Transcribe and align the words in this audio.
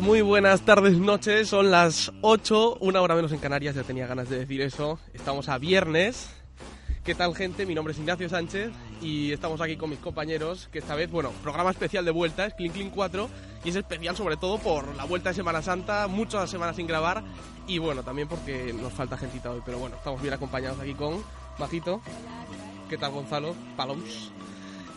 Muy 0.00 0.20
buenas 0.20 0.60
tardes, 0.60 0.98
noches. 0.98 1.48
Son 1.48 1.70
las 1.70 2.12
8, 2.20 2.78
una 2.80 3.00
hora 3.00 3.14
menos 3.14 3.32
en 3.32 3.38
Canarias. 3.38 3.76
Ya 3.76 3.82
tenía 3.82 4.06
ganas 4.06 4.28
de 4.28 4.40
decir 4.40 4.60
eso. 4.60 4.98
Estamos 5.14 5.48
a 5.48 5.56
viernes. 5.58 6.28
¿Qué 7.02 7.14
tal, 7.14 7.34
gente? 7.34 7.64
Mi 7.64 7.74
nombre 7.74 7.92
es 7.92 7.98
Ignacio 7.98 8.28
Sánchez 8.28 8.72
y 9.00 9.32
estamos 9.32 9.60
aquí 9.60 9.76
con 9.76 9.88
mis 9.88 9.98
compañeros. 9.98 10.68
Que 10.70 10.80
esta 10.80 10.94
vez, 10.94 11.10
bueno, 11.10 11.30
programa 11.42 11.70
especial 11.70 12.04
de 12.04 12.10
vuelta, 12.10 12.46
es 12.46 12.54
Clean 12.54 12.72
Clean 12.72 12.90
4. 12.90 13.28
Y 13.64 13.70
es 13.70 13.76
especial 13.76 14.16
sobre 14.16 14.36
todo 14.36 14.58
por 14.58 14.94
la 14.96 15.04
vuelta 15.04 15.30
de 15.30 15.36
Semana 15.36 15.62
Santa, 15.62 16.08
muchas 16.08 16.50
semanas 16.50 16.76
sin 16.76 16.86
grabar. 16.86 17.22
Y 17.66 17.78
bueno, 17.78 18.02
también 18.02 18.28
porque 18.28 18.74
nos 18.74 18.92
falta 18.92 19.16
gentita 19.16 19.50
hoy. 19.50 19.62
Pero 19.64 19.78
bueno, 19.78 19.96
estamos 19.96 20.20
bien 20.20 20.34
acompañados 20.34 20.78
aquí 20.78 20.92
con 20.94 21.22
Majito. 21.58 22.02
¿Qué 22.90 22.98
tal, 22.98 23.12
Gonzalo? 23.12 23.54
Paloms 23.76 24.30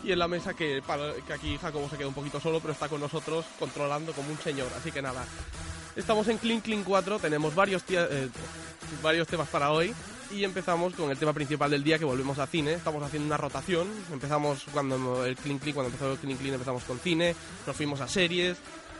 y 0.04 0.12
en 0.12 0.18
la 0.18 0.28
mesa 0.28 0.54
que, 0.54 0.82
que 1.26 1.32
aquí 1.32 1.58
Jacobo 1.58 1.88
se 1.88 1.96
queda 1.96 2.08
un 2.08 2.14
poquito 2.14 2.40
solo, 2.40 2.60
pero 2.60 2.72
está 2.72 2.88
con 2.88 3.00
nosotros 3.00 3.44
controlando 3.58 4.12
como 4.12 4.30
un 4.30 4.38
señor. 4.38 4.68
Así 4.76 4.90
que 4.90 5.02
nada, 5.02 5.24
estamos 5.96 6.28
en 6.28 6.38
Clean 6.38 6.60
Clean 6.60 6.84
4, 6.84 7.18
tenemos 7.18 7.54
varios, 7.54 7.82
eh, 7.88 8.28
varios 9.02 9.28
temas 9.28 9.48
para 9.48 9.72
hoy. 9.72 9.94
Y 10.32 10.44
empezamos 10.44 10.94
con 10.94 11.10
el 11.10 11.18
tema 11.18 11.32
principal 11.32 11.72
del 11.72 11.82
día 11.82 11.98
que 11.98 12.04
volvemos 12.04 12.38
a 12.38 12.46
cine. 12.46 12.74
Estamos 12.74 13.02
haciendo 13.02 13.26
una 13.26 13.36
rotación, 13.36 13.88
empezamos 14.12 14.64
cuando 14.72 15.24
el 15.26 15.34
Clean 15.36 15.58
Clean, 15.58 15.74
cuando 15.74 15.88
empezó 15.88 16.12
el 16.12 16.18
Clean 16.18 16.38
Clean 16.38 16.54
empezamos 16.54 16.84
con 16.84 17.00
cine, 17.00 17.34
nos 17.66 17.74
fuimos 17.74 18.00
a 18.00 18.06
series, 18.06 18.56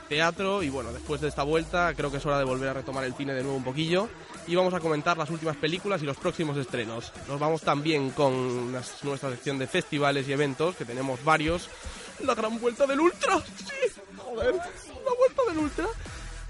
teatro. 0.09 0.63
Y 0.63 0.71
bueno, 0.71 0.93
después 0.93 1.21
de 1.21 1.29
esta 1.29 1.45
vuelta 1.45 1.95
creo 1.95 2.11
que 2.11 2.17
es 2.17 2.27
hora 2.27 2.39
de 2.39 2.45
volver 2.45 2.71
a 2.71 2.75
retomar 2.75 3.05
el 3.05 3.15
cine 3.15 3.33
de 3.33 3.43
nuevo 3.43 3.57
un 3.57 3.65
poquillo 3.65 4.09
y 4.47 4.55
vamos 4.55 4.75
a 4.75 4.81
comentar 4.81 5.17
las 5.17 5.31
últimas 5.31 5.57
películas 5.57 6.03
y 6.03 6.07
los 6.07 6.17
próximos 6.17 6.57
estrenos. 6.57 7.13
Nos 7.29 7.39
vamos 7.39 7.63
también 7.63 8.11
con 8.11 8.73
nuestra 8.73 9.31
sección 9.31 9.59
de 9.59 9.67
festivales 9.67 10.29
y 10.29 10.33
eventos, 10.33 10.77
que 10.77 10.85
tenemos 10.85 11.23
varios. 11.25 11.69
La 12.25 12.35
gran 12.35 12.59
vuelta 12.59 12.87
del 12.87 13.01
Ultra, 13.01 13.39
sí, 13.39 14.01
joder, 14.17 14.55
la 14.55 15.15
vuelta 15.19 15.43
del 15.49 15.59
Ultra. 15.59 15.87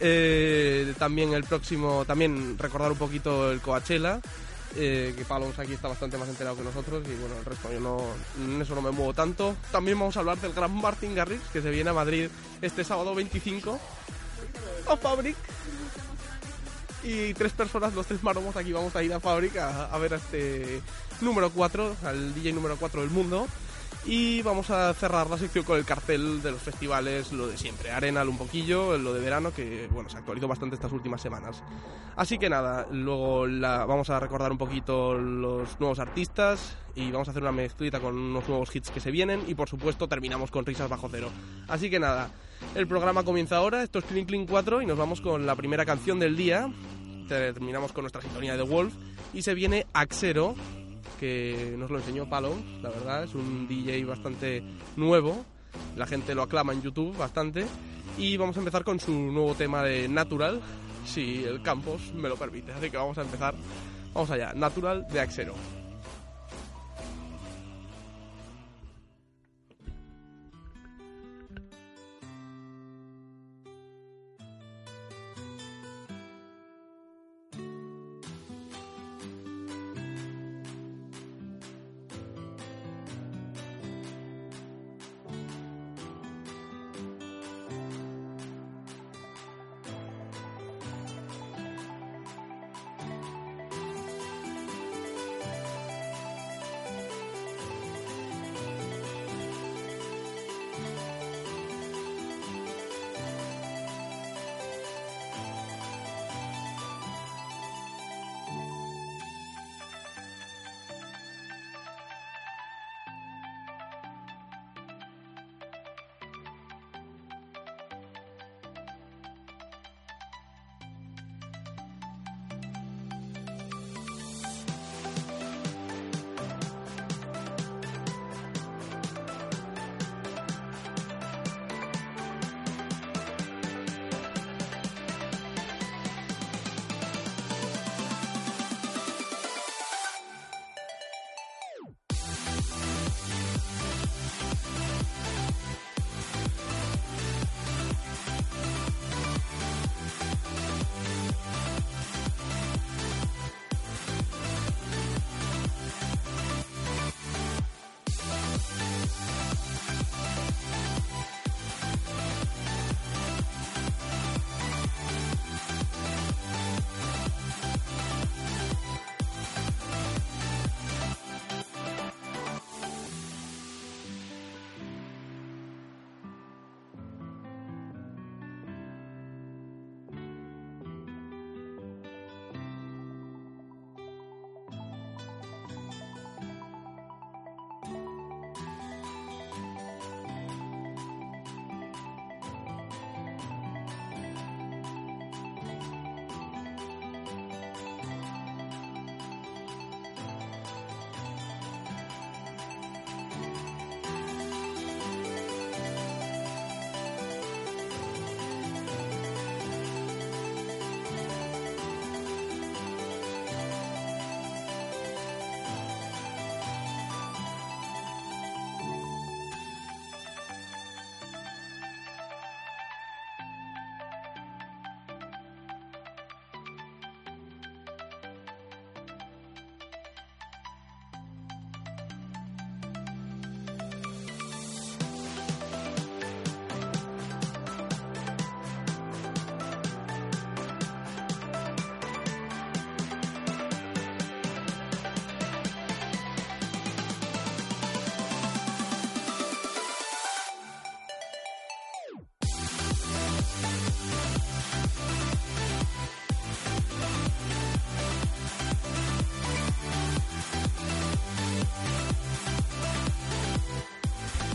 Eh, 0.01 0.95
también 0.99 1.35
el 1.35 1.45
próximo, 1.45 2.05
también 2.07 2.59
recordar 2.59 2.91
un 2.91 2.99
poquito 2.99 3.53
el 3.53 3.61
Coachella, 3.61 4.21
eh, 4.77 5.15
que 5.17 5.25
Palons 5.25 5.59
aquí 5.59 5.75
está 5.75 5.89
bastante 5.89 6.17
más 6.17 6.29
enterado 6.29 6.57
que 6.57 6.63
nosotros 6.63 7.05
y 7.07 7.15
bueno, 7.17 7.37
el 7.39 7.45
resto 7.45 7.73
yo 7.73 7.81
no, 7.81 7.99
en 8.39 8.63
eso 8.63 8.75
no 8.75 8.83
me 8.83 8.91
muevo 8.91 9.13
tanto. 9.13 9.57
También 9.71 9.99
vamos 9.99 10.17
a 10.17 10.21
hablar 10.21 10.39
del 10.39 10.55
Gran 10.55 10.75
Martin 10.75 11.15
Garrix, 11.15 11.43
que 11.53 11.61
se 11.61 11.71
viene 11.71 11.91
a 11.91 11.93
Madrid 11.93 12.29
este 12.63 12.83
sábado 12.83 13.15
25 13.15 13.79
a 14.89 14.97
Fabric 14.97 15.37
y 17.03 17.35
tres 17.35 17.53
personas, 17.53 17.95
los 17.95 18.07
tres 18.07 18.23
maromos 18.23 18.57
aquí 18.57 18.73
vamos 18.73 18.95
a 18.97 19.03
ir 19.03 19.13
a 19.13 19.21
fábrica 19.21 19.87
a, 19.87 19.99
ver 19.99 20.15
a 20.15 20.17
este 20.17 20.81
número 21.21 21.51
4, 21.51 21.97
al 22.05 22.35
DJ 22.35 22.53
número 22.53 22.77
4 22.77 23.01
del 23.03 23.11
mundo. 23.11 23.47
Y 24.07 24.41
vamos 24.43 24.71
a 24.71 24.95
cerrar 24.95 25.29
la 25.29 25.37
sección 25.37 25.65
con 25.65 25.77
el 25.77 25.85
cartel 25.85 26.43
de 26.43 26.51
los 26.51 26.63
festivales, 26.63 27.33
lo 27.33 27.47
de 27.47 27.59
siempre, 27.59 27.91
Arenal 27.91 28.31
un 28.31 28.39
poquillo, 28.39 28.97
lo 28.97 29.13
de 29.13 29.21
verano, 29.21 29.53
que 29.53 29.89
bueno, 29.91 30.09
se 30.09 30.17
actualizó 30.17 30.49
bastante 30.49 30.75
estas 30.75 30.93
últimas 30.93 31.21
semanas. 31.21 31.63
Así 32.17 32.39
que 32.39 32.49
nada, 32.49 32.87
luego 32.91 33.47
la, 33.47 33.85
vamos 33.85 34.09
a 34.09 34.19
recordar 34.19 34.53
un 34.53 34.59
poquito 34.59 35.15
los 35.15 35.79
nuevos 35.81 35.99
artistas 35.99 36.77
y 36.95 37.11
vamos 37.11 37.29
a 37.29 37.33
hacer 37.33 37.43
una 37.43 37.53
mezclita 37.53 38.01
con 38.01 38.17
unos 38.17 38.49
nuevos 38.49 38.75
hits 38.75 38.91
que 38.91 39.01
se 39.01 39.11
vienen 39.11 39.43
y 39.47 39.55
por 39.55 39.69
supuesto 39.69 40.09
terminamos 40.09 40.51
con 40.51 40.65
risas 40.65 40.89
bajo 40.89 41.09
cero. 41.11 41.29
Así 41.69 41.91
que 41.91 42.01
nada, 42.01 42.31
el 42.75 42.87
programa 42.87 43.23
comienza 43.23 43.59
ahora, 43.59 43.83
esto 43.83 43.99
es 43.99 44.07
Clean 44.07 44.25
Clean 44.25 44.47
4 44.47 44.81
y 44.81 44.87
nos 44.87 44.97
vamos 44.97 45.21
con 45.21 45.45
la 45.45 45.55
primera 45.57 45.85
canción 45.85 46.19
del 46.19 46.37
día. 46.37 46.73
Terminamos 47.29 47.93
con 47.93 48.03
nuestra 48.03 48.23
sintonía 48.23 48.57
de 48.57 48.63
Wolf 48.63 48.95
y 49.35 49.43
se 49.43 49.55
viene 49.55 49.87
Axero 49.93 50.55
que 51.21 51.75
nos 51.79 51.91
lo 51.91 51.99
enseñó 51.99 52.29
Palo, 52.29 52.55
la 52.83 52.89
verdad, 52.89 53.25
es 53.25 53.35
un 53.35 53.69
DJ 53.69 54.07
bastante 54.07 54.63
nuevo, 54.97 55.45
la 55.95 56.07
gente 56.07 56.35
lo 56.35 56.43
aclama 56.43 56.73
en 56.73 56.81
YouTube 56.81 57.15
bastante, 57.17 57.67
y 58.17 58.39
vamos 58.39 58.57
a 58.57 58.61
empezar 58.61 58.85
con 58.85 58.99
su 58.99 59.13
nuevo 59.13 59.55
tema 59.55 59.83
de 59.83 60.09
Natural, 60.09 60.63
si 61.05 61.45
el 61.45 61.61
campus 61.61 62.15
me 62.15 62.31
lo 62.31 62.37
permite, 62.37 62.73
así 62.73 62.91
que 62.91 62.97
vamos 62.97 63.19
a 63.19 63.23
empezar, 63.23 63.55
vamos 64.15 64.31
allá, 64.31 64.55
Natural 64.55 65.07
de 65.13 65.21
Axero. 65.21 65.80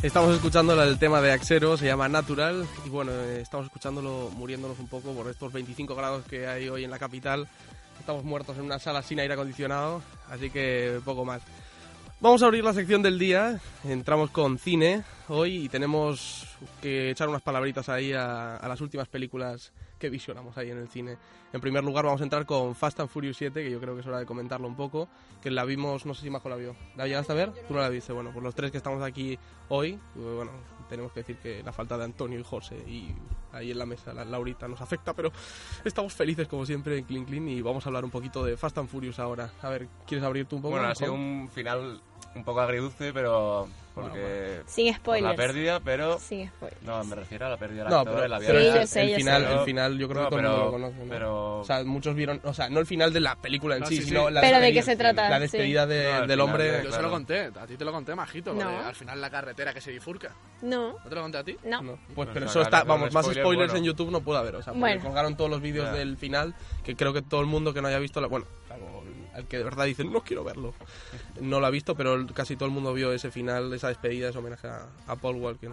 Estamos 0.05 0.35
escuchando 0.35 0.79
el 0.83 0.99
tema 0.99 1.19
de 1.19 1.31
Axero, 1.31 1.77
se 1.77 1.87
llama 1.87 2.07
Natural, 2.07 2.67
y 2.85 2.89
bueno, 2.89 3.11
eh, 3.11 3.41
estamos 3.41 3.65
escuchándolo 3.65 4.29
muriéndonos 4.35 4.77
un 4.77 4.87
poco 4.87 5.11
por 5.13 5.27
estos 5.27 5.51
25 5.51 5.95
grados 5.95 6.23
que 6.25 6.45
hay 6.45 6.69
hoy 6.69 6.83
en 6.83 6.91
la 6.91 6.99
capital. 6.99 7.47
Estamos 7.99 8.23
muertos 8.23 8.55
en 8.59 8.65
una 8.65 8.77
sala 8.77 9.01
sin 9.01 9.19
aire 9.19 9.33
acondicionado, 9.33 10.03
así 10.29 10.51
que 10.51 10.99
poco 11.03 11.25
más. 11.25 11.41
Vamos 12.21 12.43
a 12.43 12.45
abrir 12.45 12.63
la 12.63 12.75
sección 12.75 13.01
del 13.01 13.17
día, 13.17 13.59
entramos 13.83 14.29
con 14.29 14.59
cine 14.59 15.03
hoy 15.27 15.65
y 15.65 15.69
tenemos 15.69 16.45
que 16.83 17.09
echar 17.09 17.27
unas 17.27 17.41
palabritas 17.41 17.89
ahí 17.89 18.13
a, 18.13 18.57
a 18.57 18.67
las 18.67 18.81
últimas 18.81 19.07
películas 19.07 19.71
que 20.05 20.09
visionamos 20.11 20.55
ahí 20.57 20.69
en 20.69 20.77
el 20.77 20.87
cine. 20.87 21.17
En 21.51 21.61
primer 21.61 21.83
lugar 21.83 22.05
vamos 22.05 22.21
a 22.21 22.23
entrar 22.23 22.45
con 22.45 22.75
Fast 22.75 22.99
and 22.99 23.09
Furious 23.09 23.37
7, 23.37 23.63
que 23.63 23.71
yo 23.71 23.79
creo 23.79 23.95
que 23.95 24.01
es 24.01 24.07
hora 24.07 24.19
de 24.19 24.25
comentarlo 24.25 24.67
un 24.67 24.75
poco, 24.75 25.09
que 25.41 25.49
la 25.49 25.65
vimos, 25.65 26.05
no 26.05 26.13
sé 26.13 26.21
si 26.21 26.29
Majo 26.29 26.47
la 26.47 26.55
vio. 26.55 26.75
¿La 26.95 27.07
llegaste 27.07 27.31
a 27.31 27.35
ver? 27.35 27.51
Tú 27.67 27.73
no 27.73 27.79
la 27.79 27.89
viste. 27.89 28.13
Bueno, 28.13 28.31
pues 28.31 28.43
los 28.43 28.53
tres 28.53 28.71
que 28.71 28.77
estamos 28.77 29.01
aquí 29.01 29.37
hoy, 29.69 29.99
pues 30.13 30.35
bueno, 30.35 30.51
tenemos 30.87 31.11
que 31.11 31.21
decir 31.21 31.37
que 31.37 31.63
la 31.63 31.71
falta 31.71 31.97
de 31.97 32.03
Antonio 32.03 32.39
y 32.39 32.43
José 32.43 32.77
y 32.87 33.15
ahí 33.51 33.71
en 33.71 33.79
la 33.79 33.85
mesa, 33.85 34.13
la 34.13 34.25
Laurita, 34.25 34.67
nos 34.67 34.81
afecta, 34.81 35.13
pero 35.13 35.31
estamos 35.83 36.13
felices 36.13 36.47
como 36.47 36.65
siempre 36.65 36.97
en 36.97 37.05
Clean 37.05 37.25
Clean 37.25 37.47
y 37.47 37.61
vamos 37.61 37.85
a 37.85 37.89
hablar 37.89 38.05
un 38.05 38.11
poquito 38.11 38.43
de 38.43 38.57
Fast 38.57 38.77
and 38.77 38.89
Furious 38.89 39.17
ahora. 39.17 39.51
A 39.61 39.69
ver, 39.69 39.87
¿quieres 40.05 40.23
abrir 40.23 40.45
tú 40.45 40.57
un 40.57 40.61
poco? 40.61 40.73
Bueno, 40.73 40.87
ha 40.87 40.95
sido 40.95 41.13
un 41.13 41.49
final 41.51 42.01
un 42.35 42.43
poco 42.43 42.59
agridulce, 42.61 43.13
pero 43.13 43.67
porque 43.93 44.61
Sin 44.65 44.87
por 44.93 44.95
spoilers. 44.97 45.37
la 45.37 45.41
pérdida, 45.41 45.79
pero 45.79 46.19
Sin 46.19 46.49
spoilers. 46.49 46.81
no, 46.83 47.01
me 47.05 47.15
refiero 47.15 47.45
a 47.45 47.49
la 47.49 47.55
pérdida 47.57 47.83
del 47.83 47.91
No, 47.91 47.99
actor, 47.99 48.11
pero, 48.13 48.21
de 48.23 48.27
la 48.29 48.39
vida 48.39 48.47
pero 48.49 48.59
Sí, 48.59 48.65
el, 48.67 48.73
yo 48.81 48.87
sé, 48.87 49.01
el 49.03 49.09
yo 49.11 49.15
final, 49.15 49.45
sé. 49.47 49.53
el 49.53 49.59
final 49.61 49.97
yo 49.97 50.07
creo 50.09 50.21
No, 50.23 50.25
que 50.27 50.29
todo 50.31 50.39
pero- 50.39 50.49
el 50.49 50.57
mundo 50.57 50.65
lo 50.65 50.71
conoce. 50.91 51.03
¿no? 51.05 51.09
pero- 51.09 51.59
O 51.59 51.63
sea, 51.63 51.83
muchos 51.85 52.13
vieron, 52.15 52.41
o 52.43 52.53
sea, 52.53 52.69
no 52.69 52.79
el 52.81 52.85
final 52.85 53.13
de 53.13 53.19
la 53.21 53.35
película 53.37 53.75
en 53.75 53.81
No, 53.81 53.87
sí, 53.87 53.95
sí, 53.95 54.01
sí. 54.01 54.07
sino 54.09 54.29
la 54.29 54.41
Pero 54.41 54.57
¿de 54.59 54.67
qué 54.67 54.73
despedida- 54.79 54.91
se 54.91 54.97
trata? 54.97 55.29
La 55.29 55.35
Sí. 55.37 55.41
despedida 55.43 55.87
de- 55.87 55.95
del 55.95 56.21
final 56.23 56.41
hombre. 56.41 56.63
de- 56.65 56.71
Yo 56.71 56.81
se 56.83 56.87
Claro. 56.89 57.03
lo 57.03 57.09
conté, 57.11 57.39
a 57.45 57.65
ti 57.67 57.77
te 57.77 57.85
lo 57.85 57.91
conté, 57.93 58.15
Majito, 58.15 58.51
al 58.51 58.95
final 58.95 59.21
la 59.21 59.29
carretera 59.29 59.73
que 59.73 59.79
se 59.79 59.91
bifurca. 59.91 60.31
No, 60.61 60.91
¿No 61.01 61.09
te 61.09 61.15
lo 61.15 61.21
conté 61.21 61.37
a 61.37 61.43
ti? 61.45 61.57
no. 61.63 61.81
No, 61.81 61.91
pues 61.93 61.99
Pues 62.15 62.29
pero 62.33 62.45
la 62.47 62.51
eso 62.51 62.61
está, 62.63 62.83
vamos, 62.83 63.13
más 63.13 63.23
spoiler 63.23 63.43
spoilers 63.45 63.71
bueno. 63.71 63.77
en 63.79 63.83
YouTube 63.85 64.11
no 64.11 64.19
puede 64.19 64.39
haber, 64.39 64.55
o 64.57 64.61
sea, 64.61 64.73
Bueno. 64.73 65.01
colgaron 65.01 65.37
todos 65.37 65.49
los 65.49 65.61
vídeos 65.61 65.93
del 65.93 66.17
final, 66.17 66.53
que 66.83 66.97
creo 66.97 67.13
que 67.13 67.21
todo 67.21 67.39
el 67.39 67.47
mundo 67.47 67.73
que 67.73 67.81
no 67.81 67.87
haya 67.87 67.99
visto, 67.99 68.19
la, 68.19 68.27
bueno, 68.27 68.45
al 69.35 69.47
que 69.47 69.57
de 69.57 69.63
verdad 69.63 69.85
dice, 69.85 70.03
no 70.05 70.21
quiero 70.21 70.43
verlo, 70.43 70.73
no 71.41 71.59
lo 71.59 71.65
ha 71.65 71.69
visto, 71.69 71.95
pero 71.95 72.25
casi 72.33 72.55
todo 72.55 72.67
el 72.67 72.73
mundo 72.73 72.93
vio 72.93 73.11
ese 73.11 73.31
final, 73.31 73.71
esa 73.73 73.89
despedida, 73.89 74.29
ese 74.29 74.37
homenaje 74.37 74.67
a, 74.67 74.87
a 75.07 75.15
Paul 75.15 75.35
Walker, 75.35 75.71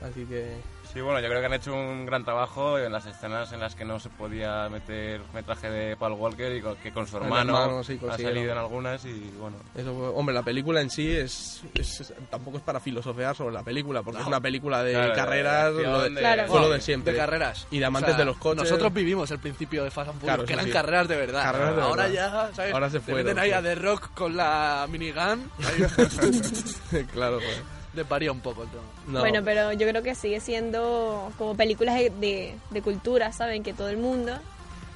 así 0.00 0.24
que... 0.24 0.79
Sí, 0.92 1.00
bueno, 1.00 1.20
yo 1.20 1.28
creo 1.28 1.38
que 1.38 1.46
han 1.46 1.52
hecho 1.52 1.72
un 1.72 2.04
gran 2.04 2.24
trabajo 2.24 2.76
en 2.76 2.90
las 2.90 3.06
escenas 3.06 3.52
en 3.52 3.60
las 3.60 3.76
que 3.76 3.84
no 3.84 4.00
se 4.00 4.08
podía 4.08 4.68
meter 4.68 5.20
metraje 5.32 5.70
de 5.70 5.96
Paul 5.96 6.14
Walker 6.14 6.52
y 6.56 6.60
que 6.82 6.90
con 6.90 7.06
su 7.06 7.16
hermano, 7.18 7.56
hermano, 7.62 7.84
sí, 7.84 8.00
ha 8.10 8.18
salido 8.18 8.50
en 8.50 8.58
algunas 8.58 9.04
y 9.04 9.32
bueno. 9.38 9.56
Eso, 9.76 9.92
hombre, 10.14 10.34
la 10.34 10.42
película 10.42 10.80
en 10.80 10.90
sí 10.90 11.08
es, 11.14 11.62
es- 11.74 12.12
tampoco 12.28 12.56
es 12.56 12.64
para 12.64 12.80
filosofear 12.80 13.36
sobre 13.36 13.54
la 13.54 13.62
película, 13.62 14.02
porque 14.02 14.20
es 14.20 14.26
una 14.26 14.40
película 14.40 14.82
de 14.82 14.94
Claro, 14.94 15.14
carreras, 15.14 15.72
lo 15.74 16.02
de, 16.02 16.10
de- 16.10 16.20
Claro. 16.20 16.46
fue 16.48 16.60
lo 16.60 16.70
de 16.70 16.80
siempre. 16.80 17.12
De 17.12 17.18
carreras. 17.20 17.68
Y 17.70 17.78
de 17.78 17.84
amantes 17.84 18.16
de 18.16 18.24
los 18.24 18.36
coches. 18.38 18.64
Nosotros 18.64 18.92
vivimos 18.92 19.30
el 19.30 19.38
principio 19.38 19.84
de 19.84 19.92
Fast 19.92 20.10
and 20.10 20.18
Furious, 20.20 20.34
Claro, 20.38 20.44
que 20.44 20.52
eran 20.54 20.64
sí. 20.66 20.72
carreras 20.72 21.06
de 21.06 21.16
verdad. 21.16 21.42
Carreras 21.44 21.76
de 21.76 21.82
Ahora 21.82 22.02
verdad. 22.08 22.48
ya, 22.48 22.54
¿sabes? 22.56 22.74
Ahora 22.74 22.90
se 22.90 22.98
Te 22.98 23.04
fueron, 23.04 23.24
meten 23.26 23.38
ahí 23.38 23.52
a 23.52 23.62
The 23.62 23.74
Rock 23.76 24.10
con 24.12 24.36
la 24.36 24.88
minigun. 24.90 25.50
Claro, 27.12 27.36
pues. 27.38 27.62
Desvaría 27.92 28.30
un 28.32 28.40
poco 28.40 28.62
el 28.62 28.68
tema. 28.68 28.82
No. 29.06 29.20
Bueno, 29.20 29.40
pero 29.44 29.72
yo 29.72 29.86
creo 29.88 30.02
que 30.02 30.14
sigue 30.14 30.40
siendo 30.40 31.32
como 31.38 31.56
películas 31.56 31.96
de, 31.96 32.10
de, 32.10 32.54
de 32.70 32.82
cultura, 32.82 33.32
¿saben? 33.32 33.62
Que 33.62 33.72
todo 33.72 33.88
el 33.88 33.96
mundo 33.98 34.32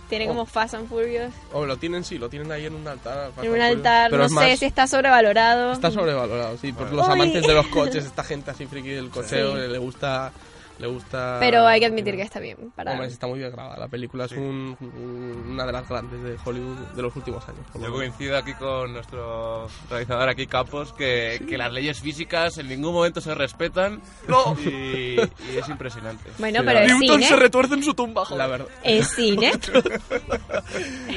tiene 0.08 0.26
Oh. 0.26 0.28
como 0.28 0.46
Fast 0.46 0.74
and 0.74 0.86
Furious 0.88 1.32
O 1.52 1.64
lo 1.64 1.76
tienen, 1.78 2.04
sí, 2.04 2.18
lo 2.18 2.28
tienen 2.28 2.52
ahí 2.52 2.66
en 2.66 2.74
un 2.74 2.86
altar. 2.86 3.32
en 3.42 3.50
un 3.50 3.60
altar. 3.60 4.10
Pero 4.10 4.22
no 4.24 4.28
sé 4.28 4.34
más- 4.34 4.58
si 4.58 4.66
está 4.66 4.86
sobrevalorado. 4.86 5.72
Está 5.72 5.90
sobrevalorado, 5.90 6.56
sí, 6.58 6.72
Bueno. 6.72 6.92
los 6.92 7.06
Uy. 7.08 7.12
amantes 7.14 7.46
de 7.46 7.54
los 7.54 7.66
coches, 7.68 8.04
esta 8.06 8.22
gente 8.22 8.50
así 8.50 8.66
friki 8.66 8.90
del 8.90 9.10
cocheo, 9.10 9.54
Sí. 9.56 9.72
le 9.72 9.78
gusta... 9.78 10.30
Le 10.78 10.88
gusta 10.88 11.36
Pero 11.38 11.64
hay 11.66 11.78
que 11.78 11.86
admitir 11.86 12.16
que 12.16 12.22
está 12.22 12.40
bien. 12.40 12.72
Para... 12.74 12.92
Hombre, 12.92 13.06
está 13.06 13.26
muy 13.28 13.38
bien 13.38 13.52
grabada. 13.52 13.78
La 13.78 13.86
película 13.88 14.24
es 14.24 14.32
un- 14.32 14.76
un- 14.80 15.44
una 15.52 15.64
de 15.66 15.72
las 15.72 15.88
grandes 15.88 16.20
de 16.22 16.36
Hollywood 16.44 16.76
de 16.96 17.02
los 17.02 17.14
últimos 17.14 17.48
años. 17.48 17.60
Yo 17.80 17.92
coincido 17.92 18.36
aquí 18.36 18.52
con 18.54 18.92
nuestro 18.92 19.68
realizador 19.88 20.28
aquí 20.28 20.46
Campos 20.48 20.92
que, 20.92 21.44
que 21.48 21.56
las 21.56 21.72
leyes 21.72 22.00
físicas 22.00 22.58
en 22.58 22.68
ningún 22.68 22.92
momento 22.92 23.20
se 23.20 23.34
respetan 23.34 24.02
No. 24.26 24.56
y, 24.64 25.16
y 25.20 25.56
es 25.56 25.68
impresionante. 25.68 26.30
Bueno, 26.38 26.60
Sí, 26.60 26.66
pero 26.66 26.78
es 26.80 26.86
Newton 26.88 27.16
cine. 27.18 27.28
se 27.28 27.36
retuerce 27.36 27.74
en 27.74 27.82
su 27.84 27.94
tumba, 27.94 28.24
joder. 28.24 28.38
La 28.38 28.46
verdad. 28.48 28.68
Es 28.82 29.08
cine. 29.14 29.52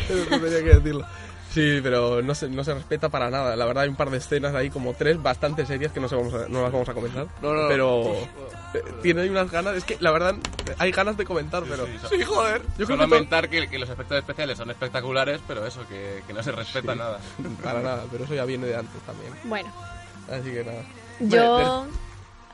Eso 0.09 0.25
tenía 0.29 0.63
que 0.63 0.73
decirlo. 0.75 1.05
Sí, 1.57 1.79
pero 1.81 2.21
no 2.21 2.35
se, 2.35 2.49
no 2.49 2.63
se 2.63 2.73
respeta 2.75 3.09
para 3.09 3.31
nada. 3.31 3.55
La 3.55 3.65
verdad 3.65 3.83
hay 3.83 3.89
un 3.89 3.95
par 3.95 4.11
de 4.11 4.17
escenas 4.19 4.53
ahí, 4.53 4.69
como 4.69 4.93
tres, 4.93 5.19
bastante 5.21 5.65
serias 5.65 5.91
que 5.91 5.99
no, 5.99 6.07
se 6.07 6.15
vamos 6.15 6.31
a- 6.35 6.47
no 6.47 6.61
las 6.61 6.71
vamos 6.71 6.87
a 6.87 6.93
comentar. 6.93 7.25
No, 7.41 7.51
no, 7.53 7.63
no. 7.63 7.67
Pero 7.67 8.03
eh, 8.75 8.83
tiene 9.01 9.27
unas 9.27 9.49
ganas, 9.49 9.75
es 9.75 9.83
que 9.83 9.97
la 9.99 10.11
verdad 10.11 10.35
hay 10.77 10.91
ganas 10.91 11.17
de 11.17 11.25
comentar, 11.25 11.63
pero... 11.67 11.87
Sí, 12.09 12.21
joder. 12.23 12.61
Yo 12.77 12.85
creo 12.85 12.99
comentar 12.99 13.49
que, 13.49 13.67
que 13.67 13.79
los 13.79 13.89
efectos 13.89 14.19
especiales 14.19 14.55
son 14.57 14.69
espectaculares, 14.69 15.41
pero 15.47 15.65
eso, 15.65 15.81
que, 15.87 16.21
que 16.27 16.33
no 16.33 16.43
se 16.43 16.51
respeta 16.51 16.93
nada. 16.93 17.19
Para 17.63 17.81
nada, 17.81 18.03
pero 18.11 18.25
eso 18.25 18.35
ya 18.35 18.45
viene 18.45 18.67
de 18.67 18.75
antes 18.75 19.01
también. 19.01 19.33
Bueno, 19.45 19.73
Así 20.31 20.51
que 20.51 20.63
nada. 20.63 20.83
yo... 21.21 21.87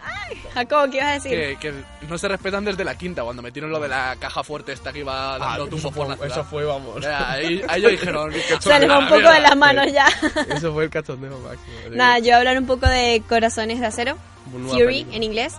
Ay, 0.04 0.42
Jacobo, 0.54 0.90
¿qué 0.92 0.98
ibas 0.98 1.10
a 1.10 1.14
decir? 1.14 1.32
Que, 1.32 1.58
que 1.60 1.74
no 2.08 2.18
se 2.18 2.28
respetan 2.28 2.66
desde 2.66 2.84
la 2.84 2.96
quinta, 2.98 3.24
cuando 3.24 3.42
metieron 3.42 3.72
lo 3.72 3.80
de 3.80 3.88
la 3.88 4.16
caja 4.20 4.44
fuerte 4.44 4.74
esta 4.74 4.92
que 4.92 5.00
iba 5.00 5.38
dando 5.38 5.46
Ah, 5.46 5.58
tumbo 5.70 5.78
eso, 5.78 5.92
por 5.92 6.08
la 6.10 6.18
fue, 6.18 6.28
ciudad. 6.28 6.42
eso 6.42 6.50
fue, 6.50 6.66
vamos. 6.66 7.02
Ya, 7.02 7.32
ahí, 7.32 7.62
ahí 7.68 7.80
ellos 7.80 7.92
dijeron... 7.92 8.32
Se 8.60 8.80
les 8.80 8.90
va 8.90 9.00
un 9.00 9.08
poco 9.08 9.30
de 9.32 9.40
las 9.40 9.56
manos 9.56 9.86
ya. 9.92 10.08
Eso 10.56 10.74
fue 10.74 10.84
el 10.86 10.90
cachondeo 10.90 11.38
máximo. 11.40 11.74
Nada, 11.92 12.20
yo 12.20 12.26
voy 12.26 12.32
a 12.32 12.38
hablar 12.38 12.58
un 12.58 12.68
poco 12.68 12.88
de 12.88 13.22
Corazones 13.30 13.80
de 13.80 13.86
Acero, 13.86 14.18
Fury 14.52 14.86
película. 14.86 15.16
en 15.16 15.24
inglés, 15.24 15.54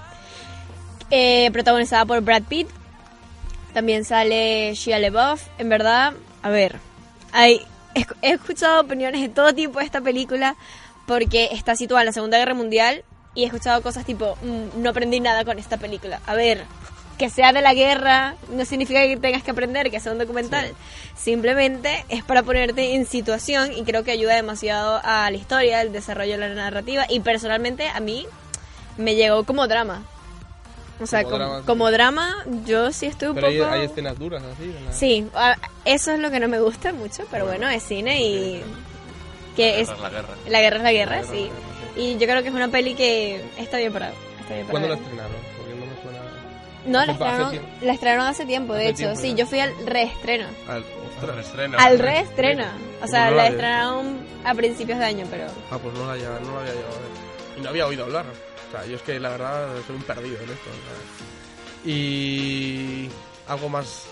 eh, 1.10 1.50
protagonizada 1.52 2.04
por 2.04 2.20
Brad 2.20 2.42
Pitt. 2.42 2.68
También 3.72 4.04
sale 4.04 4.74
Shia 4.74 4.98
LaBeouf. 4.98 5.42
En 5.58 5.68
verdad, 5.68 6.12
a 6.42 6.48
ver, 6.50 6.78
hay, 7.32 7.60
he 8.22 8.30
escuchado 8.32 8.80
opiniones 8.82 9.20
de 9.20 9.28
todo 9.28 9.52
tipo 9.54 9.78
de 9.80 9.84
esta 9.84 10.00
película 10.00 10.54
porque 11.06 11.48
está 11.52 11.74
situada 11.76 12.02
en 12.02 12.06
la 12.06 12.12
Segunda 12.12 12.38
Guerra 12.38 12.54
Mundial 12.54 13.04
y 13.34 13.42
he 13.42 13.46
escuchado 13.46 13.82
cosas 13.82 14.04
tipo, 14.04 14.36
"Mm, 14.42 14.82
no 14.82 14.90
aprendí 14.90 15.20
nada 15.20 15.44
con 15.44 15.58
esta 15.58 15.76
película. 15.76 16.20
A 16.26 16.34
ver, 16.34 16.64
que 17.18 17.30
sea 17.30 17.52
de 17.52 17.62
la 17.62 17.74
guerra 17.74 18.34
no 18.50 18.64
significa 18.64 19.00
que 19.02 19.16
tengas 19.16 19.42
que 19.44 19.52
aprender, 19.52 19.90
que 19.90 20.00
sea 20.00 20.10
un 20.12 20.18
documental. 20.18 20.72
Simplemente 21.16 22.04
es 22.08 22.24
para 22.24 22.42
ponerte 22.42 22.94
en 22.94 23.06
situación 23.06 23.72
y 23.72 23.84
creo 23.84 24.02
que 24.04 24.10
ayuda 24.10 24.34
demasiado 24.34 25.00
a 25.04 25.30
la 25.30 25.36
historia, 25.36 25.80
el 25.80 25.92
desarrollo 25.92 26.32
de 26.38 26.48
la 26.48 26.54
narrativa 26.54 27.06
y 27.08 27.20
personalmente 27.20 27.88
a 27.88 28.00
mí 28.00 28.26
me 28.96 29.14
llegó 29.14 29.44
como 29.44 29.66
drama. 29.68 30.02
O 31.00 31.06
sea, 31.06 31.24
Como 31.24 31.30
como, 31.32 31.38
drama, 31.44 31.58
sí. 31.60 31.66
como 31.66 31.90
drama, 31.90 32.36
yo 32.66 32.92
sí 32.92 33.06
estuve 33.06 33.30
un 33.30 33.34
Pero 33.36 33.46
hay, 33.48 33.58
poco... 33.58 33.70
hay 33.70 33.84
escenas 33.84 34.18
duras 34.18 34.42
así. 34.44 34.74
la- 34.86 34.92
Sí, 34.92 35.26
a- 35.34 35.56
eso 35.84 36.12
es 36.12 36.18
lo 36.20 36.30
que 36.30 36.38
no 36.40 36.46
me 36.48 36.60
gusta 36.60 36.92
mucho, 36.92 37.24
pero 37.30 37.46
bueno, 37.46 37.68
es 37.68 37.82
cine 37.82 38.22
y 38.22 38.62
que 39.56 39.80
es 39.80 39.88
Tras 39.88 40.00
la 40.00 40.10
guerra. 40.10 40.28
la 40.48 40.60
guerra 40.60 40.76
es 40.78 40.82
la 40.82 40.92
guerra, 40.92 41.16
La 41.16 41.22
guerra, 41.22 41.32
sí. 41.32 41.38
la 41.38 41.42
guerra, 41.46 41.56
sí. 41.56 41.73
Y 41.96 42.12
yo 42.18 42.26
creo 42.26 42.42
que 42.42 42.48
es 42.48 42.54
una 42.54 42.68
peli 42.68 42.94
que 42.94 43.44
está 43.56 43.78
bien 43.78 43.92
para, 43.92 44.08
está 44.40 44.54
bien 44.54 44.66
para 44.66 44.70
¿Cuándo 44.72 44.88
la 44.88 44.94
estrenaron? 44.94 45.36
Porque 45.56 45.74
no 45.74 45.86
me 45.86 46.02
suena... 46.02 46.18
No, 46.86 47.06
la 47.06 47.12
estrenaron, 47.12 47.60
la 47.82 47.92
estrenaron 47.94 48.26
hace 48.26 48.44
tiempo, 48.46 48.74
de 48.74 48.80
Hace 48.82 48.90
hecho. 48.90 48.96
tiempo, 48.98 49.20
sí, 49.20 49.28
ya. 49.30 49.36
yo 49.36 49.46
fui 49.46 49.60
al 49.60 49.86
reestreno. 49.86 50.46
Al, 50.68 50.84
reestreno. 51.22 51.78
Al 51.78 51.98
reestreno. 51.98 52.64
O 53.02 53.06
sea, 53.06 53.26
no 53.30 53.36
la 53.36 53.36
la- 53.44 53.48
estrenaron 53.48 54.18
a 54.44 54.54
principios 54.54 54.98
de 54.98 55.04
año, 55.04 55.26
pero... 55.30 55.46
Ah, 55.70 55.78
pues 55.82 55.94
no 55.94 56.04
la, 56.06 56.12
había- 56.12 56.40
no 56.40 56.54
la 56.54 56.60
había 56.60 56.72
llegado 56.74 56.94
a 56.94 56.98
ver. 56.98 57.58
Y 57.58 57.60
no 57.62 57.68
había 57.70 57.86
oído 57.86 58.04
hablar. 58.04 58.26
O 58.26 58.70
sea, 58.76 58.84
yo 58.86 58.96
es 58.96 59.02
que 59.02 59.18
la 59.20 59.30
verdad 59.30 59.68
soy 59.86 59.96
un 59.96 60.02
perdido 60.02 60.36
en 60.36 60.50
esto. 60.50 60.70
Y... 61.84 63.08
Algo 63.48 63.68
más... 63.68 64.06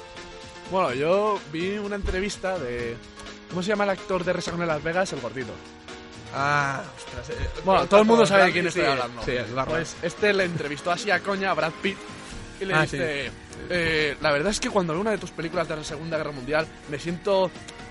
Bueno, 0.70 0.94
yo 0.94 1.38
vi 1.52 1.78
una 1.78 1.96
entrevista 1.96 2.58
de... 2.58 2.96
¿Cómo 3.50 3.62
se 3.62 3.68
llama 3.68 3.84
el 3.84 3.90
actor 3.90 4.24
de 4.24 4.32
Resacón 4.32 4.62
en 4.62 4.68
Las 4.68 4.82
Vegas? 4.82 5.12
El 5.12 5.20
gordito. 5.20 5.52
Ah, 6.34 6.82
ostras. 6.96 7.30
eh, 7.30 7.48
Bueno, 7.64 7.86
todo 7.86 8.00
el 8.00 8.06
mundo 8.06 8.24
sabe 8.26 8.44
de 8.44 8.52
quién 8.52 8.66
estoy 8.66 8.84
hablando. 8.84 9.22
Sí, 9.22 9.32
es. 9.32 9.46
Pues 9.66 9.96
este 10.02 10.32
le 10.32 10.44
entrevistó 10.44 10.90
así 10.90 11.10
a 11.10 11.20
coña 11.20 11.50
a 11.50 11.54
Brad 11.54 11.72
Pitt 11.82 11.96
y 12.60 12.64
le 12.64 12.74
Ah, 12.74 12.82
dice... 12.82 13.30
eh, 13.68 14.16
la 14.20 14.30
verdad 14.32 14.50
es 14.50 14.60
que 14.60 14.70
cuando 14.70 14.92
veo 14.94 15.02
una 15.02 15.10
de 15.10 15.18
tus 15.18 15.30
películas 15.30 15.68
de 15.68 15.76
la 15.76 15.84
Segunda 15.84 16.16
Guerra 16.16 16.32
Mundial 16.32 16.66
me 16.88 16.98
siento 16.98 17.50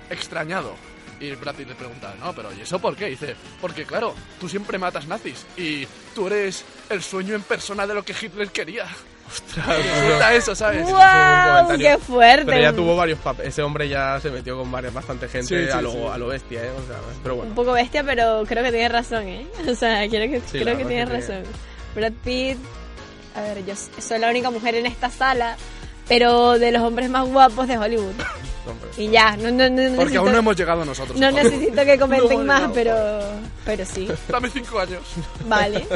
extrañado. 0.10 0.76
Y 1.20 1.36
Brad 1.36 1.54
Pitt 1.54 1.68
le 1.68 1.76
pregunta, 1.76 2.16
no, 2.20 2.34
pero 2.34 2.52
¿y 2.52 2.62
eso 2.62 2.80
por 2.80 2.96
qué? 2.96 3.06
dice, 3.06 3.36
porque 3.62 3.86
claro, 3.86 4.16
tú 4.40 4.50
siempre 4.50 4.80
matas 4.80 5.06
nazis 5.06 5.46
y 5.56 5.86
tú 6.16 6.26
eres 6.26 6.66
el 6.90 7.04
sueño 7.04 7.36
en 7.36 7.44
persona 7.44 7.86
de 7.86 7.94
lo 7.94 8.04
que 8.04 8.16
Hitler 8.20 8.50
quería. 8.50 8.88
Ostras, 9.32 9.78
Resulta 9.78 10.34
eso, 10.36 10.56
¿sabes? 10.56 10.86
un 10.86 10.92
¡Wow! 10.94 11.78
¡Qué 11.78 11.98
fuerte! 11.98 12.46
Pero 12.46 12.62
ya 12.62 12.74
tuvo 12.74 12.96
varios 12.96 13.20
papeles. 13.20 13.54
Ese 13.54 13.62
hombre 13.62 13.88
ya 13.88 14.20
se 14.20 14.30
metió 14.32 14.58
con 14.58 14.70
varias, 14.72 14.94
bastante 14.94 15.28
gente 15.30 15.48
Sí, 15.48 15.66
sí, 15.66 15.78
a, 15.78 15.82
lo, 15.82 15.92
sí. 15.92 15.98
a 16.12 16.18
lo 16.18 16.28
bestia, 16.28 16.64
¿eh? 16.64 16.70
O 16.72 16.88
sea, 16.88 16.98
pero 17.24 17.36
Un 17.36 17.40
bueno. 17.42 17.56
poco 17.56 17.72
bestia, 17.74 18.04
pero 18.04 18.44
creo 18.48 18.64
que 18.64 18.72
tiene 18.72 18.90
razón, 18.90 19.24
¿eh? 19.28 19.48
O 19.70 19.76
sea, 19.76 20.08
creo 20.10 20.30
que, 20.30 20.40
creo 20.60 20.78
que 20.78 20.86
tiene 20.86 21.06
que 21.06 21.14
razón. 21.14 21.44
Brad 21.96 22.14
Pitt... 22.24 22.58
A 23.34 23.42
ver, 23.42 23.66
yo 23.66 23.74
soy 24.02 24.20
la 24.20 24.30
única 24.30 24.50
mujer 24.50 24.76
en 24.76 24.86
esta 24.86 25.10
sala, 25.10 25.56
pero 26.10 26.60
de 26.60 26.74
los 26.74 26.82
hombres 26.82 27.10
más 27.10 27.26
guapos 27.30 27.66
de 27.68 27.78
Hollywood. 27.78 28.12
Hombre. 28.68 28.90
Y 28.98 29.08
ya, 29.10 29.38
no, 29.38 29.50
no, 29.50 29.70
no 29.70 29.76
Porque 29.76 29.90
necesito, 29.92 30.20
aún 30.20 30.32
no 30.34 30.38
hemos 30.40 30.56
llegado 30.58 30.84
nosotros. 30.86 31.18
no 31.18 31.32
necesito 31.32 31.84
que 31.86 31.98
comenten 32.00 32.40
No, 32.40 32.44
más, 32.44 32.62
no. 32.64 32.74
pero, 32.74 33.20
pero 33.64 33.86
sí. 33.86 34.08
Dame 34.28 34.50
cinco 34.50 34.80
años. 34.80 35.02
Vale. 35.48 35.88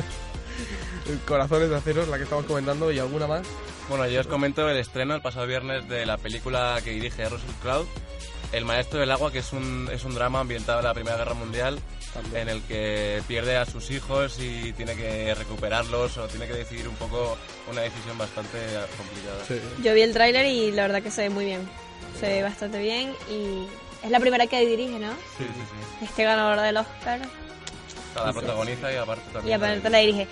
Corazones 1.27 1.69
de 1.69 1.75
acero 1.75 2.01
es 2.03 2.07
la 2.07 2.17
que 2.17 2.23
estamos 2.23 2.45
comentando 2.45 2.91
y 2.91 2.99
alguna 2.99 3.27
más. 3.27 3.45
Bueno, 3.89 4.07
yo 4.07 4.19
os 4.21 4.27
comento 4.27 4.67
el 4.69 4.77
estreno 4.77 5.13
el 5.15 5.21
pasado 5.21 5.45
viernes 5.45 5.87
de 5.87 6.05
la 6.05 6.17
película 6.17 6.79
que 6.83 6.91
dirige 6.91 7.29
Russell 7.29 7.51
Crowe, 7.61 7.85
El 8.51 8.65
Maestro 8.65 8.99
del 8.99 9.11
Agua, 9.11 9.31
que 9.31 9.39
es 9.39 9.53
un, 9.53 9.87
es 9.93 10.03
un 10.03 10.15
drama 10.15 10.39
ambientado 10.39 10.79
en 10.79 10.85
la 10.85 10.93
Primera 10.93 11.17
Guerra 11.17 11.35
Mundial, 11.35 11.77
en 12.33 12.49
el 12.49 12.61
que 12.63 13.21
pierde 13.27 13.57
a 13.57 13.65
sus 13.65 13.91
hijos 13.91 14.39
y 14.39 14.73
tiene 14.73 14.95
que 14.95 15.35
recuperarlos 15.35 16.17
o 16.17 16.27
tiene 16.27 16.47
que 16.47 16.53
decidir 16.53 16.87
un 16.87 16.95
poco 16.95 17.37
una 17.69 17.81
decisión 17.81 18.17
bastante 18.17 18.57
complicada. 18.97 19.61
Yo 19.83 19.93
vi 19.93 20.01
el 20.01 20.13
tráiler 20.13 20.45
y 20.47 20.71
la 20.71 20.83
verdad 20.83 21.03
que 21.03 21.11
se 21.11 21.23
ve 21.23 21.29
muy 21.29 21.45
bien. 21.45 21.69
Se 22.19 22.27
ve 22.27 22.41
bastante 22.41 22.79
bien 22.79 23.13
y 23.29 23.67
es 24.03 24.09
la 24.09 24.19
primera 24.19 24.47
que 24.47 24.65
dirige, 24.65 24.97
¿no? 24.97 25.11
Sí, 25.37 25.43
sí, 25.43 25.45
sí. 25.99 26.05
Este 26.05 26.23
ganador 26.23 26.61
del 26.61 26.77
Oscar. 26.77 27.19
La 28.15 28.31
protagoniza 28.31 28.93
y 28.93 28.95
aparte 28.95 29.23
Y 29.29 29.33
también. 29.33 29.57
aparte 29.61 29.89
la 29.89 29.97
dirige. 29.97 30.27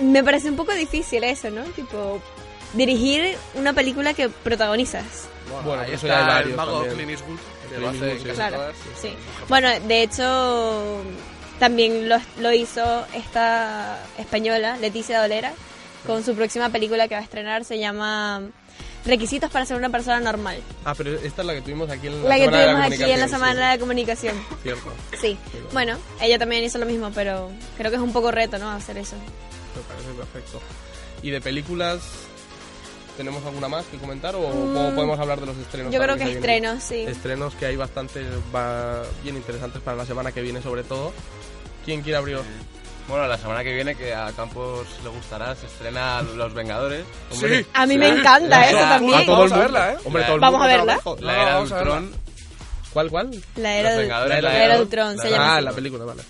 Me 0.00 0.22
parece 0.22 0.50
un 0.50 0.56
poco 0.56 0.72
difícil 0.74 1.24
eso, 1.24 1.50
¿no? 1.50 1.62
Tipo, 1.64 2.20
dirigir 2.74 3.36
una 3.54 3.72
película 3.72 4.14
que 4.14 4.28
protagonizas. 4.28 5.28
Bueno, 5.64 5.82
ahí 5.82 5.92
eso 5.92 6.06
está 6.06 6.08
ya 6.08 6.20
hay 6.20 6.26
varios 6.26 6.50
el 6.50 6.56
mago 6.56 6.84
también. 6.84 7.18
Que 7.70 7.78
lo 7.78 7.88
hace 7.88 8.18
sí. 8.18 8.24
Claro, 8.34 8.56
todas. 8.56 8.76
sí. 9.00 9.10
Bueno, 9.48 9.68
de 9.80 10.02
hecho, 10.02 11.00
también 11.58 12.08
lo, 12.08 12.16
lo 12.40 12.52
hizo 12.52 13.06
esta 13.14 13.98
española, 14.18 14.76
Leticia 14.78 15.20
Dolera, 15.20 15.52
con 16.06 16.24
su 16.24 16.34
próxima 16.34 16.70
película 16.70 17.08
que 17.08 17.14
va 17.14 17.20
a 17.20 17.24
estrenar, 17.24 17.64
se 17.64 17.78
llama 17.78 18.42
Requisitos 19.04 19.50
para 19.50 19.64
ser 19.66 19.76
una 19.76 19.90
persona 19.90 20.20
normal. 20.20 20.58
Ah, 20.84 20.94
pero 20.96 21.14
esta 21.14 21.42
es 21.42 21.46
la 21.46 21.54
que 21.54 21.62
tuvimos 21.62 21.90
aquí 21.90 22.06
en 22.08 22.22
la, 22.22 22.28
La 22.28 22.36
que 22.36 22.44
Semana 22.44 22.58
de 22.58 22.64
tuvimos 22.66 22.84
aquí 22.84 22.94
en 22.94 23.00
la 23.20 23.26
Comunicación, 23.26 23.28
Semana 23.30 23.72
de 23.72 23.78
Comunicación. 23.78 24.36
cierto. 24.62 24.92
Sí, 25.20 25.38
bueno, 25.72 25.96
ella 26.20 26.38
también 26.38 26.64
hizo 26.64 26.78
lo 26.78 26.86
mismo, 26.86 27.10
pero 27.14 27.50
creo 27.76 27.90
que 27.90 27.96
es 27.96 28.02
un 28.02 28.12
poco 28.12 28.30
reto, 28.30 28.58
¿no? 28.58 28.70
Hacer 28.70 28.98
eso. 28.98 29.16
Me 29.78 29.94
parece 29.94 30.12
perfecto. 30.16 30.60
¿Y 31.22 31.30
de 31.30 31.40
películas 31.40 32.00
tenemos 33.16 33.44
alguna 33.44 33.68
más 33.68 33.84
que 33.86 33.96
comentar 33.98 34.36
o 34.36 34.40
o 34.40 34.94
podemos 34.94 35.18
hablar 35.18 35.40
de 35.40 35.46
los 35.46 35.56
estrenos? 35.56 35.90
Mm. 35.90 35.94
Yo 35.94 36.00
creo 36.00 36.16
que 36.16 36.22
en- 36.24 36.28
estrenos, 36.28 36.82
sí. 36.82 37.00
Estrenos 37.02 37.54
que 37.54 37.66
hay 37.66 37.76
bastantes 37.76 38.26
va- 38.54 39.02
bien 39.22 39.36
interesantes 39.36 39.82
para 39.82 39.96
la 39.96 40.06
semana 40.06 40.32
que 40.32 40.40
viene 40.42 40.62
sobre 40.62 40.82
todo. 40.84 41.12
¿Quién 41.84 42.02
quiere 42.02 42.18
abrir? 42.18 42.38
Bueno, 43.08 43.26
la 43.26 43.38
semana 43.38 43.64
que 43.64 43.72
viene, 43.74 43.94
que 43.94 44.14
a 44.14 44.30
Campos 44.32 44.86
le 45.02 45.08
gustará, 45.08 45.54
se 45.56 45.64
estrena 45.66 46.20
Los 46.20 46.52
Vengadores. 46.52 47.04
Sí. 47.30 47.64
A 47.72 47.86
mí 47.86 47.96
me 47.96 48.08
encanta 48.08 48.68
eso 48.68 48.78
también. 48.78 49.26
Vamos 49.26 49.50
a 49.52 49.58
verla, 49.58 49.92
¿eh? 49.94 49.96
Hombre, 50.04 50.20
La- 50.20 50.26
todo 50.26 50.34
el 50.36 50.40
Vamos 50.42 50.60
mundo 50.60 50.64
a 50.64 50.76
verla. 50.76 51.00
La 51.20 51.42
era 51.42 51.56
de. 51.56 51.62
Ultron. 51.62 52.12
¿Cuál, 52.92 53.10
cuál? 53.10 53.30
La 53.56 53.74
era, 53.76 53.94
de, 53.96 54.80
Ultron, 54.82 55.16
se 55.18 55.24
la- 55.24 55.30
llama 55.30 55.44
Ah, 55.52 55.56
así. 55.56 55.64
la 55.64 55.72
película, 55.72 56.04
vale. 56.04 56.22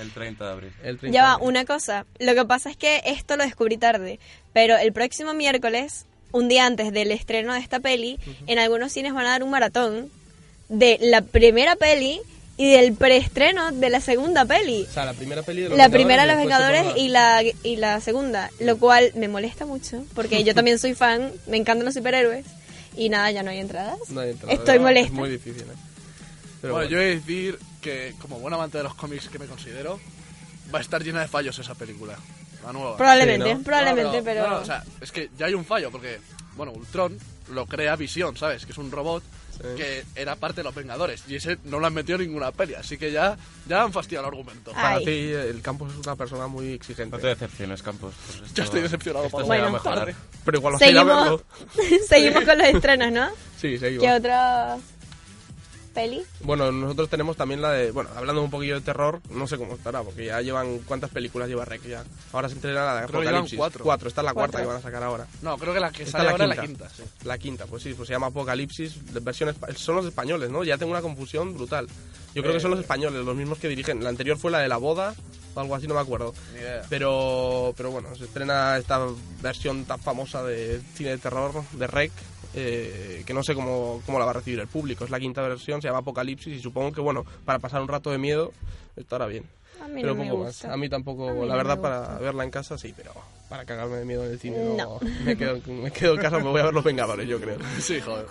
El 0.00 0.10
30 0.12 0.44
de 0.44 0.50
abril. 0.52 0.72
El 0.82 0.98
30 0.98 1.14
Ya 1.14 1.22
va, 1.22 1.28
de 1.30 1.34
abril. 1.34 1.48
una 1.48 1.64
cosa. 1.64 2.06
Lo 2.18 2.34
que 2.34 2.44
pasa 2.44 2.70
es 2.70 2.76
que 2.76 3.02
esto 3.04 3.36
lo 3.36 3.44
descubrí 3.44 3.76
tarde, 3.76 4.18
pero 4.52 4.76
el 4.76 4.92
próximo 4.92 5.34
miércoles, 5.34 6.06
un 6.32 6.48
día 6.48 6.66
antes 6.66 6.92
del 6.92 7.10
estreno 7.12 7.52
de 7.54 7.60
esta 7.60 7.80
peli, 7.80 8.18
en 8.46 8.58
algunos 8.58 8.92
cines 8.92 9.12
van 9.12 9.26
a 9.26 9.30
dar 9.30 9.42
un 9.42 9.50
maratón 9.50 10.10
de 10.68 10.98
la 11.00 11.22
primera 11.22 11.76
peli 11.76 12.20
y 12.56 12.70
del 12.72 12.92
preestreno 12.94 13.72
de 13.72 13.88
la 13.90 14.00
segunda 14.00 14.44
peli. 14.44 14.86
O 14.88 14.92
sea, 14.92 15.04
la 15.06 15.14
primera 15.14 15.42
peli 15.42 15.62
de 15.62 15.68
los 15.70 15.78
La 15.78 15.88
Vengadores 15.88 16.04
primera 16.06 16.24
y 16.24 16.28
Los 16.28 16.36
Vengadores 16.36 16.96
y 16.96 17.08
la, 17.08 17.42
y 17.62 17.76
la 17.76 18.00
segunda, 18.00 18.50
lo 18.60 18.78
cual 18.78 19.12
me 19.14 19.28
molesta 19.28 19.64
mucho, 19.66 20.04
porque 20.14 20.44
yo 20.44 20.54
también 20.54 20.78
soy 20.78 20.94
fan, 20.94 21.32
me 21.46 21.56
encantan 21.56 21.86
los 21.86 21.94
superhéroes, 21.94 22.44
y 22.96 23.08
nada, 23.08 23.30
ya 23.30 23.42
no 23.42 23.50
hay 23.50 23.60
entradas. 23.60 23.98
No 24.10 24.20
hay 24.20 24.30
entrada, 24.32 24.52
Estoy 24.52 24.76
¿no? 24.76 24.82
molesta. 24.84 25.06
Es 25.08 25.12
muy 25.12 25.30
difícil, 25.30 25.62
¿eh? 25.62 25.74
Pero 26.60 26.74
bueno, 26.74 26.88
bueno. 26.88 26.90
yo 26.90 26.98
he 27.00 27.04
de 27.06 27.14
decir 27.16 27.58
que, 27.80 28.14
como 28.20 28.38
buen 28.38 28.52
amante 28.54 28.78
de 28.78 28.84
los 28.84 28.94
cómics 28.94 29.28
que 29.28 29.38
me 29.38 29.46
considero, 29.46 29.98
va 30.74 30.78
a 30.78 30.82
estar 30.82 31.02
llena 31.02 31.20
de 31.20 31.28
fallos 31.28 31.58
esa 31.58 31.74
película. 31.74 32.16
La 32.64 32.72
nueva. 32.72 32.96
Probablemente, 32.96 33.48
Sí, 33.48 33.54
¿no? 33.54 33.62
probablemente, 33.62 34.18
No, 34.18 34.24
pero... 34.24 34.50
no, 34.50 34.56
o 34.58 34.64
sea, 34.64 34.84
es 35.00 35.10
que 35.10 35.30
ya 35.38 35.46
hay 35.46 35.54
un 35.54 35.64
fallo, 35.64 35.90
porque, 35.90 36.18
bueno, 36.56 36.72
Ultron 36.72 37.16
lo 37.52 37.66
crea 37.66 37.96
Visión, 37.96 38.36
¿sabes? 38.36 38.66
Que 38.66 38.72
es 38.72 38.78
un 38.78 38.90
robot 38.90 39.22
Sí. 39.60 39.66
que 39.76 40.04
era 40.14 40.36
parte 40.36 40.60
de 40.60 40.64
los 40.64 40.74
Vengadores. 40.74 41.22
Y 41.28 41.34
ese 41.36 41.58
no 41.64 41.78
lo 41.80 41.86
han 41.86 41.92
metido 41.92 42.18
en 42.18 42.26
ninguna 42.28 42.50
peli, 42.50 42.72
así 42.74 42.96
que 42.96 43.12
ya, 43.12 43.36
ya 43.68 43.82
han 43.82 43.92
fastidiado 43.92 44.26
el 44.26 44.32
argumento. 44.32 44.70
Ah. 44.74 44.80
Para 44.80 44.96
Ay. 44.96 45.04
ti, 45.04 45.10
el 45.32 45.60
Campos 45.60 45.92
es 45.92 45.98
una 45.98 46.16
persona 46.16 46.46
muy 46.46 46.72
exigente. 46.72 47.14
No 47.14 47.20
te 47.20 47.26
decepciones, 47.28 47.82
Campos. 47.82 48.14
pues 48.26 48.36
esto- 48.48 48.54
Ya 48.54 48.64
estoy 48.64 48.80
decepcionado, 48.80 49.26
Esto 49.26 49.44
Bueno, 49.44 49.70
mejorar. 49.70 50.14
Pero 50.46 50.58
igual 50.58 50.74
a 50.76 50.78
Seguimos, 50.78 51.42
seguimos 52.08 52.44
con 52.44 52.56
los 52.56 52.66
estrenos, 52.68 53.12
¿no? 53.12 53.28
Sí, 53.60 53.76
seguimos. 53.78 54.02
¿Qué 54.06 54.12
otra 54.12 54.78
peli? 55.90 56.22
Bueno, 56.40 56.70
nosotros 56.72 57.08
tenemos 57.08 57.36
también 57.36 57.60
la 57.62 57.72
de... 57.72 57.90
Bueno, 57.90 58.10
hablando 58.16 58.42
un 58.42 58.50
poquillo 58.50 58.74
de 58.76 58.80
terror, 58.80 59.20
no 59.30 59.46
sé 59.46 59.58
cómo 59.58 59.74
estará, 59.74 60.02
porque 60.02 60.26
ya 60.26 60.40
llevan... 60.40 60.78
¿Cuántas 60.80 61.10
películas 61.10 61.48
lleva 61.48 61.64
Rec 61.64 61.82
ya? 61.86 62.04
Ahora 62.32 62.48
se 62.48 62.54
entrena 62.54 62.84
la 62.84 62.94
de 63.02 63.06
Creo 63.06 63.20
que 63.20 63.26
llevan 63.26 63.34
Apocalipsis. 63.34 63.58
cuatro. 63.58 63.84
Cuatro, 63.84 64.08
esta 64.08 64.20
es 64.20 64.24
la 64.24 64.32
cuarta 64.34 64.52
Cuatro. 64.58 64.60
que 64.60 64.66
van 64.68 64.76
a 64.76 64.82
sacar 64.82 65.02
ahora. 65.02 65.26
No, 65.42 65.58
creo 65.58 65.74
que 65.74 65.80
la 65.80 65.90
que 65.90 66.02
Esta 66.04 66.18
sale 66.18 66.24
es 66.28 66.32
ahora 66.32 66.46
la 66.46 66.54
es 66.54 66.58
la 66.60 66.66
quinta. 66.66 66.88
sí. 66.90 67.02
La 67.24 67.38
quinta, 67.38 67.66
pues 67.66 67.82
sí, 67.82 67.94
pues 67.94 68.06
se 68.06 68.12
llama 68.14 68.28
Apocalipsis, 68.28 68.96
espa- 69.14 69.74
son 69.74 69.96
los 69.96 70.06
españoles, 70.06 70.50
¿no? 70.50 70.64
Ya 70.64 70.78
tengo 70.78 70.92
una 70.92 71.02
confusión 71.02 71.54
brutal. 71.54 71.86
Yo 72.34 72.42
creo 72.42 72.54
que 72.54 72.60
son 72.60 72.70
los 72.70 72.80
españoles, 72.80 73.24
los 73.24 73.34
mismos 73.36 73.58
que 73.58 73.68
dirigen. 73.68 74.02
La 74.04 74.10
anterior 74.10 74.38
fue 74.38 74.50
la 74.52 74.60
de 74.60 74.68
la 74.68 74.76
boda, 74.76 75.14
o 75.54 75.60
algo 75.60 75.74
así, 75.74 75.86
no 75.86 75.94
me 75.94 76.00
acuerdo. 76.00 76.34
Ni 76.52 76.60
idea. 76.60 76.82
Pero, 76.88 77.74
pero 77.76 77.90
bueno, 77.90 78.14
se 78.14 78.24
estrena 78.24 78.76
esta 78.76 79.00
versión 79.42 79.84
tan 79.84 80.00
famosa 80.00 80.42
de 80.42 80.80
cine 80.94 81.10
de 81.10 81.18
terror 81.18 81.62
de 81.72 81.86
Rec, 81.86 82.12
eh, 82.54 83.22
que 83.26 83.34
no 83.34 83.42
sé 83.42 83.54
cómo, 83.54 84.02
cómo 84.06 84.18
la 84.18 84.24
va 84.24 84.32
a 84.32 84.34
recibir 84.34 84.60
el 84.60 84.68
público. 84.68 85.04
Es 85.04 85.10
la 85.10 85.20
quinta 85.20 85.42
versión, 85.42 85.80
se 85.80 85.88
llama 85.88 86.00
Apocalipsis 86.00 86.56
y 86.56 86.60
supongo 86.60 86.92
que, 86.92 87.00
bueno, 87.00 87.24
para 87.44 87.58
pasar 87.58 87.82
un 87.82 87.88
rato 87.88 88.10
de 88.10 88.18
miedo 88.18 88.52
estará 88.96 89.26
bien. 89.26 89.44
A 89.82 89.88
mí 89.88 90.02
pero 90.02 90.14
no 90.14 90.22
me 90.24 90.30
poco 90.30 90.44
gusta. 90.44 90.66
más. 90.68 90.74
A 90.74 90.76
mí 90.76 90.88
tampoco, 90.88 91.28
A 91.30 91.32
mí 91.34 91.46
la 91.48 91.56
verdad, 91.56 91.80
para 91.80 92.18
verla 92.18 92.44
en 92.44 92.50
casa 92.50 92.76
sí, 92.78 92.92
pero 92.96 93.12
para 93.48 93.64
cagarme 93.64 93.96
de 93.96 94.04
miedo 94.04 94.24
en 94.24 94.30
el 94.32 94.38
cine 94.38 94.58
no. 94.58 94.76
No. 94.76 94.98
Me, 95.24 95.36
quedo, 95.36 95.58
me 95.66 95.90
quedo 95.90 96.14
en 96.14 96.20
casa, 96.20 96.38
me 96.38 96.44
voy 96.44 96.60
a 96.60 96.64
ver 96.64 96.74
Los 96.74 96.84
Vengadores, 96.84 97.26
yo 97.26 97.40
creo. 97.40 97.56
Sí, 97.80 98.00
joder. 98.00 98.26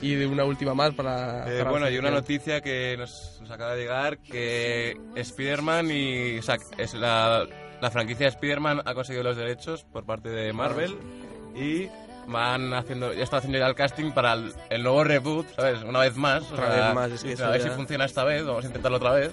Y 0.00 0.14
de 0.14 0.26
una 0.26 0.44
última 0.44 0.74
más 0.74 0.94
para... 0.94 1.52
Eh, 1.52 1.58
para 1.58 1.70
bueno, 1.70 1.88
y 1.90 1.98
una 1.98 2.10
noticia 2.10 2.60
que 2.60 2.96
nos, 2.98 3.38
nos 3.40 3.50
acaba 3.50 3.74
de 3.74 3.82
llegar, 3.82 4.18
que 4.18 4.96
Spider-Man 5.16 5.90
y... 5.90 6.38
O 6.38 6.42
sea, 6.42 6.58
es 6.78 6.94
la, 6.94 7.46
la 7.80 7.90
franquicia 7.90 8.26
de 8.26 8.30
Spider-Man 8.30 8.82
ha 8.84 8.94
conseguido 8.94 9.22
los 9.24 9.36
derechos 9.36 9.84
por 9.84 10.04
parte 10.04 10.28
de 10.28 10.52
Marvel 10.52 10.96
y 11.56 11.88
van 12.28 12.72
haciendo... 12.74 13.12
Ya 13.12 13.24
están 13.24 13.38
haciendo 13.38 13.58
ya 13.58 13.66
el 13.66 13.74
casting 13.74 14.12
para 14.12 14.34
el, 14.34 14.52
el 14.70 14.82
nuevo 14.84 15.02
reboot, 15.02 15.46
¿sabes? 15.56 15.82
Una 15.82 16.00
vez 16.00 16.16
más. 16.16 16.42
o 16.50 16.54
Otra 16.54 16.72
sea, 16.72 16.86
vez 16.86 16.94
más, 16.94 17.10
es 17.10 17.22
que 17.36 17.42
a 17.42 17.48
ver 17.50 17.60
ya- 17.60 17.68
si 17.68 17.74
funciona 17.74 18.04
esta 18.04 18.22
vez, 18.24 18.44
vamos 18.44 18.62
a 18.64 18.66
intentarlo 18.68 18.98
otra 18.98 19.12
vez. 19.12 19.32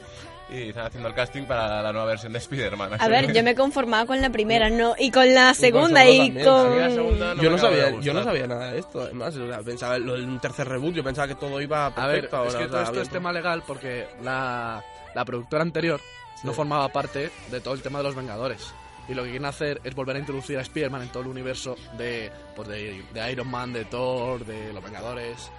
Y 0.51 0.69
están 0.69 0.87
haciendo 0.87 1.09
el 1.09 1.15
casting 1.15 1.43
para 1.43 1.81
la 1.81 1.91
nueva 1.91 2.07
versión 2.07 2.33
de 2.33 2.39
Spider-Man. 2.39 2.93
A 2.99 3.07
ver, 3.07 3.31
yo 3.33 3.43
me 3.43 3.53
conformaba 3.53 4.05
con 4.05 4.19
la 4.21 4.29
primera, 4.31 4.69
no, 4.69 4.95
y 4.97 5.11
con 5.11 5.33
la 5.33 5.53
segunda 5.53 6.07
y 6.09 6.31
con... 6.43 6.81
a 6.81 6.89
segunda 6.89 7.35
no 7.35 7.43
yo 7.43 7.51
no 7.51 7.57
sabía, 7.57 7.99
yo 7.99 8.13
no 8.13 8.23
sabía 8.23 8.47
nada 8.47 8.71
de 8.71 8.79
esto, 8.79 9.01
además, 9.01 9.35
o 9.35 9.47
sea, 9.47 9.59
pensaba 9.61 9.99
lo 9.99 10.15
de 10.15 10.23
un 10.23 10.39
tercer 10.39 10.67
reboot, 10.67 10.95
yo 10.95 11.03
pensaba 11.03 11.27
que 11.27 11.35
todo 11.35 11.61
iba 11.61 11.85
A 11.85 12.07
ver, 12.07 12.21
perfecto 12.21 12.37
ahora. 12.37 12.49
es 12.49 12.55
que 12.55 12.63
o 12.63 12.67
todo 12.67 12.77
sea, 12.77 12.81
esto 12.83 12.93
bien, 12.93 13.03
es 13.03 13.09
tema 13.09 13.31
legal 13.31 13.63
porque 13.67 14.07
la, 14.23 14.83
la 15.13 15.25
productora 15.25 15.61
anterior 15.61 16.01
no 16.43 16.53
formaba 16.53 16.87
parte 16.89 17.31
de 17.51 17.61
todo 17.61 17.73
el 17.73 17.81
tema 17.81 17.99
de 17.99 18.05
los 18.05 18.15
Vengadores. 18.15 18.73
Y 19.07 19.13
lo 19.15 19.23
que 19.23 19.29
quieren 19.31 19.45
hacer 19.47 19.81
es 19.83 19.95
volver 19.95 20.15
a 20.15 20.19
introducir 20.19 20.57
a 20.57 20.61
Spider-Man 20.61 21.01
en 21.01 21.09
todo 21.09 21.23
el 21.23 21.29
universo 21.29 21.75
de, 21.97 22.31
pues 22.55 22.67
de, 22.67 23.03
de 23.11 23.31
Iron 23.31 23.49
Man, 23.49 23.73
de 23.73 23.85
Thor, 23.85 24.45
de 24.45 24.71
los 24.71 24.83
Vengadores, 24.83 25.51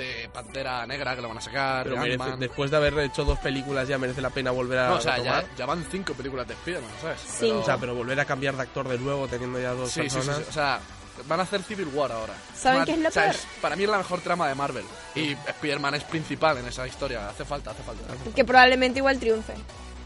de 0.00 0.28
Pantera 0.32 0.86
Negra 0.86 1.14
que 1.14 1.22
lo 1.22 1.28
van 1.28 1.38
a 1.38 1.40
sacar, 1.40 1.84
pero 1.84 2.02
de 2.02 2.16
merece- 2.18 2.36
después 2.38 2.70
de 2.70 2.76
haber 2.76 2.98
hecho 3.00 3.24
dos 3.24 3.38
películas 3.38 3.86
ya 3.86 3.98
merece 3.98 4.20
la 4.20 4.30
pena 4.30 4.50
volver 4.50 4.78
a 4.78 4.88
No, 4.88 4.94
o 4.96 5.00
sea, 5.00 5.18
ya, 5.18 5.44
ya 5.56 5.66
van 5.66 5.84
cinco 5.90 6.14
películas 6.14 6.46
de 6.48 6.54
Spider-Man, 6.54 6.90
¿sabes? 7.00 7.20
Sí. 7.20 7.50
O 7.50 7.64
sea, 7.64 7.76
pero 7.78 7.94
volver 7.94 8.18
a 8.18 8.24
cambiar 8.24 8.56
de 8.56 8.62
actor 8.62 8.88
de 8.88 8.98
nuevo 8.98 9.28
teniendo 9.28 9.60
ya 9.60 9.70
dos 9.72 9.90
Sí, 9.90 10.02
sí, 10.02 10.08
sí, 10.10 10.16
personas. 10.16 10.38
sí. 10.42 10.44
O 10.48 10.52
sea, 10.52 10.80
van 11.28 11.40
a 11.40 11.42
hacer 11.42 11.62
Civil 11.62 11.88
War 11.92 12.10
ahora. 12.12 12.32
¿Saben 12.56 12.84
qué 12.84 12.92
es 12.92 12.98
lo 12.98 13.08
o 13.08 13.12
sea, 13.12 13.24
peor? 13.24 13.36
para 13.60 13.76
mí 13.76 13.84
es 13.84 13.90
la 13.90 13.98
mejor 13.98 14.20
trama 14.20 14.48
de 14.48 14.54
Marvel. 14.54 14.84
Y 15.14 15.32
Spider-Man 15.32 15.94
es 15.96 16.04
principal 16.04 16.58
en 16.58 16.66
esa 16.66 16.86
historia. 16.86 17.28
Hace 17.28 17.44
falta, 17.44 17.72
hace 17.72 17.82
falta. 17.82 18.02
que 18.34 18.44
probablemente 18.44 18.98
igual 19.00 19.18
triunfe. 19.18 19.54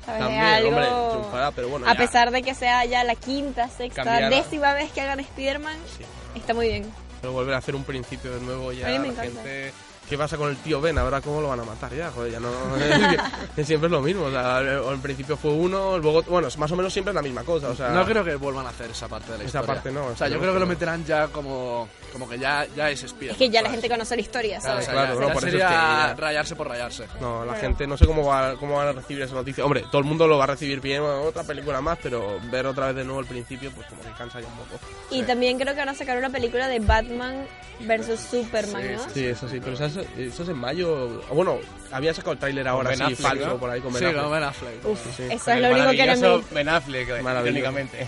¿Sabes? 0.05 0.21
Es 0.21 0.27
También, 0.27 0.43
algo... 0.45 0.69
hombre, 0.69 0.87
triunfará, 1.13 1.51
pero 1.53 1.69
bueno, 1.71 1.87
a 1.87 1.93
ya. 1.95 1.99
pesar 1.99 2.31
de 2.31 2.43
que 2.43 2.55
sea 2.55 2.85
ya 2.85 3.05
la 3.05 3.15
quinta, 3.15 3.69
sexta, 3.71 4.03
Cambiará. 4.05 4.29
décima 4.29 4.75
vez 4.75 4.93
que 4.93 5.01
hagan 5.01 5.21
Spider-Man, 5.21 5.77
Sí. 5.97 6.05
está 6.39 6.53
muy 6.53 6.69
bien. 6.69 6.93
Pero 7.25 7.33
volver 7.33 7.55
a 7.55 7.57
hacer 7.57 7.75
un 7.75 7.85
principio 7.85 8.35
de 8.35 8.41
nuevo 8.43 8.71
ya 8.71 8.87
A 8.87 8.91
mí 8.91 8.99
me 8.99 9.07
la 9.07 9.25
encanta. 9.25 9.41
gente... 9.43 9.73
¿Qué 10.09 10.19
pasa 10.19 10.37
con 10.37 10.51
el 10.51 10.57
tío 10.59 10.81
Ben? 10.83 10.99
Ahora 10.99 11.21
cómo 11.23 11.41
lo 11.41 11.49
van 11.49 11.61
a 11.61 11.65
matar 11.65 11.93
ya, 11.95 12.11
joder, 12.11 12.33
ya 12.33 12.39
no... 12.41 12.51
siempre 13.65 13.87
es 13.87 13.91
lo 13.93 14.03
mismo, 14.03 14.25
o 14.25 14.31
sea, 14.31 14.59
al 14.59 14.99
principio 15.01 15.37
fue 15.37 15.51
uno, 15.51 15.99
luego... 15.99 16.23
Bueno, 16.25 16.49
es 16.49 16.59
más 16.59 16.71
o 16.71 16.77
menos 16.77 16.93
siempre 16.93 17.11
es 17.13 17.15
la 17.15 17.23
misma 17.23 17.43
cosa, 17.43 17.71
o 17.71 17.75
sea... 17.75 17.89
No 17.89 18.05
creo 18.05 18.23
que 18.23 18.37
vuelvan 18.37 18.67
a 18.67 18.69
hacer 18.69 18.91
esa 18.91 19.09
parte 19.09 19.33
de 19.33 19.39
la 19.39 19.45
Esa 19.45 19.61
historia. 19.61 19.75
parte 19.75 19.91
no, 19.93 20.07
O 20.09 20.17
sea, 20.17 20.29
yo 20.29 20.39
creo 20.39 20.53
que 20.53 20.61
lo 20.61 20.67
meterán 20.67 21.05
ya 21.07 21.29
como, 21.29 21.89
como 22.13 22.29
que 22.29 22.39
ya, 22.39 22.67
ya 22.77 22.91
es 22.91 23.03
Spider-Man. 23.03 23.33
Es 23.33 23.39
que 23.39 23.49
ya 23.51 23.63
la 23.63 23.69
¿sabes? 23.69 23.81
gente 23.81 23.95
conoce 23.95 24.15
la 24.17 24.23
historia, 24.23 24.59
Claro, 24.61 24.79
o 24.79 24.83
¿sabes? 24.83 24.85
sea, 24.85 24.95
Claro, 24.95 25.15
ya- 25.15 25.21
no, 25.21 25.27
ya 25.29 25.33
por 25.33 25.43
eso 25.43 25.47
es 25.47 25.53
sería 25.53 25.69
que 25.69 25.75
ya- 25.75 26.15
rayarse 26.19 26.57
por 26.57 26.69
rayarse. 26.69 27.07
No, 27.21 27.45
la 27.47 27.55
gente 27.55 27.87
no 27.87 27.97
sé 27.97 28.07
cómo 28.07 28.27
va, 28.27 28.57
cómo 28.57 28.77
van 28.77 28.89
a 28.89 28.93
recibir 28.93 29.23
esa 29.23 29.35
noticia. 29.35 29.65
Hombre, 29.65 29.85
todo 29.91 30.01
el 30.01 30.05
mundo 30.07 30.27
lo 30.27 30.37
va 30.37 30.45
a 30.45 30.49
recibir 30.49 30.81
bien, 30.83 31.01
otra 31.03 31.45
película 31.45 31.81
más, 31.81 31.99
pero 32.03 32.39
ver 32.51 32.67
otra 32.67 32.89
vez 32.89 32.97
de 32.97 33.05
nuevo 33.05 33.21
el 33.21 33.27
principio, 33.27 33.71
pues 33.73 33.87
como 33.89 34.03
que 34.03 34.11
cansa 34.19 34.39
ya 34.41 34.47
un 34.49 34.55
poco. 34.55 34.79
Y 35.11 35.23
también 35.23 35.59
creo 35.59 35.73
que 35.73 35.81
van 35.81 35.89
a 35.89 35.95
sacar 35.95 36.19
una 36.19 36.29
película 36.31 36.69
de 36.69 36.79
Batman 36.81 37.47
versus 37.81 38.21
Superman, 38.21 38.83
Sí, 38.83 38.89
¿no? 38.93 39.03
sí, 39.05 39.11
Sí, 39.15 39.27
eso 39.27 39.49
sí, 39.49 39.59
pero 39.61 39.73
esa 39.75 39.87
es 39.87 39.94
eso, 39.97 40.05
eso 40.17 40.43
es 40.43 40.49
en 40.49 40.57
mayo. 40.59 41.23
Bueno, 41.31 41.59
había 41.93 42.13
sacado 42.15 42.33
el 42.33 42.39
tráiler 42.39 42.67
ahora 42.69 42.91
Ben 42.91 42.99
sí, 42.99 43.05
Affleck, 43.05 43.21
falso 43.21 43.47
¿no? 43.47 43.57
por 43.59 43.71
ahí 43.71 43.81
con 43.81 43.93
Ben 43.93 44.01
Sí, 44.01 44.05
Affleck. 44.07 44.23
con 44.23 44.33
Ben 44.33 44.43
Affleck. 44.43 44.85
Uf, 44.87 45.01
Sí, 45.05 45.11
sí. 45.17 45.23
eso 45.31 45.45
Con 45.45 45.55
es 45.55 45.61
lo 45.63 45.71
único 45.71 45.91
que 45.91 46.03
era 46.03 46.17
mi... 46.17 46.45
Ben 46.53 46.69
Affleck. 46.69 47.09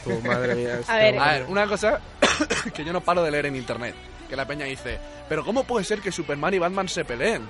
Tu 0.04 0.20
madre 0.22 0.54
mía. 0.54 0.80
A 0.88 0.96
ver. 0.96 1.14
hombre. 1.14 1.18
A 1.28 1.32
ver, 1.32 1.44
una 1.48 1.66
cosa 1.66 2.00
que 2.74 2.84
yo 2.84 2.92
no 2.92 3.00
paro 3.00 3.22
de 3.22 3.30
leer 3.30 3.46
en 3.46 3.56
internet. 3.56 3.94
Que 4.28 4.34
la 4.36 4.44
peña 4.46 4.64
dice, 4.66 4.98
pero 5.28 5.44
¿cómo 5.44 5.64
puede 5.64 5.84
ser 5.84 6.00
que 6.00 6.10
Superman 6.10 6.52
y 6.54 6.58
Batman 6.58 6.88
se 6.88 7.04
peleen? 7.04 7.48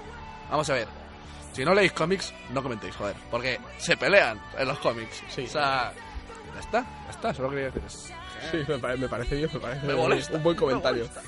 Vamos 0.51 0.69
a 0.71 0.75
ver. 0.75 0.87
Si 1.53 1.65
no 1.65 1.75
leéis 1.75 1.93
cómics, 1.93 2.35
no 2.51 2.63
comentéis, 2.63 2.95
joder. 2.97 3.17
Porque 3.31 3.59
se 3.79 3.97
pelean 3.97 4.39
en 4.59 4.69
los 4.69 4.79
cómics. 4.81 5.23
Sí. 5.35 5.45
O 5.47 5.49
sea, 5.49 5.93
ya 6.55 6.61
está, 6.61 6.81
ya 6.83 7.11
está, 7.11 7.33
solo 7.35 7.49
quería 7.49 7.67
decir 7.67 7.83
eso. 7.87 8.09
Sí, 8.51 8.59
me, 8.69 8.79
pare- 8.79 8.99
me 8.99 9.09
parece 9.09 9.37
bien, 9.37 9.49
me 9.55 9.59
parece 9.59 9.87
Me 9.87 9.95
molesta, 9.95 10.37
un 10.37 10.43
buen 10.43 10.55
me 10.55 10.61
comentario. 10.61 11.05
molesta. 11.05 11.23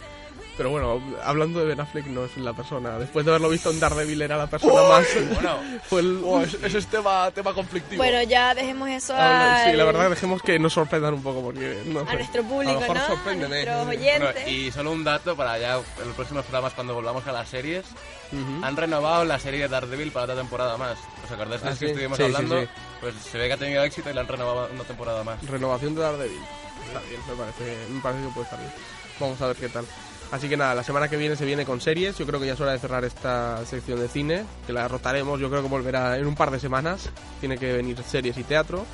Pero 0.58 0.70
bueno, 0.70 1.00
hablando 1.24 1.60
de 1.60 1.66
Ben 1.66 1.80
Affleck, 1.80 2.06
no 2.08 2.24
es 2.24 2.36
la 2.36 2.52
persona. 2.52 2.98
Después 2.98 3.24
de 3.24 3.30
haberlo 3.30 3.48
visto 3.48 3.70
en 3.70 3.78
Daredevil, 3.78 4.20
era 4.20 4.36
la 4.36 4.48
persona 4.48 4.82
más. 4.88 5.06
Bueno, 5.34 5.56
Fue 5.88 6.00
el. 6.00 6.20
Oh, 6.24 6.40
ese, 6.42 6.76
es 6.78 6.86
tema, 6.88 7.30
tema 7.30 7.54
conflictivo. 7.54 8.02
Bueno, 8.02 8.20
ya 8.24 8.54
dejemos 8.56 8.88
eso 8.90 9.14
Ah, 9.16 9.62
al- 9.64 9.70
Sí, 9.70 9.76
la 9.76 9.84
verdad, 9.84 10.10
dejemos 10.10 10.42
que 10.42 10.58
nos 10.58 10.72
sorprendan 10.72 11.14
un 11.14 11.22
poco 11.22 11.40
porque. 11.42 11.80
No 11.86 12.00
a 12.00 12.06
sé. 12.10 12.14
nuestro 12.16 12.42
público, 12.42 12.70
A 12.72 12.74
lo 12.74 12.80
mejor 12.80 12.96
¿no? 12.96 13.02
A 13.02 13.06
sorpréndeme. 13.06 13.48
nuestros 13.64 13.86
bueno, 13.86 14.00
oyentes. 14.02 14.48
y 14.48 14.70
solo 14.72 14.90
un 14.90 15.04
dato 15.04 15.36
para 15.36 15.58
ya 15.58 15.76
en 15.76 16.06
los 16.08 16.16
próximos 16.16 16.44
programas 16.44 16.74
cuando 16.74 16.92
volvamos 16.92 17.24
a 17.26 17.32
las 17.32 17.48
series. 17.48 17.84
Ujú. 18.32 18.64
Han 18.64 18.76
renovado 18.76 19.24
la 19.24 19.38
serie 19.38 19.60
de 19.60 19.68
Daredevil 19.68 20.10
para 20.10 20.24
otra 20.24 20.34
temporada 20.36 20.76
más. 20.76 20.98
¿Os 21.24 21.30
acordáis 21.30 21.62
de 21.62 21.68
Ah, 21.68 21.70
que 21.72 21.78
sí. 21.78 21.86
estuvimos 21.86 22.18
Sí, 22.18 22.24
sí, 22.24 22.34
hablando? 22.34 22.60
sí. 22.62 22.68
Pues 23.00 23.14
se 23.14 23.38
ve 23.38 23.46
que 23.46 23.52
ha 23.52 23.56
tenido 23.56 23.84
éxito 23.84 24.10
y 24.10 24.12
la 24.12 24.22
han 24.22 24.28
renovado 24.28 24.68
una 24.74 24.82
temporada 24.82 25.22
más. 25.22 25.40
Renovación 25.48 25.94
de 25.94 26.00
Daredevil. 26.02 26.40
Está 26.88 27.00
bien, 27.08 27.20
me 27.28 27.34
parece, 27.36 27.76
me 27.92 28.00
parece 28.00 28.22
que 28.24 28.28
puede 28.30 28.44
estar 28.44 28.58
bien. 28.58 28.72
Vamos 29.20 29.40
a 29.40 29.46
ver 29.46 29.56
qué 29.56 29.68
tal. 29.68 29.84
Así 30.30 30.49
que 30.49 30.56
nada, 30.58 30.75
la 30.75 30.82
semana 30.82 31.08
que 31.08 31.16
viene 31.16 31.37
se 31.37 31.47
viene 31.47 31.64
con 31.64 31.80
series. 31.80 32.18
Yo 32.18 32.26
creo 32.26 32.38
que 32.38 32.47
ya 32.47 32.52
es 32.52 32.61
hora 32.61 32.73
de 32.73 32.78
cerrar 32.78 33.04
esta 33.04 33.64
sección 33.64 33.99
de 33.99 34.08
cine, 34.08 34.44
que 34.66 34.73
la 34.75 34.87
rotaremos. 34.87 35.40
Yo 35.40 35.49
creo 35.49 35.62
que 35.62 35.68
volverá 35.68 36.18
en 36.18 36.26
un 36.26 36.35
par 36.35 36.50
de 36.50 36.61
semanas. 36.61 37.08
Tiene 37.40 37.56
que 37.56 37.73
venir 37.73 37.97
series 38.06 38.37
y 38.37 38.44
teatro. 38.44 38.85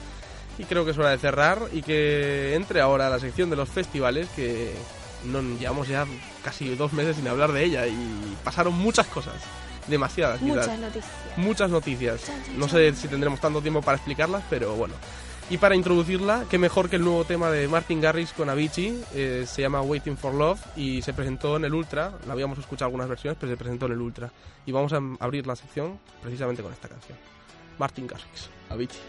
Y 0.58 0.64
creo 0.64 0.84
que 0.84 0.92
es 0.92 0.98
hora 0.98 1.10
de 1.10 1.18
cerrar 1.18 1.58
y 1.72 1.82
que 1.82 2.54
entre 2.54 2.80
ahora 2.80 3.10
la 3.10 3.18
sección 3.18 3.50
de 3.50 3.56
los 3.56 3.68
festivales, 3.68 4.28
que 4.36 4.72
no 5.24 5.42
llevamos 5.58 5.88
ya 5.88 6.06
casi 6.44 6.76
dos 6.76 6.92
meses 6.92 7.16
sin 7.16 7.26
hablar 7.26 7.50
de 7.52 7.64
ella 7.64 7.86
y 7.88 8.36
pasaron 8.44 8.74
muchas 8.74 9.06
cosas. 9.08 9.34
Demasiadas, 9.88 10.38
quizás 10.40 10.56
Muchas 10.56 10.78
noticias. 10.78 11.12
muchas 11.36 11.70
noticias. 11.70 12.20
No 12.56 12.68
sé 12.68 12.94
si 12.94 13.08
tendremos 13.08 13.40
tanto 13.40 13.60
tiempo 13.60 13.82
para 13.82 13.96
explicarlas, 13.96 14.42
pero 14.48 14.74
bueno. 14.76 14.94
Y 15.50 15.58
para 15.58 15.76
introducirla, 15.76 16.46
qué 16.48 16.58
mejor 16.58 16.88
que 16.88 16.96
el 16.96 17.04
nuevo 17.04 17.24
tema 17.24 17.50
de 17.50 17.68
Martin 17.68 18.00
Garrix 18.00 18.32
con 18.32 18.48
Avicii, 18.48 19.04
eh, 19.14 19.44
se 19.46 19.60
llama 19.60 19.82
Waiting 19.82 20.16
for 20.16 20.32
Love 20.32 20.60
y 20.74 21.02
se 21.02 21.12
presentó 21.12 21.56
en 21.56 21.66
el 21.66 21.74
Ultra, 21.74 22.12
la 22.26 22.32
habíamos 22.32 22.58
escuchado 22.58 22.86
algunas 22.86 23.08
versiones, 23.08 23.36
pero 23.38 23.52
se 23.52 23.56
presentó 23.58 23.86
en 23.86 23.92
el 23.92 24.00
Ultra. 24.00 24.32
Y 24.64 24.72
vamos 24.72 24.94
a 24.94 25.00
abrir 25.20 25.46
la 25.46 25.54
sección 25.54 26.00
precisamente 26.22 26.62
con 26.62 26.72
esta 26.72 26.88
canción. 26.88 27.18
Martin 27.78 28.06
Garrix, 28.06 28.48
Avicii. 28.70 29.00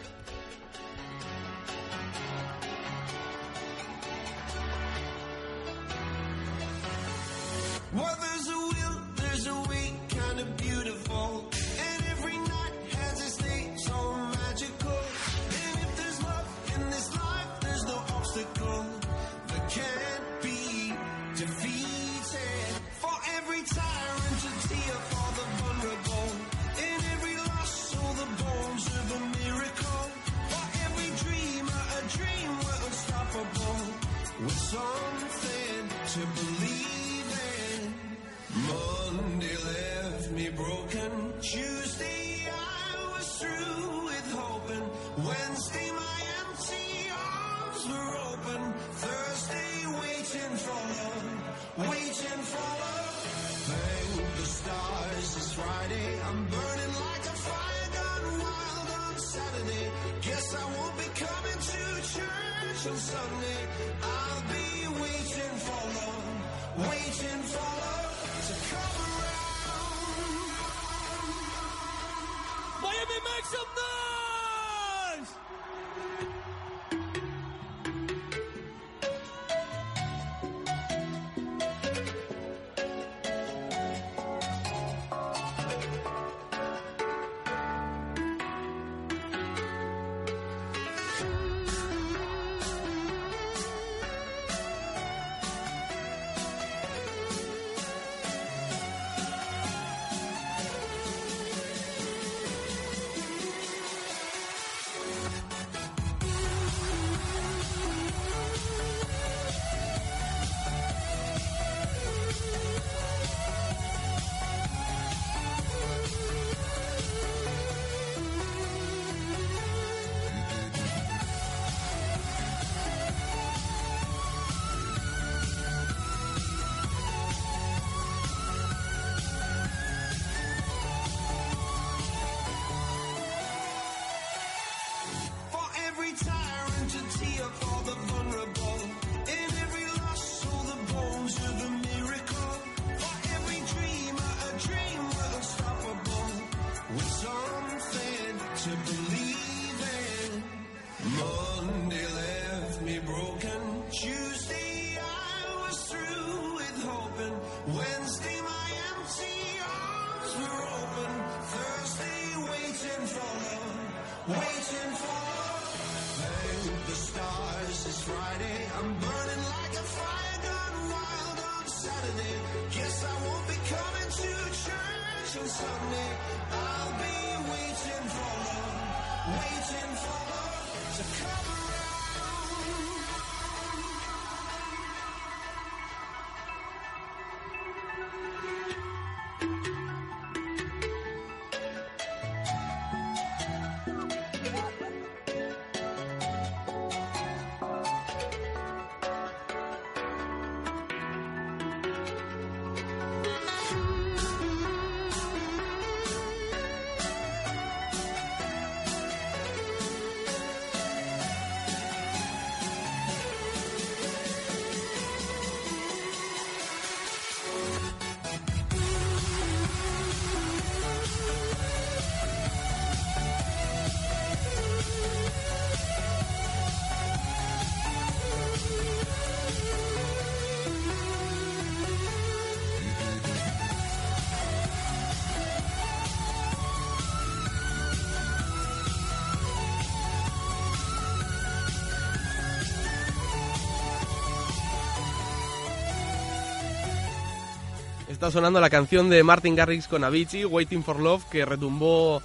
Está 248.26 248.40
sonando 248.40 248.60
la 248.60 248.72
canción 248.72 249.08
de 249.08 249.22
Martin 249.22 249.56
Garrix 249.56 249.88
con 249.88 250.04
Avicii, 250.04 250.46
Waiting 250.46 250.84
for 250.84 251.00
Love, 251.00 251.26
que 251.30 251.46
retumbó 251.46 252.24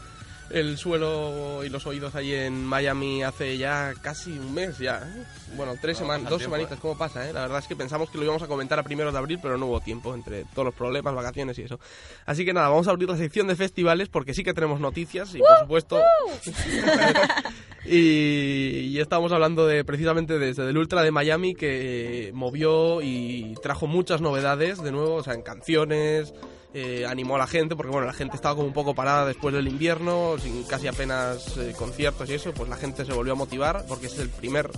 el 0.48 0.78
suelo 0.78 1.62
y 1.62 1.68
los 1.68 1.86
oídos 1.86 2.14
allí 2.14 2.32
en 2.34 2.64
Miami 2.64 3.22
hace 3.22 3.58
ya 3.58 3.92
casi 4.00 4.30
un 4.38 4.54
mes 4.54 4.78
ya. 4.78 4.96
¿eh? 4.96 5.24
Bueno, 5.56 5.74
tres 5.78 5.98
No, 5.98 6.06
semanas, 6.06 6.30
dos 6.30 6.38
tiempo, 6.38 6.56
semanitas, 6.56 6.78
¿eh? 6.78 6.80
¿cómo 6.80 6.96
pasa? 6.96 7.28
eh? 7.28 7.34
La 7.34 7.42
verdad 7.42 7.58
es 7.58 7.66
que 7.66 7.76
pensamos 7.76 8.08
que 8.08 8.16
lo 8.16 8.24
íbamos 8.24 8.42
a 8.42 8.46
comentar 8.46 8.78
a 8.78 8.82
primeros 8.82 9.12
de 9.12 9.18
abril, 9.18 9.38
pero 9.42 9.58
no 9.58 9.66
hubo 9.66 9.80
tiempo 9.80 10.14
entre 10.14 10.44
todos 10.54 10.64
los 10.64 10.74
problemas, 10.74 11.14
vacaciones 11.14 11.58
y 11.58 11.64
eso. 11.64 11.78
Así 12.24 12.46
que 12.46 12.54
nada, 12.54 12.70
vamos 12.70 12.88
a 12.88 12.92
abrir 12.92 13.06
la 13.10 13.18
sección 13.18 13.46
de 13.46 13.54
festivales 13.54 14.08
porque 14.08 14.32
sí 14.32 14.42
que 14.42 14.54
tenemos 14.54 14.80
noticias 14.80 15.34
y 15.34 15.40
por 15.40 15.58
supuesto... 15.60 16.00
y, 17.84 18.90
y 18.90 18.98
estábamos 19.00 19.32
hablando 19.32 19.66
de 19.66 19.84
precisamente 19.84 20.38
desde 20.38 20.68
el 20.68 20.76
Ultra 20.76 21.02
de 21.02 21.10
Miami 21.10 21.54
que 21.54 22.30
movió 22.34 23.02
y 23.02 23.54
trajo 23.62 23.86
muchas 23.86 24.20
novedades 24.20 24.82
de 24.82 24.92
nuevo, 24.92 25.16
o 25.16 25.22
sea, 25.22 25.34
en 25.34 25.42
canciones, 25.42 26.32
eh, 26.72 27.04
animó 27.04 27.34
a 27.34 27.38
la 27.38 27.48
gente, 27.48 27.74
porque 27.74 27.90
bueno, 27.90 28.06
la 28.06 28.12
gente 28.12 28.36
estaba 28.36 28.54
como 28.54 28.68
un 28.68 28.72
poco 28.72 28.94
parada 28.94 29.26
después 29.26 29.52
del 29.52 29.66
invierno, 29.66 30.36
sin 30.40 30.62
casi 30.62 30.86
apenas 30.86 31.56
eh, 31.56 31.74
conciertos 31.76 32.30
y 32.30 32.34
eso, 32.34 32.52
pues 32.52 32.68
la 32.68 32.76
gente 32.76 33.04
se 33.04 33.12
volvió 33.12 33.32
a 33.32 33.36
motivar, 33.36 33.84
porque 33.88 34.06
es 34.06 34.16
el 34.20 34.28
primer 34.28 34.70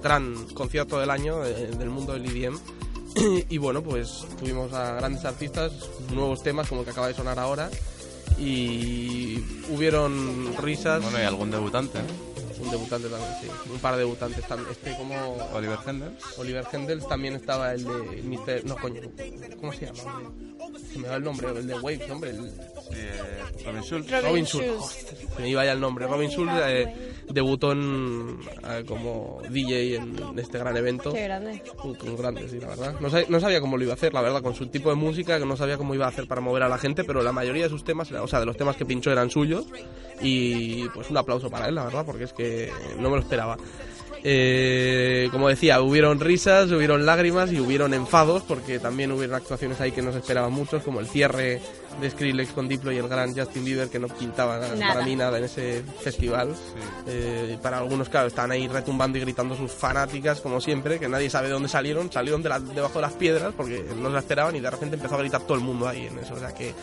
gran 0.00 0.46
concierto 0.54 1.00
del 1.00 1.10
año 1.10 1.44
eh, 1.44 1.72
del 1.76 1.90
mundo 1.90 2.12
del 2.12 2.26
EDM. 2.26 2.56
y 3.48 3.58
bueno, 3.58 3.82
pues 3.82 4.24
tuvimos 4.38 4.72
a 4.72 4.94
grandes 4.94 5.24
artistas, 5.24 5.72
nuevos 6.12 6.40
temas 6.44 6.68
como 6.68 6.82
el 6.82 6.84
que 6.84 6.92
acaba 6.92 7.08
de 7.08 7.14
sonar 7.14 7.40
ahora, 7.40 7.68
y 8.38 9.38
hubieron 9.70 10.56
risas, 10.56 11.02
Bueno, 11.02 11.18
y 11.18 11.22
algún 11.22 11.50
debutante. 11.50 11.98
Un 12.60 12.70
debutante 12.70 13.08
también, 13.08 13.32
sí, 13.40 13.48
un 13.70 13.78
par 13.78 13.94
de 13.94 14.00
debutantes 14.00 14.46
también, 14.46 14.70
este 14.70 14.96
como 14.96 15.14
Oliver 15.54 15.78
Hendel. 15.86 16.12
Oliver 16.38 16.64
Hendels, 16.72 17.08
también 17.08 17.34
estaba 17.34 17.72
el 17.72 17.84
de 17.84 18.22
Mr. 18.22 18.64
No, 18.64 18.76
coño, 18.76 19.00
¿cómo 19.60 19.72
se 19.72 19.86
llama? 19.86 20.22
Se 20.92 20.98
me 20.98 21.08
va 21.08 21.16
el 21.16 21.24
nombre, 21.24 21.48
el 21.50 21.66
de 21.66 21.78
Waves, 21.78 22.10
hombre, 22.10 22.30
el, 22.30 22.52
eh, 22.92 23.42
Robin 23.64 23.82
Schulz. 23.82 24.10
Robin 24.10 24.26
Robin 24.26 24.46
Schulz. 24.46 25.06
Se 25.36 25.42
me 25.42 25.48
iba 25.48 25.64
ya 25.64 25.72
el 25.72 25.80
nombre. 25.80 26.06
Robin 26.06 26.30
Schulz 26.30 26.52
eh, 26.64 27.12
debutó 27.28 27.72
en, 27.72 28.38
eh, 28.68 28.84
como 28.86 29.40
DJ 29.48 29.96
en 29.96 30.38
este 30.38 30.58
gran 30.58 30.76
evento. 30.76 31.12
Qué 31.12 31.24
grande. 31.24 31.62
Un, 31.84 31.96
un 32.08 32.16
grande, 32.16 32.48
sí, 32.48 32.58
la 32.58 32.68
verdad. 32.68 32.94
No 33.00 33.10
sabía, 33.10 33.26
no 33.28 33.40
sabía 33.40 33.60
cómo 33.60 33.76
lo 33.76 33.84
iba 33.84 33.92
a 33.92 33.96
hacer, 33.96 34.12
la 34.12 34.20
verdad, 34.20 34.42
con 34.42 34.54
su 34.54 34.66
tipo 34.66 34.90
de 34.90 34.96
música, 34.96 35.38
que 35.38 35.46
no 35.46 35.56
sabía 35.56 35.76
cómo 35.76 35.94
iba 35.94 36.06
a 36.06 36.08
hacer 36.08 36.26
para 36.26 36.40
mover 36.40 36.62
a 36.62 36.68
la 36.68 36.78
gente, 36.78 37.04
pero 37.04 37.22
la 37.22 37.32
mayoría 37.32 37.64
de 37.64 37.68
sus 37.68 37.84
temas, 37.84 38.10
o 38.12 38.28
sea, 38.28 38.40
de 38.40 38.46
los 38.46 38.56
temas 38.56 38.76
que 38.76 38.84
pinchó 38.84 39.10
eran 39.12 39.30
suyos. 39.30 39.66
Y 40.22 40.88
pues 40.90 41.08
un 41.10 41.16
aplauso 41.16 41.48
para 41.50 41.68
él, 41.68 41.74
la 41.74 41.84
verdad, 41.84 42.04
porque 42.04 42.24
es 42.24 42.32
que 42.32 42.49
no 42.98 43.10
me 43.10 43.16
lo 43.16 43.22
esperaba. 43.22 43.56
Eh, 44.22 45.28
como 45.32 45.48
decía, 45.48 45.80
hubieron 45.80 46.20
risas, 46.20 46.70
hubieron 46.72 47.06
lágrimas 47.06 47.50
y 47.52 47.58
hubieron 47.60 47.94
enfados, 47.94 48.42
porque 48.42 48.78
también 48.78 49.10
hubieron 49.12 49.36
actuaciones 49.36 49.80
ahí 49.80 49.92
que 49.92 50.02
no 50.02 50.12
se 50.12 50.18
esperaban 50.18 50.52
muchos, 50.52 50.82
como 50.82 51.00
el 51.00 51.06
cierre 51.08 51.58
de 52.02 52.10
Skrillex 52.10 52.52
con 52.52 52.68
Diplo 52.68 52.92
y 52.92 52.98
el 52.98 53.08
gran 53.08 53.34
Justin 53.34 53.64
Bieber, 53.64 53.88
que 53.88 53.98
no 53.98 54.08
pintaba 54.08 54.58
nada, 54.58 54.74
para 54.88 55.02
mí 55.06 55.16
nada 55.16 55.38
en 55.38 55.44
ese 55.44 55.82
festival. 56.02 56.54
Eh, 57.06 57.56
para 57.62 57.78
algunos, 57.78 58.10
claro, 58.10 58.28
estaban 58.28 58.50
ahí 58.52 58.68
retumbando 58.68 59.16
y 59.16 59.22
gritando 59.22 59.56
sus 59.56 59.72
fanáticas, 59.72 60.40
como 60.42 60.60
siempre, 60.60 60.98
que 60.98 61.08
nadie 61.08 61.30
sabe 61.30 61.46
de 61.48 61.54
dónde 61.54 61.70
salieron. 61.70 62.12
Salieron 62.12 62.42
de 62.42 62.50
la- 62.50 62.60
debajo 62.60 62.96
de 62.96 63.02
las 63.02 63.12
piedras 63.14 63.54
porque 63.56 63.84
no 63.96 64.08
se 64.08 64.12
la 64.12 64.18
esperaban 64.20 64.54
y 64.54 64.60
de 64.60 64.70
repente 64.70 64.96
empezó 64.96 65.14
a 65.14 65.18
gritar 65.18 65.40
todo 65.42 65.54
el 65.56 65.64
mundo 65.64 65.88
ahí 65.88 66.06
en 66.08 66.18
eso. 66.18 66.34
O 66.34 66.38
sea 66.38 66.52
que, 66.52 66.74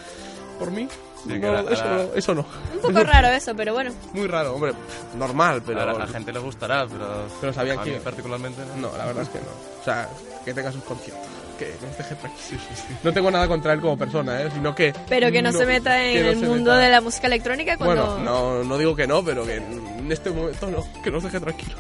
por 0.58 0.72
mí, 0.72 0.88
no, 1.26 1.70
eso, 1.70 1.86
no, 1.86 2.00
eso 2.16 2.36
no. 2.36 2.46
Un 2.76 2.80
poco 2.82 3.04
raro 3.04 3.28
eso, 3.30 3.54
pero 3.56 3.74
bueno. 3.74 3.92
Muy 4.14 4.28
raro, 4.28 4.54
hombre, 4.56 4.74
normal, 5.18 5.62
pero, 5.66 5.82
a 5.82 5.86
la, 5.86 5.92
a 5.94 6.00
la 6.00 6.08
gente 6.08 6.32
le 6.32 6.40
gustará, 6.40 6.86
pero, 6.88 7.26
Pero 7.42 7.54
sabían 7.54 7.80
que- 7.84 7.94
particularmente 7.94 8.62
no. 8.76 8.90
no, 8.92 8.98
la 8.98 9.06
verdad 9.06 9.24
es 9.24 9.30
que 9.30 9.40
no. 9.40 9.82
O 9.82 9.84
sea, 9.84 10.08
que 10.46 10.54
tenga 10.54 10.72
sus 10.72 10.84
conciertos. 10.84 11.26
Que 11.58 11.74
nos 11.82 11.98
deje 11.98 12.14
tranquilos. 12.16 12.62
No 13.04 13.12
tengo 13.14 13.32
nada 13.32 13.48
contra 13.48 13.74
él 13.74 13.82
como 13.82 13.98
persona, 13.98 14.44
¿eh? 14.44 14.50
sino 14.54 14.76
que. 14.76 14.94
Pero 15.10 15.32
que 15.32 15.42
no, 15.42 15.52
se 15.52 15.66
meta 15.66 16.04
en 16.06 16.14
que 16.14 16.24
no 16.24 16.30
el 16.30 16.36
mundo 16.38 16.72
meta- 16.72 16.78
de 16.84 16.90
la 16.92 17.02
música 17.02 17.26
electrónica 17.26 17.78
cuando... 17.78 18.06
Bueno, 18.06 18.24
no, 18.24 18.64
no 18.64 18.78
digo 18.78 18.96
que 18.96 19.08
no, 19.08 19.26
pero 19.26 19.44
que 19.44 19.56
en 19.56 20.12
este 20.12 20.30
momento 20.30 20.68
no, 20.70 20.86
que 21.04 21.10
nos 21.10 21.24
deje 21.24 21.40
tranquilos. 21.40 21.80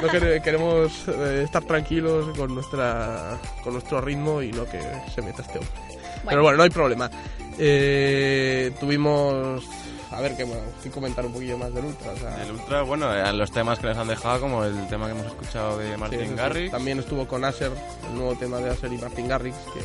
No 0.00 0.06
quere- 0.08 0.40
queremos 0.44 0.92
eh, 1.08 1.42
estar 1.44 1.64
tranquilos 1.64 2.36
con 2.38 2.54
nuestra 2.54 3.38
con 3.64 3.72
nuestro 3.72 4.00
ritmo 4.00 4.40
y 4.40 4.52
no 4.52 4.64
que 4.66 4.80
se 5.12 5.20
meta 5.20 5.42
este 5.42 5.58
hombre. 5.58 5.72
Pero 6.28 6.42
bueno, 6.42 6.58
no 6.58 6.62
hay 6.62 6.70
problema. 6.70 7.10
Eh, 7.58 8.72
tuvimos 8.80 9.62
a 10.12 10.20
ver 10.20 10.36
qué, 10.36 10.44
bueno, 10.44 10.62
qué 10.82 10.90
comentar 10.90 11.24
un 11.24 11.32
poquillo 11.32 11.56
más 11.56 11.72
del 11.72 11.86
ultra. 11.86 12.12
O 12.12 12.16
sea, 12.16 12.42
El 12.42 12.52
Ultra, 12.52 12.82
bueno, 12.82 13.12
eran 13.12 13.38
los 13.38 13.50
temas 13.50 13.78
que 13.78 13.86
les 13.86 13.96
han 13.96 14.08
dejado, 14.08 14.40
como 14.40 14.64
el 14.64 14.86
tema 14.88 15.06
que 15.06 15.12
hemos 15.12 15.26
escuchado 15.26 15.78
de 15.78 15.92
sí, 15.92 15.98
Martin 15.98 16.20
eso 16.20 16.30
sí. 16.30 16.36
Garrix. 16.36 16.70
También 16.70 16.98
estuvo 16.98 17.26
con 17.26 17.44
Asher, 17.44 17.72
el 18.08 18.14
nuevo 18.14 18.34
tema 18.34 18.58
de 18.58 18.70
Asher 18.70 18.92
y 18.92 18.98
Martin 18.98 19.28
Garrix, 19.28 19.56
que 19.72 19.80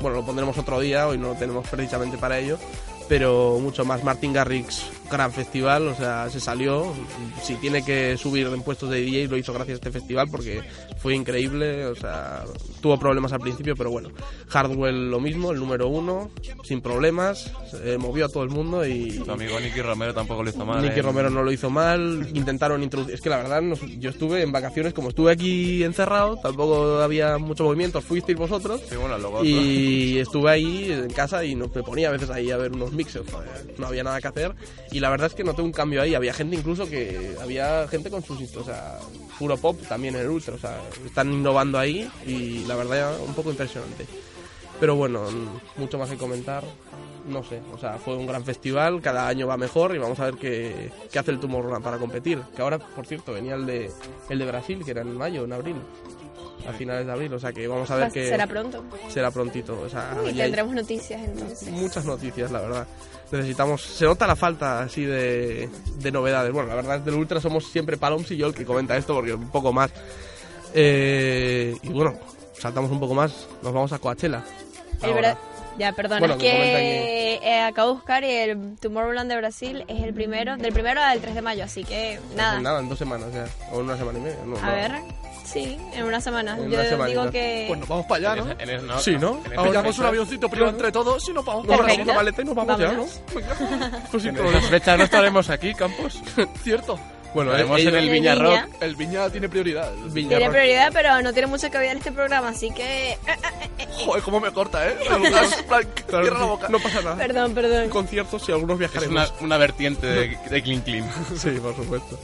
bueno, 0.00 0.16
lo 0.18 0.26
pondremos 0.26 0.58
otro 0.58 0.80
día, 0.80 1.06
hoy 1.06 1.18
no 1.18 1.28
lo 1.28 1.34
tenemos 1.34 1.66
precisamente 1.68 2.18
para 2.18 2.38
ello, 2.38 2.58
pero 3.08 3.58
mucho 3.60 3.84
más. 3.84 4.02
Martin 4.02 4.32
Garrix, 4.32 4.82
gran 5.10 5.32
festival, 5.32 5.88
o 5.88 5.94
sea, 5.94 6.28
se 6.30 6.40
salió. 6.40 6.92
Si 7.42 7.54
tiene 7.56 7.84
que 7.84 8.16
subir 8.16 8.46
en 8.46 8.62
puestos 8.62 8.90
de 8.90 9.00
DJ, 9.00 9.28
lo 9.28 9.36
hizo 9.36 9.52
gracias 9.52 9.74
a 9.76 9.78
este 9.78 9.90
festival 9.90 10.28
porque 10.30 10.60
fue 10.98 11.14
increíble, 11.14 11.86
o 11.86 11.94
sea, 11.94 12.44
tuvo 12.80 12.98
problemas 12.98 13.32
al 13.32 13.40
principio, 13.40 13.74
pero 13.76 13.90
bueno. 13.90 14.10
Hardwell 14.48 15.10
lo 15.10 15.20
mismo, 15.20 15.52
el 15.52 15.58
número 15.60 15.88
uno, 15.88 16.30
sin 16.64 16.80
problemas, 16.80 17.52
eh, 17.84 17.96
movió 17.98 18.26
a 18.26 18.28
todo 18.28 18.42
el 18.42 18.50
mundo 18.50 18.86
y. 18.86 19.18
Tu 19.18 19.30
amigo 19.30 19.58
Nicky 19.60 19.80
Romero 19.82 20.14
tampoco 20.14 20.42
lo 20.42 20.50
hizo 20.50 20.64
mal. 20.64 20.82
Nicky 20.82 21.00
¿eh? 21.00 21.02
Romero 21.02 21.30
no 21.30 21.42
lo 21.42 21.52
hizo 21.52 21.70
mal, 21.70 22.28
intentaron 22.34 22.82
introducir... 22.82 23.14
Es 23.14 23.20
que 23.20 23.30
la 23.30 23.38
verdad, 23.38 23.62
nos- 23.62 23.80
yo 23.98 24.10
estuve 24.10 24.42
en 24.42 24.52
vacaciones, 24.52 24.92
como 24.94 25.10
estuve 25.10 25.32
aquí 25.32 25.82
encerrado, 25.84 26.36
tampoco 26.42 26.98
había 27.00 27.38
mucho 27.38 27.64
movimiento, 27.64 28.00
fuisteis 28.00 28.38
vosotros, 28.38 28.80
Sí, 28.88 28.96
bueno, 28.96 29.18
luego 29.18 29.44
y 29.44 30.18
estuve 30.18 30.50
ahí 30.50 30.90
en 30.90 31.10
casa 31.10 31.44
y 31.44 31.54
nos 31.54 31.74
me 31.74 31.82
ponía 31.82 32.08
a 32.08 32.12
veces 32.12 32.30
ahí 32.30 32.50
a 32.50 32.56
ver 32.56 32.72
unos 32.72 32.92
mixes, 32.92 33.22
no 33.78 33.86
había 33.86 34.02
nada 34.02 34.20
que 34.20 34.28
hacer, 34.28 34.54
y 34.90 34.97
la 35.00 35.10
verdad 35.10 35.26
es 35.28 35.34
que 35.34 35.44
noté 35.44 35.62
un 35.62 35.72
cambio 35.72 36.02
ahí, 36.02 36.14
había 36.14 36.32
gente 36.32 36.56
incluso 36.56 36.88
que... 36.88 37.36
Había 37.40 37.86
gente 37.88 38.10
con 38.10 38.22
sus... 38.22 38.56
O 38.56 38.64
sea, 38.64 38.98
puro 39.38 39.56
pop 39.56 39.80
también 39.88 40.14
en 40.16 40.22
el 40.22 40.28
Ultra, 40.28 40.54
o 40.54 40.58
sea, 40.58 40.80
están 41.04 41.32
innovando 41.32 41.78
ahí 41.78 42.10
y 42.26 42.64
la 42.66 42.74
verdad 42.76 43.18
un 43.20 43.34
poco 43.34 43.50
impresionante. 43.50 44.06
Pero 44.80 44.96
bueno, 44.96 45.24
mucho 45.76 45.98
más 45.98 46.08
que 46.08 46.16
comentar. 46.16 46.62
No 47.28 47.44
sé, 47.44 47.60
o 47.74 47.78
sea, 47.78 47.98
fue 47.98 48.16
un 48.16 48.26
gran 48.26 48.42
festival, 48.42 49.02
cada 49.02 49.28
año 49.28 49.46
va 49.46 49.56
mejor 49.58 49.94
y 49.94 49.98
vamos 49.98 50.18
a 50.18 50.26
ver 50.26 50.36
qué, 50.36 50.90
qué 51.12 51.18
hace 51.18 51.30
el 51.30 51.38
Tomorrowland 51.40 51.84
para 51.84 51.98
competir. 51.98 52.38
Que 52.56 52.62
ahora, 52.62 52.78
por 52.78 53.04
cierto, 53.06 53.32
venía 53.34 53.54
el 53.54 53.66
de, 53.66 53.90
el 54.30 54.38
de 54.38 54.46
Brasil, 54.46 54.82
que 54.82 54.92
era 54.92 55.02
en 55.02 55.14
mayo, 55.14 55.44
en 55.44 55.52
abril, 55.52 55.76
a 56.66 56.72
finales 56.72 57.04
de 57.04 57.12
abril, 57.12 57.34
o 57.34 57.38
sea 57.38 57.52
que 57.52 57.66
vamos 57.68 57.90
a 57.90 57.96
ver 57.96 58.12
que 58.12 58.28
será 58.28 58.46
pronto. 58.46 58.82
será 59.08 59.30
prontito. 59.30 59.78
O 59.78 59.88
sea, 59.90 60.16
Y 60.24 60.28
hay 60.28 60.34
tendremos 60.36 60.74
noticias 60.74 61.20
entonces. 61.22 61.68
muchas 61.70 62.04
noticias, 62.06 62.50
la 62.50 62.60
verdad. 62.60 62.86
Necesitamos, 63.30 63.82
se 63.82 64.04
nota 64.06 64.26
la 64.26 64.36
falta 64.36 64.80
así 64.80 65.04
de, 65.04 65.68
de 65.98 66.12
novedades. 66.12 66.52
Bueno, 66.52 66.68
la 66.68 66.74
verdad 66.76 66.96
es 66.96 67.04
del 67.04 67.14
Ultra 67.14 67.40
somos 67.40 67.66
siempre 67.70 67.96
Paloms 67.96 68.30
y 68.30 68.36
yo 68.36 68.46
el 68.46 68.54
que 68.54 68.64
comenta 68.64 68.96
esto 68.96 69.14
porque 69.14 69.34
un 69.34 69.50
poco 69.50 69.72
más. 69.72 69.90
Eh, 70.74 71.76
y 71.82 71.88
bueno, 71.90 72.14
saltamos 72.58 72.90
un 72.90 73.00
poco 73.00 73.14
más, 73.14 73.32
nos 73.62 73.72
vamos 73.72 73.92
a 73.92 73.98
Coachella. 73.98 74.42
El 75.02 75.10
ahora. 75.10 75.34
Bra- 75.34 75.38
Ya, 75.78 75.92
perdón, 75.92 76.18
Bueno, 76.20 76.34
es 76.34 76.40
que 76.40 76.50
que 76.50 77.34
eh, 77.42 77.60
acabo 77.62 77.90
de 77.90 77.94
buscar 77.94 78.24
y 78.24 78.30
el 78.30 78.76
Tomorrowland 78.80 79.30
de 79.30 79.36
Brasil 79.36 79.84
es 79.86 80.02
el 80.02 80.12
primero, 80.12 80.56
del 80.56 80.72
primero 80.72 81.00
al 81.00 81.20
3 81.20 81.34
de 81.36 81.42
mayo, 81.42 81.64
así 81.64 81.84
que 81.84 82.18
nada. 82.34 82.60
Nada, 82.60 82.80
en 82.80 82.88
dos 82.88 82.98
semanas 82.98 83.28
ya, 83.32 83.46
o 83.72 83.76
en 83.78 83.84
una 83.84 83.96
semana 83.96 84.18
y 84.18 84.22
media. 84.22 84.38
no, 84.44 84.56
A 84.56 84.60
no. 84.62 84.72
ver, 84.72 84.92
sí, 85.52 85.78
en 85.94 86.04
una 86.04 86.20
semana. 86.20 86.56
En 86.58 86.70
Yo 86.70 86.78
una 86.94 87.06
digo 87.06 87.30
que... 87.30 87.64
Pues 87.68 87.80
nos 87.80 87.88
vamos 87.88 88.06
para 88.06 88.32
allá, 88.32 88.40
En 88.42 88.48
¿no? 88.48 88.52
en 88.58 88.70
ese- 88.70 88.86
no, 88.86 88.98
Sí, 89.00 89.16
¿no? 89.16 89.40
en 89.44 89.50
Pillamos 89.50 89.76
un 89.76 89.92
fecha- 89.94 90.08
avioncito 90.08 90.48
primero 90.48 90.70
entre 90.70 90.92
todos 90.92 91.28
y 91.28 91.32
nos 91.32 91.44
vamos 91.44 91.66
para 91.66 91.76
pero 91.78 91.86
Perfecto. 91.86 92.10
una 92.10 92.14
maleta 92.18 92.42
y 92.42 92.44
nos 92.44 92.54
vamos 92.54 92.78
Vámonos. 92.78 93.20
ya, 93.34 93.40
¿no? 93.90 93.98
Pues 94.10 94.22
sin 94.22 94.30
En 94.30 94.34
problema. 94.36 94.58
esas 94.58 94.70
fechas 94.70 94.98
no 94.98 95.04
estaremos 95.04 95.50
aquí, 95.50 95.74
Campos. 95.74 96.20
Cierto. 96.62 96.98
Bueno, 97.34 97.50
Estaremos 97.50 97.78
ellos- 97.80 97.92
en 97.92 97.98
el 97.98 98.04
El 98.06 98.10
Viña 98.10 98.34
Viña. 98.34 98.62
Rock. 98.66 98.74
El 98.82 98.96
Viña 98.96 99.30
tiene 99.30 99.48
prioridad. 99.50 99.92
Viña 100.06 100.28
Tiene 100.30 100.44
Rock. 100.46 100.52
prioridad, 100.54 100.90
pero 100.94 101.20
no 101.22 101.32
tiene 101.34 101.46
mucha 101.46 101.68
cabida 101.70 101.92
en 101.92 101.98
este 101.98 102.10
programa, 102.10 102.48
así 102.48 102.70
que... 102.70 103.12
eh, 103.12 103.18
Joder, 104.06 104.22
cómo 104.22 104.40
me 104.40 104.50
corta, 104.50 104.88
¿eh? 104.88 104.96
El 105.10 105.30
gas, 105.30 105.54
plan, 105.68 105.86
Claro, 106.06 106.24
Cierra 106.24 106.38
la 106.40 106.46
boca. 106.46 106.68
No 106.70 106.78
pasa 106.80 107.02
nada. 107.02 107.16
Perdón, 107.16 107.52
perdón. 107.54 107.90
Conciertos 107.90 108.48
y 108.48 108.52
algunos 108.52 108.74
Es 108.76 108.78
viajaremos. 108.78 109.30
una, 109.30 109.40
una 109.44 109.56
vertiente 109.58 110.06
de, 110.06 110.38
de 110.50 110.62
Clean 110.62 110.80
Clean. 110.80 111.10
Sí, 111.36 111.50
por 111.62 111.76
supuesto. 111.76 112.18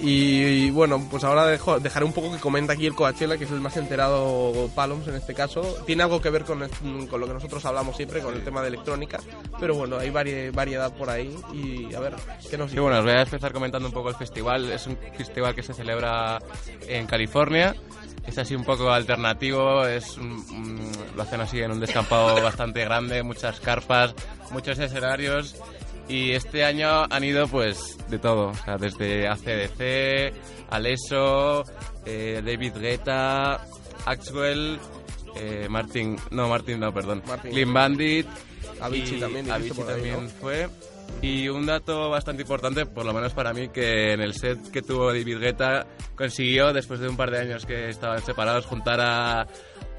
Y, 0.00 0.42
y, 0.66 0.70
bueno, 0.70 1.06
pues 1.10 1.22
ahora 1.24 1.46
dejo- 1.46 1.78
dejaré 1.80 2.04
un 2.04 2.12
poco 2.12 2.32
que 2.32 2.38
comenta 2.40 2.72
aquí 2.72 2.86
el 2.86 2.94
Coachella, 2.94 3.38
que 3.38 3.44
es 3.44 3.50
el 3.50 3.60
más 3.60 3.76
enterado 3.76 4.68
Paloms 4.74 5.06
en 5.08 5.14
este 5.14 5.34
caso. 5.34 5.62
Tiene 5.86 6.02
algo 6.02 6.20
que 6.20 6.30
ver 6.30 6.44
con, 6.44 6.62
el- 6.62 7.08
con 7.08 7.20
lo 7.20 7.26
que 7.26 7.32
nosotros 7.34 7.64
hablamos 7.64 7.96
siempre, 7.96 8.20
con 8.20 8.34
el 8.34 8.42
tema 8.44 8.60
de 8.62 8.68
electrónica. 8.68 9.20
Pero 9.60 9.74
bueno, 9.76 9.98
hay 9.98 10.10
vari- 10.10 10.52
variedad 10.52 10.92
por 10.94 11.10
ahí. 11.10 11.34
Y 11.52 11.94
a 11.94 12.00
ver, 12.00 12.14
¿qué 12.50 12.58
nos 12.58 12.70
Sí, 12.70 12.78
bueno, 12.78 12.98
os 12.98 13.04
voy 13.04 13.14
a 13.14 13.22
empezar 13.22 13.52
comentando 13.52 13.88
un 13.88 13.94
poco 13.94 14.08
el 14.08 14.16
festival. 14.16 14.70
Es 14.72 14.86
un 14.86 14.98
festival 15.16 15.54
que 15.54 15.62
se 15.62 15.74
celebra 15.74 16.38
en 16.88 17.06
California. 17.06 17.74
Es 18.26 18.38
así 18.38 18.54
un 18.54 18.64
poco 18.64 18.90
alternativo, 18.90 19.84
es 19.86 20.16
lo 21.14 21.22
hacen 21.22 21.40
así 21.42 21.60
en 21.60 21.70
un 21.72 21.80
descampado 21.80 22.34
bastante 22.42 22.82
grande, 22.82 23.22
muchas 23.22 23.60
carpas, 23.60 24.14
muchos 24.50 24.78
escenarios. 24.78 25.56
Y 26.08 26.32
este 26.32 26.64
año 26.64 27.04
han 27.08 27.24
ido 27.24 27.48
pues 27.48 27.96
de 28.08 28.18
todo, 28.18 28.48
o 28.48 28.54
sea, 28.54 28.76
desde 28.76 29.26
ACDC, 29.26 30.34
Aleso, 30.70 31.64
eh, 32.04 32.42
David 32.44 32.74
Guetta, 32.78 33.66
Axwell 34.04 34.78
eh, 35.36 35.66
Martin, 35.68 36.16
no, 36.30 36.48
Martin, 36.48 36.80
no, 36.80 36.92
perdón. 36.92 37.22
Martin. 37.26 37.50
Clean 37.50 37.72
Bandit. 37.72 38.26
Avicii 38.80 39.16
y 39.16 39.20
también, 39.20 39.50
Avicii 39.50 39.82
ahí, 39.82 39.86
también 39.86 40.24
¿no? 40.24 40.30
fue. 40.30 40.68
Y 41.22 41.48
un 41.48 41.66
dato 41.66 42.10
bastante 42.10 42.42
importante, 42.42 42.86
por 42.86 43.04
lo 43.04 43.12
menos 43.12 43.32
para 43.32 43.52
mí, 43.52 43.68
que 43.68 44.12
en 44.12 44.20
el 44.20 44.34
set 44.34 44.70
que 44.70 44.82
tuvo 44.82 45.12
David 45.12 45.38
Guetta 45.38 45.86
consiguió, 46.16 46.72
después 46.72 47.00
de 47.00 47.08
un 47.08 47.16
par 47.16 47.30
de 47.30 47.40
años 47.40 47.66
que 47.66 47.88
estaban 47.88 48.22
separados, 48.22 48.66
juntar 48.66 49.00
a, 49.00 49.46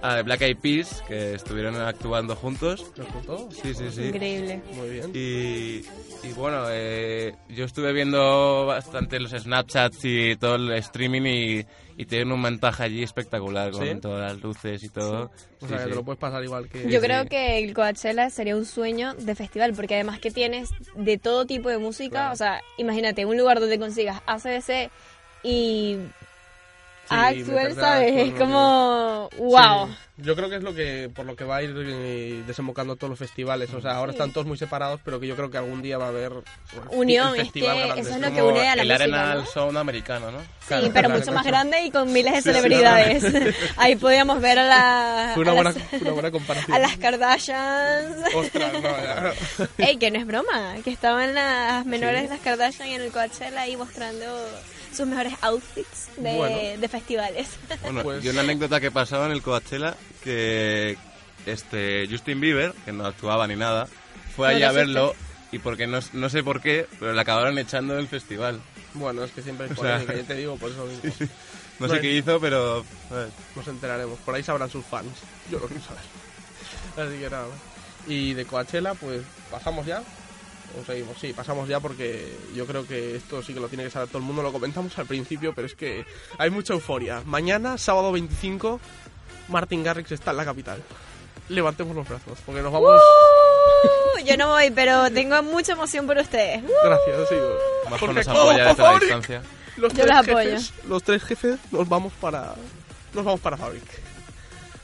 a 0.02 0.18
The 0.18 0.24
Black 0.24 0.42
Eyed 0.42 0.58
Peas, 0.58 1.02
que 1.08 1.34
estuvieron 1.34 1.76
actuando 1.82 2.36
juntos. 2.36 2.92
¿Nos 2.98 3.12
gustó? 3.14 3.50
Sí, 3.52 3.74
sí, 3.74 3.86
sí. 3.92 4.04
Increíble. 4.06 4.62
Muy 4.74 4.90
bien. 4.90 5.12
Y, 5.14 6.28
y 6.28 6.34
bueno, 6.36 6.66
eh, 6.70 7.34
yo 7.50 7.66
estuve 7.66 7.92
viendo 7.94 8.66
bastante 8.68 9.20
los 9.20 9.32
Snapchats 9.32 10.00
y 10.04 10.36
todo 10.36 10.56
el 10.56 10.72
streaming 10.74 11.22
y, 11.26 11.66
y 11.98 12.06
tienen 12.06 12.32
un 12.32 12.42
montaje 12.42 12.84
allí 12.84 13.02
espectacular 13.04 13.72
con 13.72 13.84
¿Sí? 13.88 13.96
todas 14.02 14.32
las 14.34 14.42
luces 14.44 14.84
y 14.84 14.90
todo. 14.90 15.32
O 15.62 15.68
Sí, 15.68 15.68
sea, 15.70 15.78
que 15.78 15.84
sí. 15.86 15.90
te 15.90 15.96
lo 15.96 16.04
puedes 16.04 16.20
pasar 16.20 16.44
igual 16.44 16.70
que... 16.70 16.84
Yo 16.90 17.00
sí. 17.00 17.06
creo 17.06 17.26
que 17.26 17.58
el 17.58 17.74
Coachella 17.74 18.30
sería 18.30 18.56
un 18.56 18.66
sueño 18.66 19.16
de 19.16 19.34
festival, 19.34 19.74
porque 19.74 19.96
además 19.96 20.20
que 20.20 20.30
tienes 20.30 20.70
de 20.96 21.18
todo 21.18 21.46
tipo 21.46 21.70
de 21.70 21.78
música, 21.80 22.10
Claro. 22.10 22.34
o 22.34 22.36
sea, 22.36 22.62
imagínate, 22.78 23.26
un 23.26 23.38
lugar 23.38 23.60
donde 23.60 23.80
consigas 23.80 24.22
ACDC 24.28 24.92
y 25.42 25.98
Sí, 25.98 26.25
Axwell, 27.10 27.76
¿sabes? 27.76 28.12
Axwell, 28.12 28.30
Es 28.30 28.34
como, 28.40 29.30
wow. 29.38 29.88
Sí, 29.88 29.94
Yo 30.18 30.36
creo 30.36 30.50
que 30.50 30.56
es 30.56 30.64
lo 30.64 30.74
que 30.74 31.10
por 31.14 31.26
lo 31.26 31.36
que 31.36 31.44
va 31.44 31.58
a 31.58 31.64
ir 31.64 31.74
eh, 31.78 32.44
desembocando 32.48 32.96
todos 32.96 33.10
los 33.10 33.20
festivales. 33.20 33.74
O 33.74 33.82
sea, 33.82 33.92
ahora 33.96 34.14
están 34.14 34.32
todos 34.32 34.48
muy 34.48 34.58
separados, 34.58 35.02
pero 35.04 35.20
que 35.20 35.28
yo 35.28 35.36
creo 35.36 35.52
que 35.52 35.58
algún 35.58 35.82
día 35.82 35.98
va 35.98 36.06
a 36.06 36.10
haber 36.10 36.32
Unión, 36.92 37.36
el 37.36 37.42
es 37.42 37.52
que 37.52 37.60
festival 37.60 37.78
grande. 37.80 38.02
eso 38.02 38.10
es 38.12 38.16
lo 38.22 38.28
Como 38.28 38.36
que 38.36 38.42
une 38.44 38.68
a 38.68 38.76
la 38.78 38.82
el 38.84 38.88
música, 38.88 39.04
Arenal 39.04 39.38
¿no? 39.40 39.46
Sound 39.46 39.78
americano, 39.78 40.32
¿no? 40.32 40.40
Sí, 40.40 40.46
Claro, 40.68 40.90
pero 40.94 41.10
mucho 41.10 41.32
más 41.32 41.46
grande 41.46 41.84
y 41.84 41.92
con 41.92 42.12
miles 42.14 42.34
de 42.34 42.42
Sí, 42.42 42.50
sí, 42.50 42.56
celebridades. 42.56 43.56
Ahí 43.78 43.96
podíamos 43.98 44.42
ver 44.42 44.60
a, 44.60 44.64
la, 44.66 45.32
Fue 45.34 45.42
una 45.44 45.52
a 45.52 45.56
buena, 45.56 45.72
las, 45.74 46.02
una 46.02 46.12
buena 46.12 46.32
comparación. 46.32 46.74
a 46.76 46.80
las 46.80 46.98
Kardashians. 46.98 48.34
Ostras, 48.36 48.74
no, 48.74 48.82
ya. 48.82 49.34
Ey, 49.78 49.98
que 49.98 50.12
no 50.12 50.20
es 50.20 50.26
broma, 50.26 50.76
que 50.84 50.92
estaban 50.92 51.34
las 51.36 51.86
menores 51.86 52.24
de 52.24 52.30
las 52.30 52.40
Kardashian 52.40 52.88
en 52.90 53.02
el 53.02 53.12
Coachella 53.12 53.62
ahí 53.62 53.76
mostrando 53.76 54.26
sus 54.96 55.06
mejores 55.08 55.34
outfits 55.42 56.10
de, 56.18 56.36
Bueno. 56.36 56.82
de 56.82 56.88
festivales. 56.90 57.48
Bueno, 57.82 58.04
Pues- 58.04 58.24
y 58.24 58.30
una 58.30 58.42
anécdota 58.42 58.80
que 58.80 58.92
pasaba 58.92 59.26
en 59.26 59.32
el 59.34 59.42
Coachella, 59.42 59.96
que 60.24 60.98
este 61.46 62.08
Justin 62.10 62.40
Bieber, 62.40 62.74
que 62.86 62.92
no 62.92 63.06
actuaba 63.06 63.48
ni 63.48 63.56
nada, 63.56 63.88
fue 64.36 64.50
allí 64.50 64.64
a 64.64 64.72
verlo 64.72 65.14
y 65.52 65.60
porque 65.60 65.88
no, 65.88 66.00
no 66.14 66.30
sé 66.30 66.44
por 66.44 66.62
qué, 66.62 66.88
pero 67.00 67.14
le 67.14 67.22
acabaron 67.22 67.58
echando 67.60 67.96
del 67.96 68.08
festival. 68.08 68.60
Bueno, 68.94 69.24
es 69.24 69.32
que 69.32 69.42
siempre 69.42 69.66
hay 69.68 69.72
O 69.72 69.76
sea, 69.76 70.00
polémica, 70.00 70.16
yo 70.16 70.24
te 70.26 70.34
digo, 70.36 70.56
por 70.58 70.72
eso 70.72 70.86
mismo. 70.86 71.28
No 71.80 71.88
No 71.88 71.94
sé 71.94 72.00
qué 72.00 72.12
hizo, 72.14 72.40
pero... 72.40 72.86
Nos 73.56 73.68
enteraremos. 73.68 74.18
Por 74.20 74.34
ahí 74.34 74.44
sabrán 74.44 74.70
sus 74.70 74.86
fans. 74.86 75.12
Yo 75.52 75.60
no 75.60 75.66
quiero 75.68 75.84
saber. 75.84 76.02
Así 77.10 77.20
que 77.20 77.30
nada. 77.30 77.48
Y 78.08 78.34
de 78.34 78.46
Coachella, 78.46 78.94
pues 78.94 79.22
pasamos 79.52 79.86
ya. 79.86 80.02
O 80.82 80.86
seguimos, 80.86 81.18
sí, 81.20 81.34
pasamos 81.34 81.68
ya 81.70 81.80
porque 81.80 82.36
yo 82.54 82.66
creo 82.66 82.86
que 82.88 83.16
esto 83.16 83.42
sí 83.42 83.54
que 83.54 83.60
lo 83.60 83.68
tiene 83.68 83.84
que 83.86 83.90
saber 83.90 84.08
todo 84.10 84.18
el 84.20 84.24
mundo. 84.26 84.44
Lo 84.44 84.52
comentamos 84.52 84.98
al 84.98 85.06
principio, 85.06 85.54
pero 85.56 85.68
es 85.68 85.76
que 85.76 86.06
hay 86.38 86.50
mucha 86.50 86.74
euforia. 86.74 87.22
Mañana, 87.26 87.78
sábado 87.78 88.12
25, 88.12 88.80
Martin 89.48 89.84
Garrix 89.84 90.12
está 90.12 90.32
en 90.32 90.38
la 90.38 90.46
capital. 90.46 90.82
Levantemos 91.50 91.96
los 91.96 92.08
brazos, 92.08 92.40
porque 92.46 92.62
nos 92.62 92.74
vamos. 92.74 93.00
Uh, 93.00 94.26
yo 94.26 94.36
no 94.38 94.48
voy, 94.50 94.72
pero 94.72 95.10
tengo 95.12 95.42
mucha 95.44 95.74
emoción 95.74 96.08
por 96.08 96.18
ustedes. 96.18 96.64
Uh, 96.64 96.68
Gracias, 96.84 97.30
sí. 97.30 97.36
Más 97.90 98.00
Porque 98.00 98.06
con 98.08 98.16
los 98.16 98.26
como 98.26 98.40
apoya 98.40 98.66
desde 98.66 98.84
la 98.84 99.00
distancia. 99.00 99.42
Los 99.78 99.94
Yo 99.94 100.04
tres 100.06 100.16
los 100.16 100.28
apoyo. 100.28 100.50
jefes, 100.52 100.74
los 100.88 101.04
tres 101.04 101.24
jefes 101.24 101.60
nos 101.72 101.88
vamos 101.88 102.14
para 102.20 102.56
nos 103.14 103.24
vamos 103.26 103.40
para 103.42 103.58
Fabric. 103.58 103.84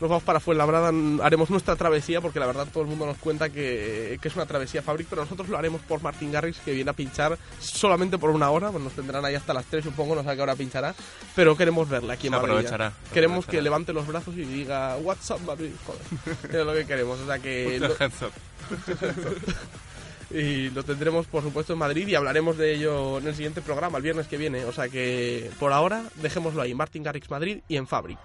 Nos 0.02 0.10
vamos 0.10 0.24
para 0.24 0.40
Fuenlabrada, 0.40 0.92
haremos 1.24 1.52
nuestra 1.52 1.76
travesía 1.76 2.22
porque 2.22 2.40
la 2.40 2.48
verdad 2.48 2.68
todo 2.74 2.82
el 2.82 2.90
mundo 2.90 3.06
nos 3.06 3.18
cuenta 3.18 3.50
que, 3.52 4.18
que 4.20 4.28
es 4.28 4.36
una 4.36 4.48
travesía 4.48 4.82
Fabric, 4.82 5.06
pero 5.08 5.22
nosotros 5.22 5.48
lo 5.48 5.60
haremos 5.60 5.80
por 5.82 6.02
Martin 6.02 6.32
Garrix 6.32 6.58
que 6.58 6.74
viene 6.74 6.90
a 6.90 6.94
pinchar 6.94 7.38
solamente 7.60 8.18
por 8.18 8.32
una 8.32 8.50
hora, 8.50 8.72
pues 8.72 8.84
nos 8.84 8.94
tendrán 8.94 9.24
ahí 9.26 9.36
hasta 9.36 9.54
las 9.54 9.66
3 9.66 9.84
supongo, 9.84 10.16
no 10.16 10.24
sé 10.24 10.32
a 10.32 10.36
qué 10.36 10.42
hora 10.42 10.56
pinchará, 10.56 10.96
pero 11.36 11.56
queremos 11.56 11.88
verla 11.88 12.14
aquí 12.14 12.28
en 12.28 12.34
aprovechará, 12.34 12.94
Queremos 13.14 13.46
que 13.46 13.62
levante 13.62 13.94
los 13.94 14.08
brazos 14.08 14.36
y 14.36 14.42
diga 14.42 14.98
What's 14.98 15.30
up 15.30 15.42
Madrid, 15.46 15.70
joder. 15.86 16.02
es 16.62 16.66
lo 16.66 16.74
que 16.74 16.86
queremos, 16.88 17.20
o 17.20 17.26
sea 17.28 17.38
que 17.38 17.80
lo- 17.80 17.96
y 20.32 20.70
lo 20.70 20.84
tendremos 20.84 21.28
por 21.28 21.44
supuesto 21.44 21.74
en 21.74 21.80
Madrid 21.80 22.08
y 22.08 22.16
hablaremos 22.16 22.58
de 22.58 22.74
ello 22.74 23.20
en 23.20 23.28
el 23.28 23.36
siguiente 23.36 23.62
programa, 23.62 23.98
el 23.98 24.04
viernes 24.04 24.28
que 24.28 24.38
viene. 24.38 24.66
O 24.66 24.72
sea 24.72 24.90
que 24.90 25.52
por 25.60 25.74
ahora 25.74 26.04
dejémoslo 26.16 26.62
ahí, 26.62 26.74
Martin 26.74 27.04
Garrix 27.04 27.30
Madrid 27.30 27.60
y 27.68 27.76
en 27.78 27.86
Fabric. 27.86 28.18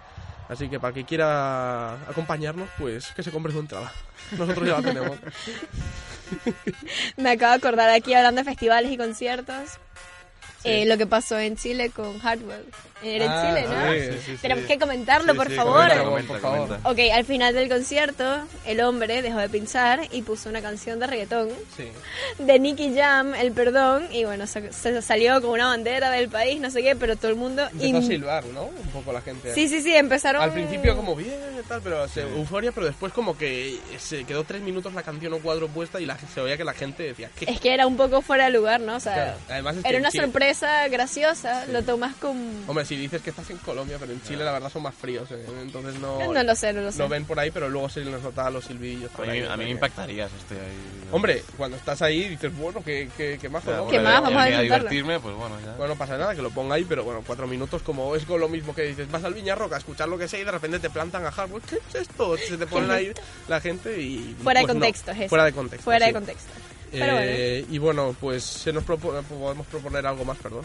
Así 0.49 0.69
que 0.69 0.79
para 0.79 0.93
que 0.93 1.03
quiera 1.03 1.93
acompañarnos, 2.09 2.69
pues 2.77 3.11
que 3.11 3.23
se 3.23 3.31
compre 3.31 3.51
su 3.51 3.59
entrada. 3.59 3.91
Nosotros 4.37 4.67
ya 4.67 4.79
la 4.79 4.87
tenemos. 4.87 5.17
Me 7.17 7.31
acabo 7.31 7.51
de 7.51 7.57
acordar 7.57 7.89
aquí 7.89 8.13
hablando 8.13 8.41
de 8.41 8.45
festivales 8.45 8.91
y 8.91 8.97
conciertos. 8.97 9.79
Sí. 10.63 10.69
eh, 10.69 10.85
lo 10.85 10.97
que 10.97 11.05
pasó 11.05 11.37
en 11.37 11.55
Chile 11.55 11.89
con 11.91 12.19
Hardwell. 12.19 12.65
Era 13.03 13.25
en 13.25 13.31
Ah, 13.31 13.45
Chile, 13.47 13.67
¿no? 13.69 13.93
sí, 13.93 14.17
sí, 14.25 14.31
sí. 14.31 14.37
Tenemos 14.41 14.65
que 14.65 14.79
comentarlo, 14.79 15.33
Sí, 15.33 15.37
por 15.37 15.49
sí, 15.49 15.53
favor. 15.55 15.75
comenta, 15.75 15.97
Por 16.03 16.09
comenta, 16.09 16.39
favor. 16.39 16.67
comenta. 16.67 16.89
Ok, 16.89 16.99
al 17.13 17.25
final 17.25 17.53
del 17.53 17.69
concierto, 17.69 18.23
el 18.65 18.81
hombre 18.81 19.21
dejó 19.21 19.37
de 19.37 19.49
pinchar 19.49 19.99
y 20.11 20.23
puso 20.23 20.49
una 20.49 20.63
canción 20.63 20.99
de 20.99 21.05
reggaetón 21.05 21.49
Sí. 21.75 21.89
de 22.39 22.57
Nicky 22.59 22.95
Jam, 22.95 23.35
El 23.35 23.51
Perdón, 23.51 24.07
y 24.11 24.23
bueno, 24.25 24.47
se, 24.47 24.73
se 24.73 24.99
salió 25.03 25.39
con 25.43 25.51
una 25.51 25.67
bandera 25.67 26.09
del 26.09 26.27
país, 26.27 26.59
no 26.59 26.71
sé 26.71 26.81
qué, 26.81 26.95
pero 26.95 27.15
todo 27.15 27.29
el 27.29 27.37
mundo... 27.37 27.61
Empezó 27.71 27.83
a 27.83 27.87
in- 27.87 28.07
silbar, 28.07 28.45
¿no? 28.47 28.63
Un 28.63 28.87
poco 28.91 29.13
la 29.13 29.21
gente. 29.21 29.53
Sí, 29.53 29.67
sí, 29.67 29.83
sí, 29.83 29.95
empezaron... 29.95 30.41
Al 30.41 30.51
principio 30.53 30.95
como 30.95 31.15
bien 31.15 31.35
y 31.63 31.67
tal, 31.67 31.81
pero 31.83 32.07
se, 32.07 32.21
euforia, 32.21 32.71
pero 32.71 32.87
después 32.87 33.13
como 33.13 33.37
que 33.37 33.77
se 33.99 34.23
quedó 34.23 34.43
tres 34.43 34.63
minutos 34.63 34.95
la 34.95 35.03
canción 35.03 35.33
o 35.33 35.37
cuadro 35.37 35.67
puesta 35.67 36.01
y 36.01 36.07
la, 36.07 36.17
se 36.17 36.41
oía 36.41 36.57
que 36.57 36.63
la 36.63 36.73
gente 36.73 37.03
decía, 37.03 37.29
¿qué? 37.37 37.45
Es 37.45 37.59
que 37.59 37.75
era 37.75 37.85
un 37.85 37.95
poco 37.95 38.23
fuera 38.23 38.45
de 38.45 38.49
lugar, 38.57 38.81
¿no? 38.81 38.95
O 38.95 38.99
sea, 38.99 39.13
Claro, 39.13 39.33
además 39.49 39.77
es 39.77 39.83
que 39.83 39.89
era 39.89 39.97
en 39.99 40.01
una 40.03 40.09
Chile- 40.11 40.23
sorpresa 40.23 40.46
graciosa, 40.89 41.65
Sí. 41.65 41.71
lo 41.71 41.83
tomas 41.83 42.15
con... 42.15 42.37
Hombre, 42.67 42.85
si 42.85 42.95
dices 42.95 43.21
que 43.21 43.29
estás 43.29 43.49
en 43.49 43.57
Colombia, 43.57 43.97
pero 43.99 44.11
en 44.11 44.21
Chile 44.23 44.43
la 44.43 44.51
verdad 44.51 44.69
son 44.71 44.83
más 44.83 44.95
fríos, 44.95 45.29
¿eh? 45.31 45.45
entonces 45.61 45.99
no... 45.99 46.31
No 46.31 46.43
lo 46.43 46.55
sé, 46.55 46.73
no 46.73 46.81
lo 46.81 46.91
sé. 46.91 46.99
Lo 46.99 47.09
ven 47.09 47.25
por 47.25 47.39
ahí, 47.39 47.51
pero 47.51 47.69
luego 47.69 47.89
se 47.89 48.01
les 48.01 48.21
nota 48.21 48.49
los 48.49 48.65
silbidillos. 48.65 49.11
A 49.17 49.21
mí, 49.21 49.29
ahí, 49.29 49.43
a 49.43 49.57
mí 49.57 49.65
me 49.65 49.71
impactaría 49.71 50.27
si 50.29 50.35
estoy 50.35 50.57
ahí. 50.57 51.09
Hombre, 51.11 51.43
cuando 51.57 51.77
estás 51.77 52.01
ahí 52.01 52.27
dices, 52.29 52.55
bueno, 52.57 52.83
que, 52.83 53.09
que, 53.17 53.37
que 53.37 53.49
más 53.49 53.63
Ya, 53.65 53.77
¿no? 53.77 53.87
¿Qué 53.87 53.99
más? 53.99 54.21
Vamos 54.21 54.41
a 54.41 54.45
divertirme, 54.61 55.19
pues 55.19 55.35
bueno, 55.35 55.55
ya. 55.65 55.73
Bueno, 55.73 55.93
no 55.93 55.97
pasa 55.97 56.17
nada 56.17 56.35
que 56.35 56.41
lo 56.41 56.49
ponga 56.51 56.75
ahí, 56.75 56.85
pero 56.85 57.03
bueno, 57.03 57.23
cuatro 57.25 57.47
minutos 57.47 57.81
como 57.81 58.15
es 58.15 58.25
con 58.25 58.39
lo 58.39 58.49
mismo 58.49 58.75
que 58.75 58.83
dices, 58.83 59.09
vas 59.09 59.23
al 59.23 59.33
Viñarroca 59.33 59.75
a 59.75 59.79
escuchar 59.79 60.07
lo 60.09 60.17
que 60.17 60.27
sea 60.27 60.39
y 60.39 60.43
de 60.43 60.51
repente 60.51 60.79
te 60.79 60.89
plantan 60.89 61.25
a 61.25 61.31
Hardwood, 61.31 61.61
¿qué 61.63 61.77
es 61.89 61.95
esto? 61.95 62.37
Se 62.37 62.57
te 62.57 62.67
ponen 62.67 62.91
ahí 62.91 63.11
la 63.47 63.59
gente 63.61 63.99
y... 64.01 64.35
Fuera 64.43 64.59
de 64.59 64.65
pues 64.65 64.75
no, 64.75 64.81
contexto 64.81 65.11
es 65.11 65.17
eso. 65.19 65.29
Fuera 65.29 65.45
de 65.45 65.53
contexto, 65.53 65.83
Fuera 65.83 66.05
de 66.07 66.13
contexto. 66.13 66.51
Pero 66.91 67.17
Eh, 67.19 67.65
Y 67.69 67.77
bueno, 67.79 68.15
pues 68.19 68.43
se 68.43 68.71
nos 68.73 68.83
propo- 68.85 69.21
podemos 69.23 69.67
proponer 69.67 70.05
algo 70.07 70.23
más, 70.25 70.37
perdón. 70.37 70.63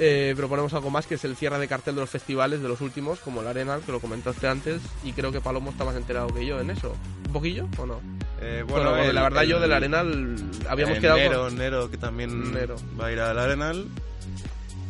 Eh, 0.00 0.32
proponemos 0.36 0.72
algo 0.74 0.90
más 0.90 1.06
que 1.06 1.16
es 1.16 1.24
el 1.24 1.34
cierre 1.36 1.58
de 1.58 1.66
cartel 1.66 1.96
de 1.96 2.00
los 2.02 2.10
festivales 2.10 2.62
de 2.62 2.68
los 2.68 2.80
últimos, 2.80 3.18
como 3.18 3.40
el 3.40 3.48
Arenal, 3.48 3.80
que 3.82 3.90
lo 3.90 4.00
comentaste 4.00 4.46
antes, 4.46 4.80
y 5.02 5.12
creo 5.12 5.32
que 5.32 5.40
Palomo 5.40 5.70
está 5.70 5.84
más 5.84 5.96
enterado 5.96 6.28
que 6.28 6.46
yo 6.46 6.60
en 6.60 6.70
eso. 6.70 6.94
¿Un 7.26 7.32
poquillo 7.32 7.66
o 7.76 7.84
no? 7.86 8.00
Eh, 8.40 8.64
Bueno, 8.68 8.96
el- 8.96 9.12
la 9.14 9.22
verdad 9.22 9.42
el- 9.42 9.48
yo 9.50 9.58
del 9.60 9.72
Arenal 9.72 10.36
habíamos 10.68 10.98
eh, 10.98 11.00
quedado... 11.00 11.18
Nero, 11.18 11.42
con- 11.42 11.58
Nero, 11.58 11.90
que 11.90 11.96
también 11.98 12.52
Nero. 12.52 12.76
va 13.00 13.06
a 13.06 13.12
ir 13.12 13.18
al 13.20 13.38
Arenal. 13.38 13.86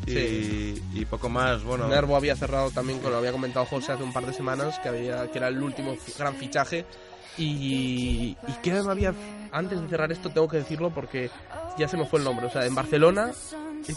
Y, 0.07 0.11
Sí. 0.13 0.83
y 0.95 1.05
poco 1.07 1.29
más, 1.29 1.63
bueno. 1.65 1.87
Nervo 1.89 2.17
había 2.17 2.35
cerrado 2.37 2.71
también, 2.71 2.99
con 3.01 3.11
lo 3.11 3.19
había 3.19 3.33
comentado 3.33 3.67
José 3.67 3.93
hace 3.93 4.03
un 4.03 4.13
par 4.13 4.25
de 4.27 4.33
semanas, 4.33 4.79
que, 4.79 4.89
había, 4.91 5.31
que 5.31 5.39
era 5.39 5.49
el 5.49 5.63
último 5.63 5.97
gran 6.19 6.35
fichaje. 6.37 6.85
Y, 7.37 8.37
y 8.49 8.53
que 8.63 8.73
me 8.73 8.91
había, 8.91 9.13
antes 9.53 9.81
de 9.81 9.89
cerrar 9.89 10.11
esto 10.13 10.31
tengo 10.31 10.49
que 10.49 10.59
decirlo 10.59 10.91
porque 10.91 11.31
ya 11.79 11.89
se 11.89 11.97
me 11.97 12.05
fue 12.07 12.19
el 12.19 12.25
nombre, 12.25 12.47
o 12.47 12.51
sea, 12.51 12.65
en 12.67 12.75
Barcelona, 12.75 13.31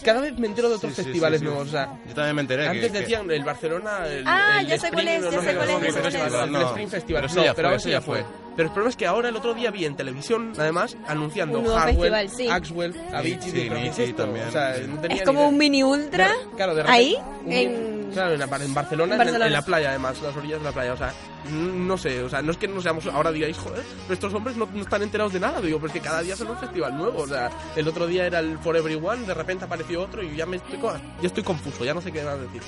cada 0.03 0.21
vez 0.21 0.37
me 0.37 0.47
entero 0.47 0.69
de 0.69 0.75
otros 0.75 0.93
Sí, 0.93 0.97
sí, 0.97 1.03
festivales 1.05 1.39
sí, 1.39 1.45
sí. 1.45 1.49
nuevos, 1.51 1.67
o 1.67 1.71
sea, 1.71 1.89
Yo 2.07 2.13
también 2.13 2.35
me 2.35 2.41
enteré. 2.41 2.67
antes 2.67 2.91
que- 2.91 2.99
decían 2.99 3.29
el 3.31 3.43
Barcelona, 3.43 4.07
el, 4.07 4.23
Ah, 4.27 4.57
el 4.61 4.67
ya 4.67 4.77
sé 4.79 4.89
cuál 4.91 5.07
Spring, 5.07 5.25
es, 5.25 5.31
ya 5.33 5.41
sé 5.41 5.55
cuál 5.55 5.69
es, 5.69 5.75
no, 5.79 5.81
ya 5.81 5.91
sé 5.91 5.91
cuál 5.91 6.03
Festival, 6.11 6.27
es. 6.27 6.45
el 6.45 6.51
No, 6.51 6.61
Spring 6.67 6.87
Festival, 6.89 7.21
pero 7.23 7.33
no, 7.35 7.43
ya 7.45 7.53
pero 7.53 7.67
fue, 7.69 7.77
eso 7.77 7.89
eso 7.89 7.97
ya 7.97 8.01
fue. 8.01 8.25
Pero 8.55 8.67
el 8.67 8.73
problema 8.73 8.89
es 8.89 8.95
que 8.97 9.07
ahora 9.07 9.29
el 9.29 9.35
otro 9.37 9.53
día 9.53 9.71
vi 9.71 9.85
en 9.85 9.95
televisión, 9.95 10.53
además, 10.57 10.97
anunciando 11.07 11.59
Un 11.59 11.63
nuevo 11.65 11.79
Hardwell, 11.79 12.11
festival, 12.13 12.29
sí. 12.29 12.47
Axwell, 12.49 12.95
Avicii, 13.13 13.41
Sí, 13.41 13.51
digo, 13.51 13.75
¿pero 13.75 13.95
qué 13.95 14.03
es 14.03 14.15
también, 14.15 14.47
O 14.47 14.51
sea, 14.51 14.75
sí. 14.75 14.81
no 14.87 14.99
tenía 14.99 15.17
Es 15.17 15.23
como 15.23 15.39
idea. 15.39 15.49
un 15.49 15.57
mini 15.57 15.83
ultra. 15.83 16.27
De- 16.27 16.55
claro, 16.57 16.75
de 16.75 16.83
ahí, 16.85 17.15
repente, 17.15 17.45
un- 17.45 17.51
en- 17.53 18.00
Claro, 18.13 18.33
en, 18.33 18.39
la- 18.39 18.45
en 18.45 18.73
Barcelona, 18.73 19.05
En 19.07 19.11
en- 19.13 19.17
Barcelona. 19.17 19.45
En, 19.47 19.53
la 19.53 19.61
playa 19.61 19.89
además, 19.89 20.21
las 20.21 20.35
orillas 20.35 20.59
de 20.59 20.65
la 20.65 20.71
playa. 20.71 20.93
O 20.93 20.97
sea, 20.97 21.13
no 21.51 21.97
sé, 21.97 22.23
o 22.23 22.29
sea, 22.29 22.41
no 22.41 22.51
es 22.51 22.57
que 22.57 22.67
no 22.67 22.81
seamos, 22.81 23.05
ahora 23.07 23.31
digáis, 23.31 23.57
joder, 23.57 23.83
pero 24.03 24.13
estos 24.13 24.33
hombres 24.33 24.55
no, 24.57 24.67
no 24.73 24.81
están 24.81 25.01
enterados 25.01 25.33
de 25.33 25.39
nada. 25.39 25.61
Digo, 25.61 25.79
porque 25.79 25.99
cada 25.99 26.21
día 26.21 26.35
sale 26.35 26.51
un 26.51 26.57
festival 26.57 26.97
nuevo. 26.97 27.19
O 27.23 27.27
sea, 27.27 27.49
el 27.75 27.87
otro 27.87 28.07
día 28.07 28.25
era 28.25 28.39
el 28.39 28.57
For 28.59 28.75
Everyone, 28.75 29.25
de 29.25 29.33
repente 29.33 29.65
apareció 29.65 30.01
otro 30.01 30.21
y 30.23 30.35
ya 30.35 30.45
me 30.45 30.57
estoy, 30.57 30.79
ya 30.79 31.27
estoy 31.27 31.43
confuso, 31.43 31.83
ya 31.85 31.93
no 31.93 32.01
sé 32.01 32.11
qué 32.11 32.23
más 32.23 32.39
decir. 32.39 32.61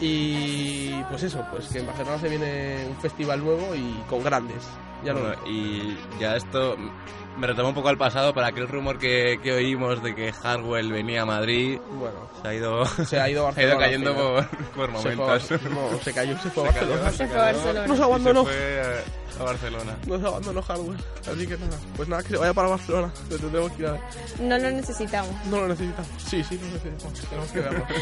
Y 0.00 1.02
pues 1.10 1.22
eso, 1.24 1.44
pues 1.50 1.66
que 1.68 1.80
en 1.80 1.86
Barcelona 1.86 2.18
se 2.18 2.28
viene 2.28 2.86
un 2.88 2.96
festival 3.00 3.42
nuevo 3.44 3.74
y 3.74 3.94
con 4.08 4.22
grandes. 4.22 4.62
Ya 5.04 5.12
lo 5.12 5.20
Bueno, 5.20 5.36
y 5.46 5.96
ya 6.20 6.36
esto 6.36 6.76
me 7.38 7.46
retoma 7.46 7.68
un 7.70 7.74
poco 7.74 7.88
al 7.88 7.96
pasado 7.98 8.34
para 8.34 8.48
aquel 8.48 8.68
rumor 8.68 8.98
que, 8.98 9.38
que 9.42 9.52
oímos 9.52 10.02
de 10.02 10.14
que 10.14 10.32
Hardwell 10.32 10.92
venía 10.92 11.22
a 11.22 11.26
Madrid. 11.26 11.78
Bueno, 11.92 12.28
Se 12.42 12.48
ha 12.48 12.54
ido, 12.54 12.84
se 12.86 12.90
ha 12.90 12.94
ido 13.04 13.04
se 13.06 13.20
ha 13.20 13.28
ido 13.30 13.44
Barcelona. 13.44 13.78
cayendo 13.78 14.14
por, 14.14 14.90
por 14.90 15.02
Se 15.02 15.02
fue 15.02 15.12
a 15.12 15.16
momentos. 15.16 15.50
No, 15.70 15.98
se 16.02 16.12
cayó, 16.12 16.38
se 16.40 16.50
fue 16.50 16.68
a 16.68 16.72
Se 16.72 16.78
cayó, 16.80 16.90
Barcelona. 16.90 17.12
Se 17.12 17.26
fue 17.26 17.36
a. 17.38 17.42
Barcelona. 17.42 17.86
Nos 17.86 18.00
abandonó. 18.00 18.44
se 18.44 18.50
fue 18.50 18.82
a, 19.38 19.40
a 19.40 19.44
Barcelona. 19.44 19.96
Nos 20.06 20.24
abandonó 20.24 20.62
Hardware. 20.62 20.98
Así 21.30 21.46
que 21.46 21.56
nada, 21.58 21.78
pues 21.96 22.08
nada, 22.08 22.22
que 22.22 22.28
se 22.30 22.36
vaya 22.36 22.52
para 22.54 22.68
Barcelona. 22.68 23.12
Le 23.30 23.38
tendremos 23.38 23.72
que 23.72 23.82
ir 23.82 23.88
a 23.88 23.92
ver. 23.92 24.00
No 24.40 24.58
lo 24.58 24.70
necesitamos. 24.70 25.30
No 25.46 25.60
lo 25.60 25.68
necesitamos. 25.68 26.10
Sí, 26.18 26.42
sí, 26.44 26.58
lo 26.58 26.66
necesitamos. 26.66 27.20
Tenemos 27.28 27.50
que 27.52 27.60
verlo. 27.60 27.86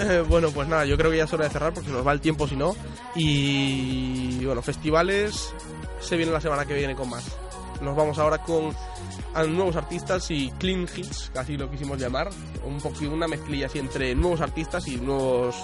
Eh, 0.00 0.24
bueno, 0.28 0.50
pues 0.50 0.68
nada, 0.68 0.84
yo 0.84 0.96
creo 0.96 1.10
que 1.10 1.16
ya 1.16 1.24
es 1.24 1.32
hora 1.32 1.44
de 1.46 1.50
cerrar 1.50 1.72
porque 1.72 1.90
nos 1.90 2.06
va 2.06 2.12
el 2.12 2.20
tiempo 2.20 2.46
si 2.46 2.54
no. 2.56 2.76
Y 3.16 4.44
bueno, 4.44 4.62
festivales 4.62 5.52
se 6.00 6.16
viene 6.16 6.30
la 6.32 6.40
semana 6.40 6.64
que 6.64 6.74
viene 6.74 6.94
con 6.94 7.10
más. 7.10 7.24
Nos 7.80 7.96
vamos 7.96 8.18
ahora 8.18 8.38
con 8.38 8.74
a 9.34 9.42
nuevos 9.44 9.76
artistas 9.76 10.30
y 10.30 10.50
clean 10.52 10.86
hits, 10.94 11.30
así 11.36 11.56
lo 11.56 11.70
quisimos 11.70 11.98
llamar. 11.98 12.30
Un 12.64 12.80
poquito 12.80 13.12
una 13.12 13.28
mezclilla 13.28 13.66
así 13.66 13.78
entre 13.78 14.14
nuevos 14.14 14.40
artistas 14.40 14.86
y 14.88 14.96
nuevos 14.96 15.54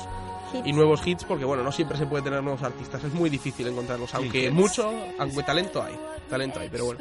Hits. 0.52 0.66
y 0.66 0.72
nuevos 0.72 1.04
hits 1.04 1.24
porque 1.24 1.44
bueno 1.44 1.64
no 1.64 1.72
siempre 1.72 1.98
se 1.98 2.06
puede 2.06 2.22
tener 2.22 2.40
nuevos 2.40 2.62
artistas 2.62 3.02
es 3.02 3.12
muy 3.12 3.28
difícil 3.28 3.66
encontrarlos 3.66 4.14
aunque 4.14 4.52
mucho 4.52 4.88
aunque 5.18 5.42
talento 5.42 5.82
hay 5.82 5.98
talento 6.30 6.60
hay 6.60 6.68
pero 6.68 6.84
bueno 6.84 7.00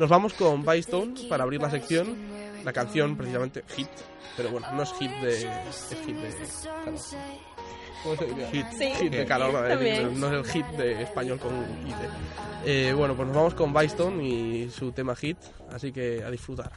nos 0.00 0.08
vamos 0.08 0.32
con 0.32 0.64
Bystone 0.64 1.28
para 1.28 1.44
abrir 1.44 1.60
la 1.60 1.68
sección 1.68 2.16
la 2.64 2.72
canción 2.72 3.14
precisamente 3.14 3.64
hit 3.76 3.90
pero 4.34 4.48
bueno 4.48 4.72
no 4.72 4.82
es 4.82 4.92
hit 4.94 5.10
de 5.20 5.42
es 5.42 5.96
hit 6.06 6.16
de 6.16 6.28
calor. 6.86 6.98
Hit. 8.52 9.10
De 9.10 9.26
calor, 9.26 9.52
no, 9.52 10.26
es 10.28 10.32
el 10.32 10.44
hit 10.44 10.66
de 10.76 11.02
español 11.02 11.38
con 11.38 11.52
hit. 11.84 11.96
Eh, 12.64 12.92
bueno, 12.96 13.14
pues 13.14 13.26
nos 13.28 13.36
vamos 13.36 13.54
con 13.54 13.72
Bystone 13.72 14.24
y 14.24 14.70
su 14.70 14.92
tema 14.92 15.14
hit, 15.14 15.38
así 15.72 15.92
que 15.92 16.22
a 16.24 16.30
disfrutar. 16.30 16.72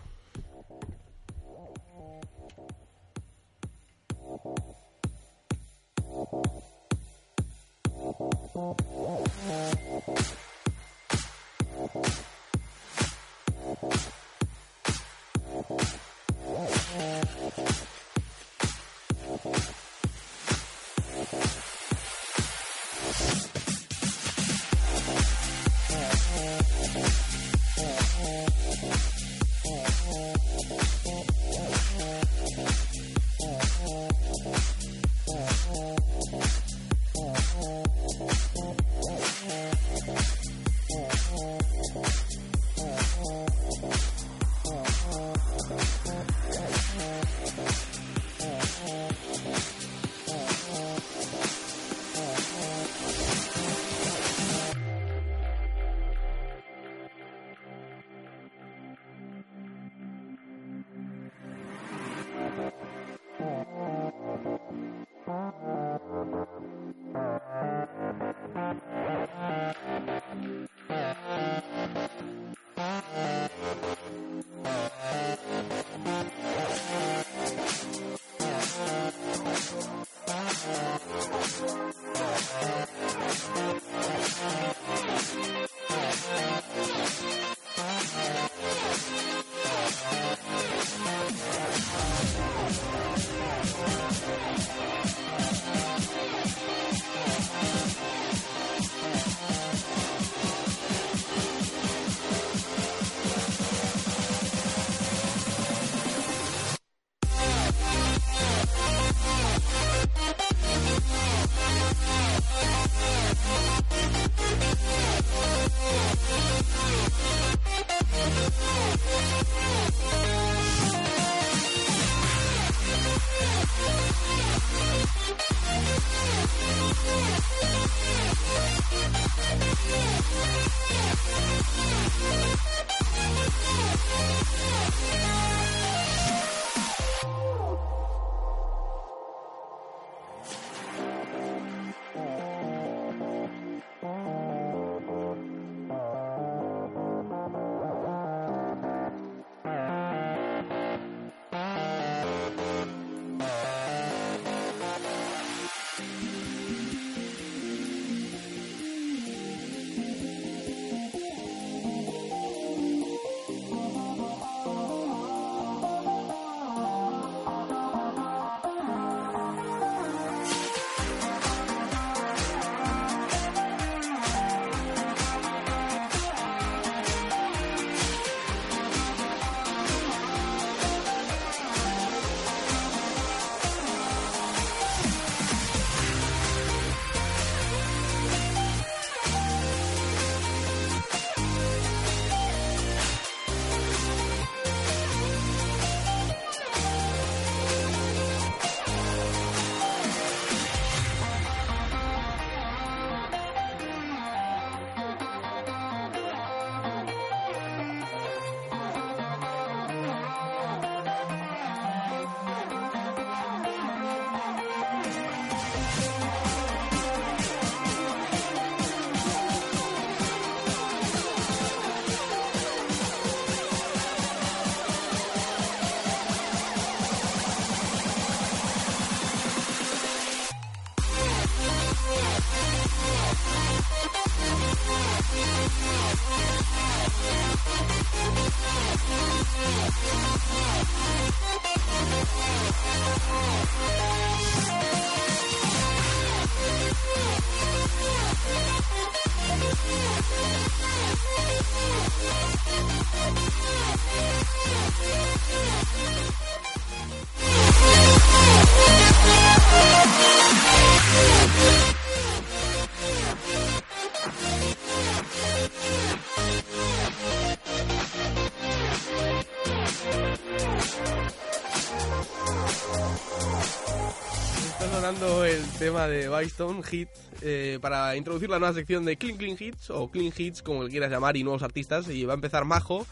Tema 275.99 276.07
de 276.07 276.29
Bystone, 276.29 276.83
Hit, 276.83 277.09
eh, 277.41 277.77
para 277.81 278.15
introducir 278.15 278.49
la 278.49 278.57
nueva 278.57 278.73
sección 278.73 279.03
de 279.03 279.17
Clean 279.17 279.37
Clean 279.37 279.57
Hits, 279.59 279.89
o 279.89 280.07
Clean 280.09 280.31
Hits, 280.35 280.61
como 280.61 280.83
le 280.83 280.89
quieras 280.89 281.11
llamar, 281.11 281.35
y 281.35 281.43
nuevos 281.43 281.61
artistas. 281.61 282.07
Y 282.07 282.23
va 282.23 282.33
a 282.33 282.35
empezar 282.35 282.63
Majo, 282.63 283.05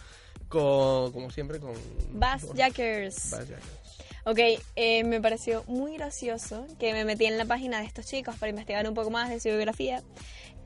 con, 0.48 1.12
como 1.12 1.30
siempre, 1.30 1.60
con... 1.60 1.74
Bass 2.14 2.48
Jackers. 2.54 3.32
Bass 3.32 3.50
Jackers. 3.50 3.66
Ok, 4.26 4.40
eh, 4.76 5.04
me 5.04 5.20
pareció 5.20 5.64
muy 5.68 5.98
gracioso 5.98 6.66
que 6.80 6.94
me 6.94 7.04
metí 7.04 7.26
en 7.26 7.38
la 7.38 7.46
página 7.46 7.80
de 7.80 7.86
estos 7.86 8.06
chicos 8.06 8.36
para 8.38 8.50
investigar 8.52 8.88
un 8.88 8.94
poco 8.94 9.10
más 9.10 9.30
de 9.30 9.40
su 9.40 9.50
biografía. 9.50 10.02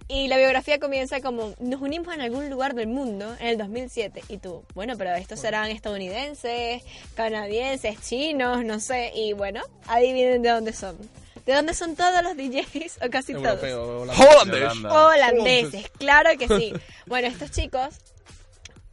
Y 0.07 0.27
la 0.27 0.37
biografía 0.37 0.79
comienza 0.79 1.21
como, 1.21 1.55
nos 1.59 1.81
unimos 1.81 2.13
en 2.13 2.21
algún 2.21 2.49
lugar 2.49 2.75
del 2.75 2.87
mundo 2.87 3.35
en 3.39 3.47
el 3.47 3.57
2007. 3.57 4.23
Y 4.29 4.37
tú, 4.37 4.63
bueno, 4.75 4.95
pero 4.97 5.15
estos 5.15 5.39
serán 5.39 5.71
estadounidenses, 5.71 6.83
canadienses, 7.15 7.99
chinos, 8.01 8.63
no 8.63 8.79
sé. 8.79 9.11
Y 9.15 9.33
bueno, 9.33 9.61
adivinen 9.87 10.41
de 10.43 10.49
dónde 10.49 10.73
son. 10.73 10.97
¿De 11.45 11.53
dónde 11.53 11.73
son 11.73 11.95
todos 11.95 12.21
los 12.23 12.35
DJs? 12.35 12.99
O 13.05 13.09
casi 13.09 13.33
todos. 13.33 13.61
Holanda. 13.63 15.05
Holandeses, 15.05 15.89
claro 15.97 16.29
que 16.37 16.47
sí. 16.47 16.73
Bueno, 17.07 17.27
estos 17.27 17.51
chicos, 17.51 17.95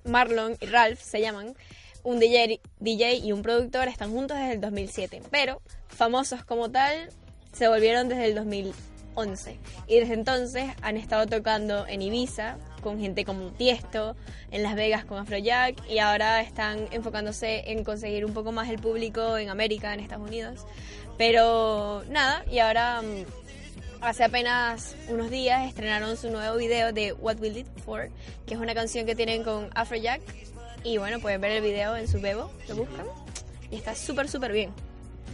Marlon 0.05 0.57
y 0.61 0.67
Ralph 0.67 1.01
se 1.01 1.21
llaman, 1.21 1.55
un 2.03 2.19
DJ, 2.19 2.61
DJ 2.81 3.17
y 3.17 3.33
un 3.33 3.43
productor 3.43 3.87
están 3.89 4.11
juntos 4.11 4.37
desde 4.37 4.55
el 4.55 4.61
2007, 4.61 5.23
pero 5.31 5.61
famosos 5.89 6.45
como 6.45 6.71
tal 6.71 7.11
se 7.53 7.69
volvieron 7.69 8.09
desde 8.09 8.27
el 8.27 8.35
2011 8.35 9.59
y 9.87 10.01
desde 10.01 10.15
entonces 10.15 10.65
han 10.83 10.97
estado 10.97 11.27
tocando 11.27 11.87
en 11.87 12.03
Ibiza 12.03 12.57
con 12.81 13.01
gente 13.01 13.25
como 13.25 13.51
Tiesto, 13.51 14.17
en 14.51 14.63
Las 14.63 14.75
Vegas 14.75 15.05
con 15.05 15.19
Afrojack 15.19 15.89
y 15.89 15.99
ahora 15.99 16.41
están 16.41 16.89
enfocándose 16.91 17.71
en 17.71 17.85
conseguir 17.85 18.25
un 18.25 18.33
poco 18.33 18.53
más 18.53 18.69
el 18.69 18.79
público 18.79 19.37
en 19.37 19.51
América, 19.51 19.95
en 19.95 20.01
Estados 20.01 20.27
Unidos. 20.27 20.67
Pero 21.17 22.05
nada, 22.09 22.45
y 22.51 22.61
ahora 22.61 23.03
mm, 23.03 23.25
Hace 24.01 24.23
apenas 24.23 24.95
unos 25.09 25.29
días 25.29 25.67
estrenaron 25.67 26.17
su 26.17 26.31
nuevo 26.31 26.57
video 26.57 26.93
de 26.93 27.13
What 27.15 27.41
We 27.41 27.51
Live 27.51 27.69
For, 27.85 28.11
que 28.47 28.55
es 28.55 28.61
una 28.61 28.73
canción 28.73 29.07
que 29.07 29.17
tienen 29.17 29.43
con 29.43 29.71
Afrojack. 29.75 30.21
Y 30.85 30.99
bueno, 30.99 31.19
pueden 31.19 31.41
ver 31.41 31.51
el 31.51 31.63
video 31.63 31.97
en 31.97 32.07
su 32.07 32.21
Bebo, 32.21 32.49
lo 32.69 32.77
buscan. 32.77 33.07
Y 33.73 33.77
está 33.77 33.97
súper, 33.97 34.29
súper 34.29 34.53
bien. 34.53 34.71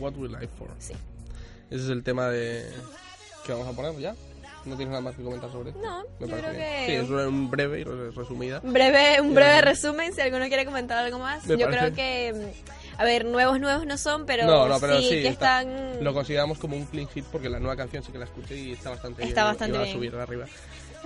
What 0.01 0.15
We 0.17 0.29
Live 0.29 0.49
For. 0.59 0.71
Sí. 0.79 0.95
Ese 1.71 1.85
es 1.85 1.91
el 1.91 2.03
tema 2.03 2.31
de... 2.31 2.67
que 3.45 3.53
vamos 3.53 3.69
a 3.69 3.73
poner 3.73 3.99
ya. 3.99 4.17
¿No 4.67 4.77
tienes 4.77 4.89
nada 4.89 5.01
más 5.03 5.15
que 5.15 5.23
comentar 5.23 5.51
sobre 5.53 5.71
esto? 5.71 5.83
No, 5.83 6.03
Me 6.21 6.27
yo 6.29 6.37
creo 6.39 6.51
bien. 6.51 6.55
que- 6.63 6.87
Sí, 6.87 6.93
es 6.93 7.11
un 7.11 7.51
breve 7.51 7.81
y 7.81 7.85
re- 7.85 8.11
resumida. 8.13 8.61
Un 8.63 8.73
breve, 8.73 9.21
un 9.21 9.35
breve 9.35 9.59
Eh, 9.59 9.63
resumen, 9.63 10.13
si 10.15 10.21
alguno 10.23 10.47
quiere 10.49 10.65
comentar 10.65 10.99
algo 11.05 11.19
más. 11.19 11.47
me 11.47 11.57
Yo 11.59 11.67
parece- 11.67 11.93
creo 11.93 11.95
que, 11.95 12.33
mm, 12.33 13.01
a 13.01 13.05
ver, 13.05 13.25
nuevos, 13.27 13.61
nuevos 13.61 13.85
no 13.87 13.99
son, 13.99 14.25
pero, 14.25 14.47
no, 14.47 14.67
no, 14.67 14.81
pero 14.81 14.99
sí, 14.99 15.05
sí, 15.05 15.09
que 15.23 15.29
está- 15.29 15.63
están... 15.63 16.03
Lo 16.03 16.15
consideramos 16.15 16.59
como 16.59 16.77
un 16.77 16.87
clean 16.87 17.09
hit 17.09 17.25
porque 17.31 17.49
la 17.51 17.59
nueva 17.59 17.77
canción 17.77 18.03
sí 18.03 18.11
que 18.11 18.19
la 18.19 18.25
escuché 18.25 18.57
y 18.57 18.73
está 18.73 18.91
bastante 18.91 19.19
bien. 19.19 19.29
Está 19.29 19.41
Iba- 19.43 19.49
bastante 19.51 19.75
iba 19.77 19.85
bien. 19.85 19.95
a 19.95 19.99
subir 19.99 20.17
arriba. 20.17 20.47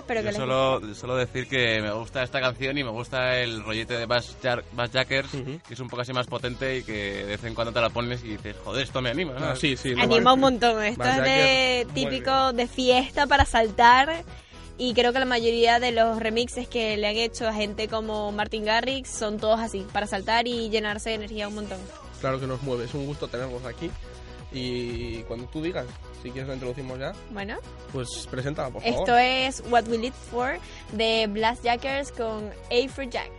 Espero 0.09 0.21
que 0.21 0.25
Yo 0.25 0.31
les 0.31 0.37
solo, 0.81 0.95
solo 0.95 1.15
decir 1.17 1.47
que 1.47 1.79
me 1.83 1.91
gusta 1.91 2.23
esta 2.23 2.41
canción 2.41 2.75
y 2.79 2.83
me 2.83 2.89
gusta 2.89 3.37
el 3.37 3.63
rollete 3.63 3.93
de 3.95 4.07
Bass, 4.07 4.35
Jar- 4.41 4.63
Bass 4.71 4.91
Jackers, 4.91 5.31
Ujú. 5.35 5.59
que 5.67 5.73
es 5.75 5.79
un 5.79 5.87
poco 5.87 6.01
así 6.01 6.13
más 6.13 6.25
potente 6.25 6.77
y 6.79 6.83
que 6.83 6.93
de 7.17 7.23
vez 7.25 7.43
en 7.43 7.53
cuando 7.53 7.71
te 7.71 7.79
la 7.79 7.91
pones 7.91 8.23
y 8.23 8.29
dices, 8.29 8.55
joder, 8.65 8.83
esto 8.85 9.01
me 9.03 9.11
anima. 9.11 9.33
¿no? 9.33 9.45
Ah, 9.45 9.55
sí, 9.55 9.77
sí. 9.77 9.93
Anima 9.99 10.33
un 10.33 10.39
montón. 10.39 10.83
Esto 10.83 10.97
Más 11.03 11.17
es 11.19 11.23
de 11.23 11.87
típico 11.93 12.53
de 12.53 12.67
fiesta 12.67 13.27
para 13.27 13.45
saltar. 13.45 14.23
Y 14.79 14.93
creo 14.95 15.13
que 15.13 15.19
la 15.19 15.25
mayoría 15.25 15.79
de 15.79 15.91
los 15.91 16.17
remixes 16.19 16.67
que 16.67 16.97
le 16.97 17.07
han 17.07 17.15
hecho 17.17 17.47
a 17.47 17.53
gente 17.53 17.87
como 17.87 18.31
Martin 18.31 18.65
Garrix 18.65 19.09
son 19.09 19.37
todos 19.37 19.59
así, 19.59 19.85
para 19.93 20.07
saltar 20.07 20.47
y 20.47 20.69
llenarse 20.69 21.09
de 21.09 21.15
energía 21.17 21.49
un 21.49 21.55
montón. 21.55 21.77
Claro 22.19 22.39
que 22.39 22.47
nos 22.47 22.63
mueve, 22.63 22.85
es 22.85 22.93
un 22.93 23.05
gusto 23.05 23.27
tenerlos 23.27 23.63
aquí. 23.65 23.91
Y 24.51 25.17
cuando 25.23 25.45
tú 25.47 25.61
digas, 25.61 25.85
si 26.23 26.31
quieres 26.31 26.47
la 26.47 26.55
introducimos 26.55 26.97
ya, 26.99 27.13
Bueno, 27.31 27.57
pues 27.93 28.27
preséntala, 28.31 28.69
por 28.71 28.81
favor. 28.81 28.99
esto 28.99 29.17
es 29.17 29.63
What 29.69 29.87
We 29.87 29.97
Live 29.99 30.15
For 30.31 30.57
de 30.93 31.27
Blast 31.27 31.63
Jackers 31.63 32.11
con 32.11 32.49
Afrojack. 32.71 33.31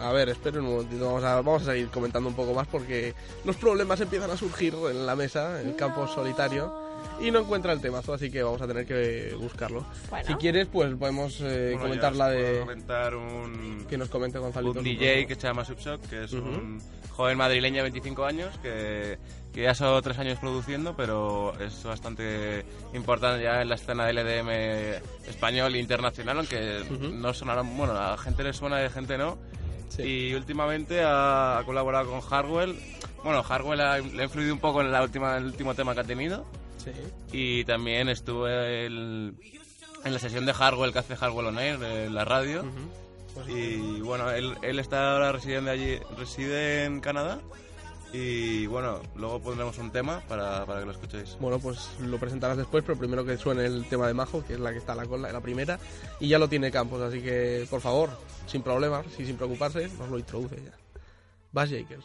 A 0.00 0.10
ver, 0.12 0.28
esperen 0.30 0.62
un 0.62 0.72
momentito, 0.72 1.06
vamos 1.06 1.22
a, 1.22 1.34
vamos 1.36 1.62
a 1.62 1.66
seguir 1.72 1.88
comentando 1.88 2.28
un 2.28 2.34
poco 2.34 2.52
más 2.52 2.66
porque 2.66 3.14
los 3.44 3.54
problemas 3.56 4.00
empiezan 4.00 4.30
a 4.30 4.36
surgir 4.36 4.74
en 4.90 5.06
la 5.06 5.14
mesa, 5.14 5.60
en 5.60 5.68
el 5.68 5.76
campo 5.76 6.08
solitario, 6.08 6.72
y 7.20 7.30
no 7.30 7.38
encuentra 7.40 7.72
el 7.72 7.80
temazo, 7.80 8.12
así 8.14 8.28
que 8.28 8.42
vamos 8.42 8.60
a 8.60 8.66
tener 8.66 8.86
que 8.86 9.36
buscarlo. 9.38 9.84
Bueno. 10.10 10.26
Si 10.26 10.34
quieres, 10.34 10.66
pues 10.66 10.92
podemos 10.96 11.40
eh, 11.42 11.68
Bueno, 11.74 11.82
comentar 11.82 12.16
la 12.16 12.28
de... 12.30 12.60
comentar 12.60 13.14
un, 13.14 13.86
Que 13.88 13.96
nos 13.96 14.08
comente 14.08 14.38
Gonzalito. 14.40 14.78
un 14.80 14.84
DJ 14.84 15.26
que 15.28 15.34
se 15.36 15.42
llama 15.42 15.64
Subshock, 15.64 16.00
que 16.08 16.24
es 16.24 16.32
Ujú. 16.32 16.48
un 16.48 16.80
joven 17.16 17.38
madrileño 17.38 17.76
de 17.76 17.82
25 17.90 18.24
años 18.24 18.58
que, 18.62 19.18
que 19.52 19.62
ya 19.62 19.74
son 19.74 20.02
tres 20.02 20.18
años 20.18 20.38
produciendo, 20.38 20.94
pero 20.96 21.52
es 21.60 21.82
bastante 21.84 22.64
importante 22.92 23.42
ya 23.44 23.62
en 23.62 23.68
la 23.68 23.76
escena 23.76 24.04
del 24.06 24.18
EDM 24.18 24.50
español 25.28 25.74
e 25.74 25.78
internacional, 25.78 26.38
aunque 26.38 26.82
Ujú. 26.90 27.08
no 27.14 27.32
sonarán, 27.32 27.76
bueno, 27.76 27.92
a 27.96 28.16
gente 28.18 28.42
le 28.42 28.52
suena 28.52 28.82
y 28.82 28.86
a 28.86 28.90
gente 28.90 29.16
no. 29.16 29.38
Sí. 29.88 30.02
Y 30.02 30.34
últimamente 30.34 31.02
ha, 31.04 31.58
ha 31.58 31.64
colaborado 31.64 32.10
con 32.10 32.20
Hardwell. 32.20 32.76
Bueno, 33.22 33.42
Hardwell 33.44 33.80
ha- 33.80 33.98
le 33.98 34.22
ha 34.22 34.24
influido 34.24 34.52
un 34.52 34.58
poco 34.60 34.80
en, 34.80 34.90
la 34.90 35.02
última, 35.02 35.36
el 35.36 35.44
último 35.44 35.74
tema 35.74 35.94
que 35.94 36.00
ha 36.00 36.04
tenido. 36.04 36.44
Sí. 36.78 36.90
Y 37.32 37.64
también 37.64 38.08
estuvo 38.08 38.48
el- 38.48 39.34
en 40.04 40.12
la 40.12 40.18
sesión 40.18 40.46
de 40.46 40.52
Hardwell 40.52 40.92
que 40.92 40.98
hace 40.98 41.14
Hardwell 41.16 41.46
On 41.46 41.58
Air, 41.60 41.80
en 41.82 42.14
la 42.14 42.24
radio. 42.24 42.60
Ujú. 42.62 42.70
Pues 42.72 43.13
Y 43.48 44.00
bueno, 44.00 44.30
él, 44.30 44.56
él 44.62 44.78
está 44.78 45.12
ahora 45.12 45.32
residiendo 45.32 45.70
allí, 45.70 45.98
reside 46.16 46.84
en 46.84 47.00
Canadá. 47.00 47.40
Y 48.12 48.66
bueno, 48.66 49.00
luego 49.16 49.40
pondremos 49.40 49.76
un 49.78 49.90
tema 49.90 50.20
para, 50.28 50.64
para 50.66 50.78
que 50.78 50.86
lo 50.86 50.92
escuchéis. 50.92 51.36
Bueno, 51.40 51.58
pues 51.58 51.90
lo 51.98 52.16
presentarás 52.18 52.56
después, 52.56 52.84
pero 52.86 52.96
primero 52.96 53.24
que 53.24 53.36
suene 53.36 53.66
el 53.66 53.86
tema 53.86 54.06
de 54.06 54.14
Majo, 54.14 54.44
que 54.44 54.54
es 54.54 54.60
la 54.60 54.70
que 54.70 54.78
está 54.78 54.92
a 54.92 54.96
la 54.96 55.04
cola, 55.04 55.32
la 55.32 55.40
primera, 55.40 55.80
y 56.20 56.28
ya 56.28 56.38
lo 56.38 56.48
tiene 56.48 56.70
Campos, 56.70 57.00
así 57.02 57.20
que 57.20 57.66
por 57.68 57.80
favor, 57.80 58.10
sin 58.46 58.62
problemas 58.62 59.04
y 59.18 59.26
sin 59.26 59.36
preocuparse, 59.36 59.88
nos 59.98 60.08
lo 60.08 60.18
introduce 60.18 60.54
ya. 60.62 60.72
Bass 61.50 61.70
Jakers. 61.70 62.04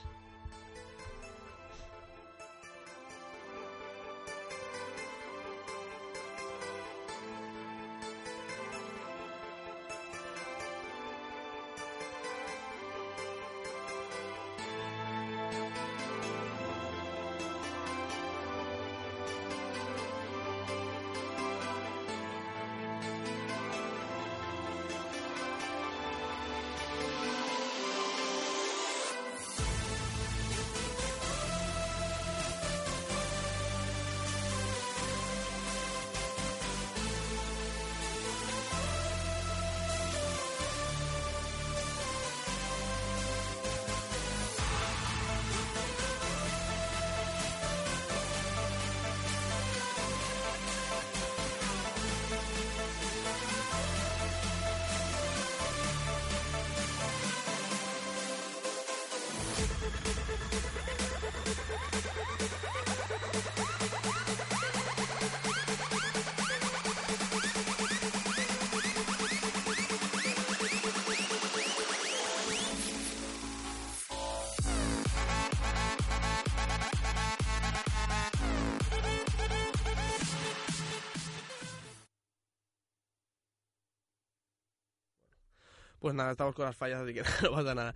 Pues 85.99 86.15
nada, 86.15 86.31
estamos 86.31 86.55
con 86.55 86.65
las 86.65 86.75
fallas, 86.75 87.01
así 87.01 87.13
que 87.13 87.21
no 87.43 87.51
pasa 87.51 87.75
nada. 87.75 87.93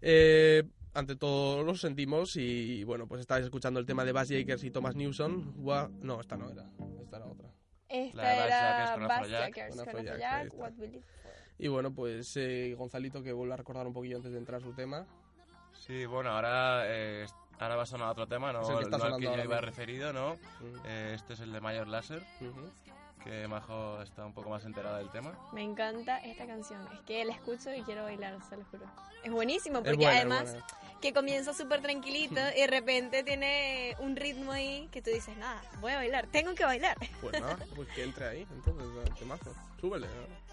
Eh, 0.00 0.62
ante 0.94 1.16
todo, 1.16 1.62
lo 1.62 1.74
sentimos 1.74 2.36
y 2.36 2.84
bueno, 2.84 3.06
pues 3.06 3.20
estáis 3.20 3.44
escuchando 3.44 3.80
el 3.80 3.86
tema 3.86 4.04
de 4.04 4.12
Bass 4.12 4.28
Jakers 4.30 4.64
y 4.64 4.70
Thomas 4.70 4.94
Newson. 4.94 5.54
Gua- 5.62 5.90
No, 6.00 6.20
esta 6.20 6.36
no 6.36 6.50
era, 6.50 6.64
esta 7.02 7.16
era 7.16 7.26
otra. 7.26 7.48
Esta 7.88 8.16
La 8.22 8.28
de 8.30 8.36
Bass 8.38 8.46
era 8.48 9.06
Bass. 9.06 9.28
Jackers 9.30 9.76
Con 9.76 9.88
Afrojack. 9.88 10.54
What. 10.54 10.72
Y 11.58 11.68
bueno, 11.68 11.92
pues 11.94 12.36
eh, 12.36 12.74
Gonzalito 12.76 13.22
que 13.22 13.32
vuelve 13.32 13.54
a 13.54 13.56
recordar 13.56 13.86
un 13.86 13.92
poquillo 13.94 14.16
antes 14.16 14.32
de 14.32 14.38
entrar 14.38 14.60
su 14.60 14.72
tema. 14.74 15.06
Sí, 15.72 16.04
bueno, 16.06 16.30
ahora, 16.30 16.82
eh, 16.86 17.26
ahora 17.58 17.76
va 17.76 17.82
a 17.82 17.86
sonar 17.86 18.08
otro 18.10 18.26
tema, 18.26 18.52
no, 18.52 18.62
Es 18.62 18.68
el 18.70 18.76
que 18.78 18.82
está 18.84 18.98
no 18.98 19.04
al 19.04 19.16
que 19.20 19.24
yo 19.26 19.44
iba 19.44 19.60
referido, 19.60 20.12
¿no? 20.12 20.32
Ujú. 20.32 20.38
Eh, 20.86 21.12
este 21.14 21.34
es 21.34 21.40
el 21.40 21.52
de 21.52 21.60
Mayor 21.60 21.86
Laser, 21.86 22.22
Ujú. 22.40 22.70
Que 23.22 23.48
Majo 23.48 24.00
está 24.02 24.24
un 24.26 24.32
poco 24.32 24.50
más 24.50 24.64
enterada 24.64 24.98
del 24.98 25.10
tema. 25.10 25.32
Me 25.52 25.62
encanta 25.62 26.18
esta 26.18 26.46
canción. 26.46 26.86
Es 26.92 27.00
que 27.00 27.24
la 27.24 27.32
escucho 27.32 27.72
y 27.74 27.82
quiero 27.82 28.04
bailar, 28.04 28.38
se 28.48 28.56
lo 28.56 28.64
juro. 28.66 28.84
Es 29.24 29.32
buenísimo 29.32 29.78
Es 29.78 29.84
porque 29.84 29.96
buena, 29.96 30.12
es 30.12 30.16
además 30.20 30.50
buena. 30.52 30.66
que 31.00 31.12
comienza 31.12 31.52
súper 31.52 31.82
tranquilito 31.82 32.40
y 32.56 32.60
de 32.60 32.66
repente 32.68 33.22
tiene 33.24 33.96
un 33.98 34.14
ritmo 34.16 34.52
ahí 34.52 34.88
que 34.92 35.02
tú 35.02 35.10
dices, 35.10 35.36
nada, 35.36 35.60
voy 35.80 35.92
a 35.92 35.96
bailar, 35.96 36.26
tengo 36.28 36.54
que 36.54 36.64
bailar. 36.64 36.96
Pues 37.20 37.32
nada, 37.40 37.58
pues 37.74 37.88
que 37.88 38.04
entre 38.04 38.28
ahí, 38.28 38.46
entonces, 38.50 38.86
el 39.06 39.14
temazo. 39.14 39.52
Súbele. 39.80 40.06
¿no? 40.06 40.45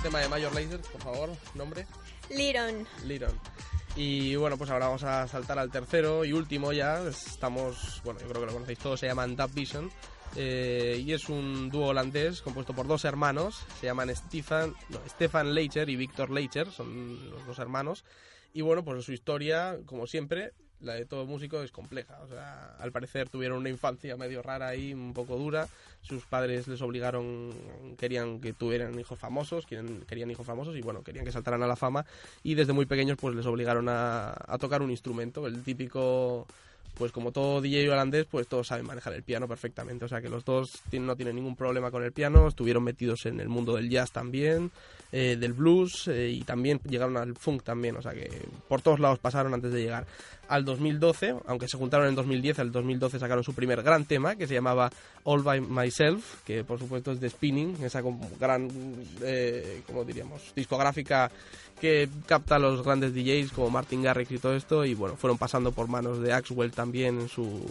El 0.00 0.04
tema 0.04 0.20
de 0.20 0.28
Major 0.30 0.54
Lazer, 0.54 0.80
por 0.80 1.02
favor, 1.02 1.30
nombre. 1.54 1.86
Liron. 2.30 2.86
Liron. 3.04 3.38
Y 3.96 4.34
bueno, 4.34 4.56
pues 4.56 4.70
ahora 4.70 4.86
vamos 4.86 5.02
a 5.02 5.28
saltar 5.28 5.58
al 5.58 5.70
tercero 5.70 6.24
y 6.24 6.32
último 6.32 6.72
ya. 6.72 7.02
Estamos, 7.06 8.00
bueno, 8.02 8.18
yo 8.18 8.26
creo 8.28 8.40
que 8.40 8.46
lo 8.46 8.52
conocéis 8.54 8.78
todos, 8.78 8.98
se 8.98 9.08
llaman 9.08 9.36
Dub 9.36 9.52
Vision. 9.52 9.90
eh, 10.36 11.02
y 11.04 11.12
es 11.12 11.28
un 11.28 11.68
dúo 11.68 11.88
holandés 11.88 12.40
compuesto 12.40 12.72
por 12.72 12.86
dos 12.86 13.04
hermanos, 13.04 13.66
se 13.78 13.86
llaman 13.86 14.14
Stefan, 14.16 14.74
no, 14.88 15.00
Stefan 15.06 15.52
Leicher 15.52 15.90
y 15.90 15.96
Víctor 15.96 16.30
Leicher, 16.30 16.70
son 16.70 17.30
los 17.30 17.46
dos 17.46 17.58
hermanos. 17.58 18.04
Y 18.54 18.62
bueno, 18.62 18.82
pues 18.82 19.04
su 19.04 19.12
historia, 19.12 19.78
como 19.84 20.06
siempre, 20.06 20.54
la 20.82 20.94
de 20.94 21.04
todo 21.04 21.26
músico 21.26 21.62
es 21.62 21.70
compleja. 21.72 22.18
O 22.22 22.28
sea, 22.28 22.76
al 22.78 22.92
parecer 22.92 23.28
tuvieron 23.28 23.58
una 23.58 23.68
infancia 23.68 24.16
medio 24.16 24.42
rara 24.42 24.68
ahí, 24.68 24.92
un 24.94 25.12
poco 25.12 25.36
dura. 25.36 25.68
Sus 26.02 26.24
padres 26.24 26.66
les 26.68 26.80
obligaron, 26.80 27.52
querían 27.98 28.40
que 28.40 28.52
tuvieran 28.52 28.98
hijos 28.98 29.18
famosos, 29.18 29.66
querían, 29.66 30.00
querían 30.02 30.30
hijos 30.30 30.46
famosos 30.46 30.76
y 30.76 30.80
bueno, 30.80 31.02
querían 31.02 31.24
que 31.24 31.32
saltaran 31.32 31.62
a 31.62 31.66
la 31.66 31.76
fama. 31.76 32.04
Y 32.42 32.54
desde 32.54 32.72
muy 32.72 32.86
pequeños 32.86 33.18
pues 33.20 33.34
les 33.34 33.46
obligaron 33.46 33.88
a, 33.88 34.34
a 34.46 34.58
tocar 34.58 34.82
un 34.82 34.90
instrumento, 34.90 35.46
el 35.46 35.62
típico 35.62 36.46
pues 37.00 37.12
como 37.12 37.32
todo 37.32 37.62
DJ 37.62 37.88
holandés, 37.88 38.26
pues 38.30 38.46
todos 38.46 38.66
saben 38.66 38.86
manejar 38.86 39.14
el 39.14 39.22
piano 39.22 39.48
perfectamente. 39.48 40.04
O 40.04 40.08
sea 40.08 40.20
que 40.20 40.28
los 40.28 40.44
dos 40.44 40.82
no 40.92 41.16
tienen 41.16 41.36
ningún 41.36 41.56
problema 41.56 41.90
con 41.90 42.04
el 42.04 42.12
piano, 42.12 42.46
estuvieron 42.46 42.84
metidos 42.84 43.24
en 43.24 43.40
el 43.40 43.48
mundo 43.48 43.74
del 43.76 43.88
jazz 43.88 44.12
también, 44.12 44.70
eh, 45.10 45.36
del 45.40 45.54
blues 45.54 46.08
eh, 46.08 46.28
y 46.28 46.42
también 46.42 46.78
llegaron 46.86 47.16
al 47.16 47.34
funk 47.36 47.62
también. 47.62 47.96
O 47.96 48.02
sea 48.02 48.12
que 48.12 48.30
por 48.68 48.82
todos 48.82 49.00
lados 49.00 49.18
pasaron 49.18 49.54
antes 49.54 49.72
de 49.72 49.82
llegar 49.82 50.06
al 50.50 50.64
2012, 50.64 51.36
aunque 51.46 51.68
se 51.68 51.78
juntaron 51.78 52.08
en 52.08 52.16
2010, 52.16 52.58
al 52.58 52.72
2012 52.72 53.20
sacaron 53.20 53.44
su 53.44 53.54
primer 53.54 53.82
gran 53.82 54.04
tema 54.04 54.34
que 54.34 54.48
se 54.48 54.54
llamaba 54.54 54.90
All 55.22 55.42
By 55.42 55.60
Myself, 55.60 56.42
que 56.44 56.64
por 56.64 56.80
supuesto 56.80 57.12
es 57.12 57.20
de 57.20 57.30
Spinning, 57.30 57.76
esa 57.84 58.02
gran, 58.38 58.68
eh, 59.22 59.82
como 59.86 60.04
diríamos, 60.04 60.52
discográfica 60.56 61.30
que 61.80 62.08
capta 62.26 62.56
a 62.56 62.58
los 62.58 62.82
grandes 62.84 63.14
DJs 63.14 63.52
como 63.52 63.70
Martin 63.70 64.02
Garrix 64.02 64.32
y 64.32 64.38
todo 64.38 64.56
esto 64.56 64.84
y 64.84 64.94
bueno, 64.94 65.16
fueron 65.16 65.38
pasando 65.38 65.70
por 65.70 65.86
manos 65.86 66.20
de 66.20 66.32
Axwell 66.32 66.72
también 66.72 67.20
en 67.20 67.28
su 67.28 67.64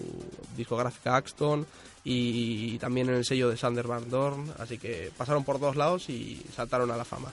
discográfica 0.56 1.18
Axton 1.18 1.68
y 2.06 2.78
también 2.80 3.10
en 3.10 3.16
el 3.16 3.26
sello 3.26 3.50
de 3.50 3.58
Sander 3.58 3.86
Van 3.86 4.10
Dorn, 4.10 4.52
así 4.58 4.78
que 4.78 5.12
pasaron 5.18 5.44
por 5.44 5.60
dos 5.60 5.76
lados 5.76 6.10
y 6.10 6.42
saltaron 6.56 6.90
a 6.92 6.98
la 6.98 7.06
fama. 7.06 7.32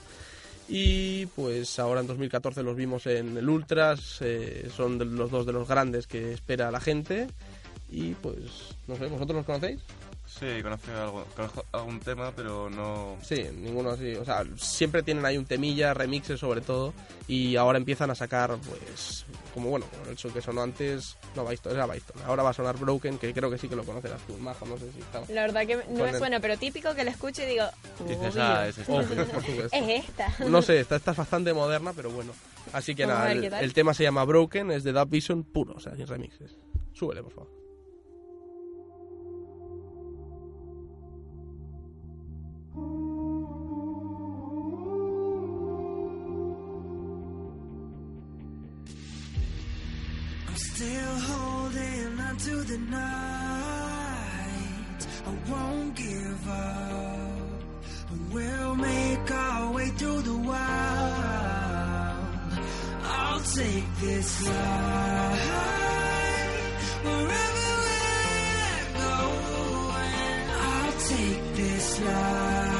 Y 0.69 1.27
pues 1.27 1.79
ahora 1.79 2.01
en 2.01 2.07
2014 2.07 2.61
los 2.61 2.75
vimos 2.75 3.07
en 3.07 3.37
el 3.37 3.47
Ultras, 3.47 4.17
eh, 4.21 4.69
son 4.75 4.97
de 4.97 5.05
los 5.05 5.31
dos 5.31 5.45
de 5.45 5.53
los 5.53 5.67
grandes 5.67 6.07
que 6.07 6.33
espera 6.33 6.71
la 6.71 6.81
gente 6.81 7.27
y 7.89 8.13
pues 8.15 8.75
no 8.87 8.97
sé, 8.97 9.07
¿vosotros 9.07 9.37
los 9.37 9.45
conocéis? 9.45 9.81
Sí, 10.27 10.61
conozco, 10.61 10.91
algo, 10.91 11.25
conozco 11.35 11.65
algún 11.71 11.99
tema, 12.01 12.31
pero 12.35 12.69
no... 12.69 13.17
Sí, 13.23 13.45
ninguno 13.55 13.91
así. 13.91 14.13
O 14.15 14.25
sea, 14.25 14.43
siempre 14.57 15.01
tienen 15.01 15.25
ahí 15.25 15.37
un 15.37 15.45
temilla, 15.45 15.93
remixes 15.93 16.39
sobre 16.39 16.59
todo, 16.61 16.93
y 17.27 17.55
ahora 17.55 17.77
empiezan 17.77 18.11
a 18.11 18.15
sacar, 18.15 18.55
pues, 18.69 19.25
como 19.53 19.69
bueno, 19.69 19.85
el 20.09 20.17
que 20.33 20.41
sonó 20.41 20.61
antes, 20.61 21.17
no 21.35 21.45
Baiston, 21.45 21.73
era 21.73 21.85
Baiston. 21.85 22.21
Ahora 22.25 22.43
va 22.43 22.49
a 22.49 22.53
sonar 22.53 22.77
Broken, 22.77 23.17
que 23.17 23.33
creo 23.33 23.49
que 23.49 23.57
sí 23.57 23.69
que 23.69 23.75
lo 23.77 23.85
conocerás 23.85 24.21
tú, 24.27 24.37
Majo, 24.37 24.65
no 24.65 24.77
sé 24.77 24.91
si 24.91 24.99
estaba. 24.99 25.25
La 25.29 25.41
verdad 25.43 25.65
que 25.65 25.77
no 25.77 26.03
me 26.03 26.09
el- 26.09 26.17
suena, 26.17 26.39
pero 26.41 26.57
típico 26.57 26.93
que 26.93 27.03
la 27.05 27.11
escucho 27.11 27.43
y 27.43 27.45
digo, 27.45 27.63
Dices, 28.05 28.35
ah, 28.37 28.67
es 28.67 28.77
esta. 28.77 28.91
Obvio, 28.93 29.25
por 29.27 29.43
supuesto. 29.43 29.77
es 29.77 30.03
esta. 30.05 30.29
No 30.45 30.61
sé, 30.61 30.81
esta, 30.81 30.97
esta 30.97 31.11
es 31.11 31.17
bastante 31.17 31.53
moderna, 31.53 31.93
pero 31.95 32.09
bueno. 32.11 32.33
Así 32.73 32.93
que 32.95 33.05
Vamos 33.05 33.19
nada, 33.23 33.33
ver 33.33 33.45
el, 33.45 33.53
el 33.63 33.73
tema 33.73 33.93
se 33.93 34.03
llama 34.03 34.25
Broken, 34.25 34.71
es 34.71 34.83
de 34.83 34.91
Dub 34.91 35.07
Vision 35.09 35.43
puro, 35.45 35.73
o 35.77 35.79
sea, 35.79 35.95
sin 35.95 36.05
remixes. 36.05 36.57
Súbele, 36.93 37.23
por 37.23 37.31
favor. 37.31 37.56
Still 50.57 51.19
holding 51.19 52.19
on 52.19 52.37
to 52.37 52.63
the 52.63 52.77
night. 52.79 53.87
I 55.25 55.51
won't 55.51 55.95
give 55.95 56.49
up. 56.49 57.29
We'll 58.31 58.75
make 58.75 59.31
our 59.31 59.73
way 59.73 59.89
through 59.89 60.21
the 60.21 60.37
wild. 60.37 60.57
I'll 63.03 63.39
take 63.41 63.95
this 64.01 64.47
life 64.47 65.47
wherever 67.03 67.67
we're 67.85 68.93
going. 69.03 70.41
I'll 70.69 70.97
take 71.13 71.55
this 71.55 72.01
life. 72.01 72.76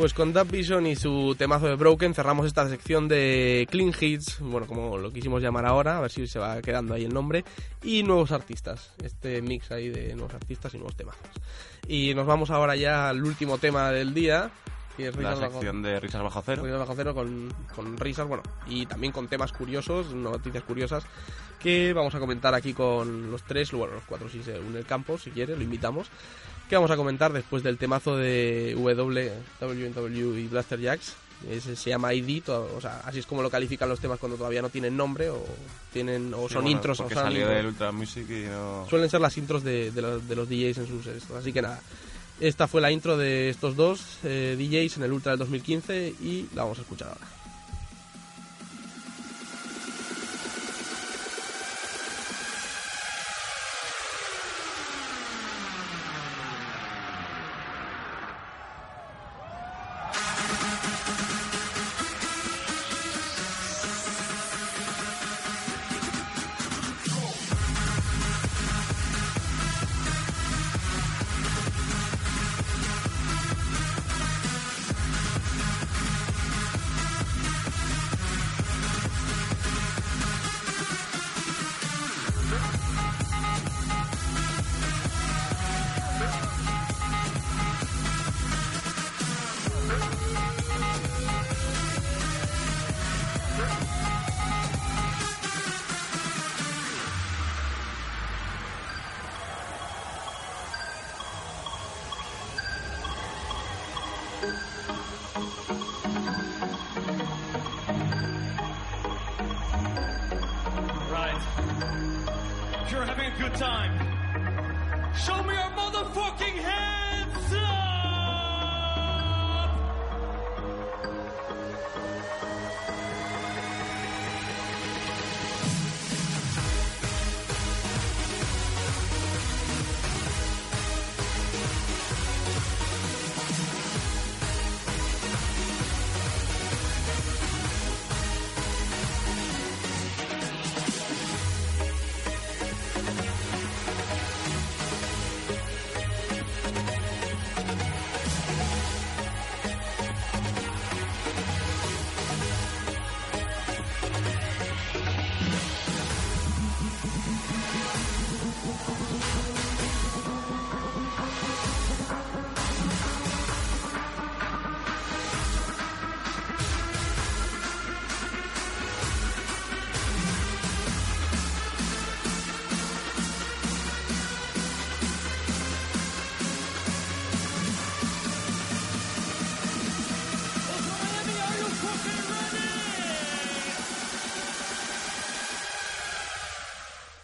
Pues 0.00 0.14
con 0.14 0.32
Dub 0.32 0.50
Vision 0.50 0.86
y 0.86 0.96
su 0.96 1.34
temazo 1.36 1.66
de 1.66 1.74
Broken 1.74 2.14
cerramos 2.14 2.46
esta 2.46 2.66
sección 2.70 3.06
de 3.06 3.68
Clean 3.70 3.92
Hits, 4.00 4.38
bueno, 4.40 4.66
como 4.66 4.96
lo 4.96 5.12
quisimos 5.12 5.42
llamar 5.42 5.66
ahora, 5.66 5.98
a 5.98 6.00
ver 6.00 6.10
si 6.10 6.26
se 6.26 6.38
va 6.38 6.62
quedando 6.62 6.94
ahí 6.94 7.04
el 7.04 7.12
nombre, 7.12 7.44
y 7.82 8.02
nuevos 8.02 8.32
artistas, 8.32 8.94
este 9.04 9.42
mix 9.42 9.70
ahí 9.70 9.90
de 9.90 10.14
nuevos 10.14 10.32
artistas 10.32 10.72
y 10.72 10.78
nuevos 10.78 10.96
temazos. 10.96 11.20
Y 11.86 12.14
nos 12.14 12.26
vamos 12.26 12.48
ahora 12.50 12.76
ya 12.76 13.10
al 13.10 13.22
último 13.22 13.58
tema 13.58 13.90
del 13.90 14.14
día, 14.14 14.50
que 14.96 15.08
es 15.08 15.16
La 15.16 15.32
Risas 15.32 15.40
Bajo- 15.40 15.52
sección 15.52 15.82
de 15.82 16.00
risas 16.00 16.22
bajo 16.22 16.42
cero. 16.46 16.62
Risas 16.64 16.78
Bajo 16.78 16.94
Cero 16.96 17.14
con, 17.14 17.52
con 17.76 17.98
risas, 17.98 18.26
bueno, 18.26 18.42
y 18.68 18.86
también 18.86 19.12
con 19.12 19.28
temas 19.28 19.52
curiosos, 19.52 20.14
noticias 20.14 20.64
curiosas, 20.64 21.04
que 21.58 21.92
vamos 21.92 22.14
a 22.14 22.20
comentar 22.20 22.54
aquí 22.54 22.72
con 22.72 23.30
los 23.30 23.42
tres, 23.42 23.70
bueno, 23.72 23.92
los 23.96 24.04
cuatro 24.04 24.30
si 24.30 24.42
se 24.42 24.58
une 24.58 24.78
el 24.78 24.86
campo, 24.86 25.18
si 25.18 25.30
quiere, 25.30 25.54
lo 25.56 25.62
invitamos, 25.62 26.08
que 26.70 26.76
vamos 26.76 26.90
a 26.90 26.96
comentar 26.96 27.32
después 27.32 27.62
del 27.62 27.76
temazo 27.76 28.16
de 28.16 28.74
W, 28.78 29.32
WW 29.60 30.36
y 30.38 30.46
Blaster 30.46 30.80
Jacks, 30.80 31.14
ese 31.50 31.74
se 31.76 31.90
llama 31.90 32.14
ID, 32.14 32.42
to- 32.44 32.70
o 32.76 32.80
sea, 32.80 33.00
así 33.04 33.18
es 33.18 33.26
como 33.26 33.42
lo 33.42 33.50
califican 33.50 33.88
los 33.88 33.98
temas 34.00 34.18
cuando 34.18 34.36
todavía 34.38 34.62
no 34.62 34.68
tienen 34.70 34.96
nombre 34.96 35.28
o 35.30 35.44
tienen 35.92 36.32
o 36.34 36.48
Sí, 36.48 36.54
son 36.54 36.62
bueno, 36.62 36.76
intros 36.76 37.00
o 37.00 37.10
salió 37.10 37.48
del 37.48 37.66
Ultra 37.66 37.92
Music 37.92 38.26
y 38.30 38.46
no... 38.48 38.86
Suelen 38.88 39.10
ser 39.10 39.20
las 39.20 39.36
intros 39.36 39.64
de, 39.64 39.90
de 39.90 40.00
los, 40.02 40.28
de 40.28 40.36
los 40.36 40.48
DJs 40.48 40.78
en 40.78 40.86
sus 40.86 41.06
estos. 41.06 41.36
Así 41.36 41.52
que 41.52 41.60
nada, 41.62 41.80
esta 42.40 42.68
fue 42.68 42.80
la 42.80 42.90
intro 42.92 43.16
de 43.16 43.50
estos 43.50 43.74
dos 43.74 44.18
eh, 44.22 44.54
DJs 44.58 44.98
en 44.98 45.02
el 45.04 45.12
Ultra 45.12 45.32
del 45.32 45.38
2015 45.40 46.14
y 46.22 46.46
la 46.54 46.62
vamos 46.62 46.78
a 46.78 46.82
escuchar 46.82 47.08
ahora. 47.08 47.26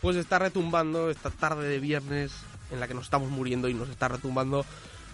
Pues 0.07 0.15
está 0.19 0.39
retumbando 0.39 1.11
esta 1.11 1.31
tarde 1.31 1.67
de 1.69 1.81
viernes 1.81 2.31
en 2.71 2.79
la 2.79 2.87
que 2.87 2.95
nos 2.95 3.03
estamos 3.07 3.29
muriendo 3.29 3.69
y 3.69 3.75
nos 3.75 3.89
está 3.89 4.07
retumbando 4.07 4.65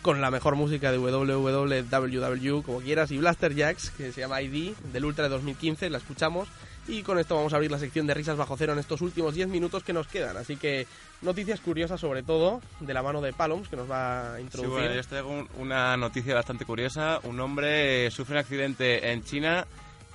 con 0.03 0.21
la 0.21 0.31
mejor 0.31 0.55
música 0.55 0.93
de 0.93 0.99
WWW, 0.99 2.61
como 2.63 2.81
quieras, 2.83 3.11
y 3.11 3.17
Blaster 3.17 3.55
Jacks, 3.55 3.89
que 3.89 4.13
se 4.13 4.21
llama 4.21 4.43
ID, 4.43 4.75
del 4.93 5.07
Ultra 5.07 5.25
de 5.25 5.31
2015, 5.31 5.89
la 5.89 5.97
escuchamos. 5.97 6.47
Y 6.87 7.03
con 7.05 7.19
esto 7.19 7.35
vamos 7.37 7.55
a 7.55 7.57
abrir 7.57 7.71
la 7.71 7.79
sección 7.79 8.07
de 8.07 8.13
risas 8.13 8.37
bajo 8.37 8.55
cero 8.59 8.75
en 8.75 8.81
estos 8.81 9.01
últimos 9.01 9.35
10 9.35 9.49
minutos 9.49 9.83
que 9.83 9.95
nos 9.95 10.07
quedan. 10.09 10.37
Así 10.37 10.57
que 10.59 10.87
noticias 11.23 11.61
curiosas 11.61 11.99
sobre 11.99 12.23
todo, 12.23 12.61
de 12.81 12.93
la 12.93 13.03
mano 13.03 13.23
de 13.23 13.33
Paloms, 13.33 13.69
que 13.71 13.77
nos 13.77 13.91
va 13.91 14.35
a 14.35 14.37
Sí, 14.37 14.43
introducir. 14.43 14.73
bueno, 14.79 14.93
yo 14.93 15.01
os 15.01 15.07
traigo 15.07 15.31
un- 15.31 15.49
una 15.59 15.97
noticia 15.97 16.35
bastante 16.35 16.67
curiosa. 16.67 17.19
Un 17.23 17.41
hombre 17.41 18.11
sufre 18.11 18.35
un 18.35 18.41
accidente 18.41 19.11
en 19.11 19.25
China 19.25 19.67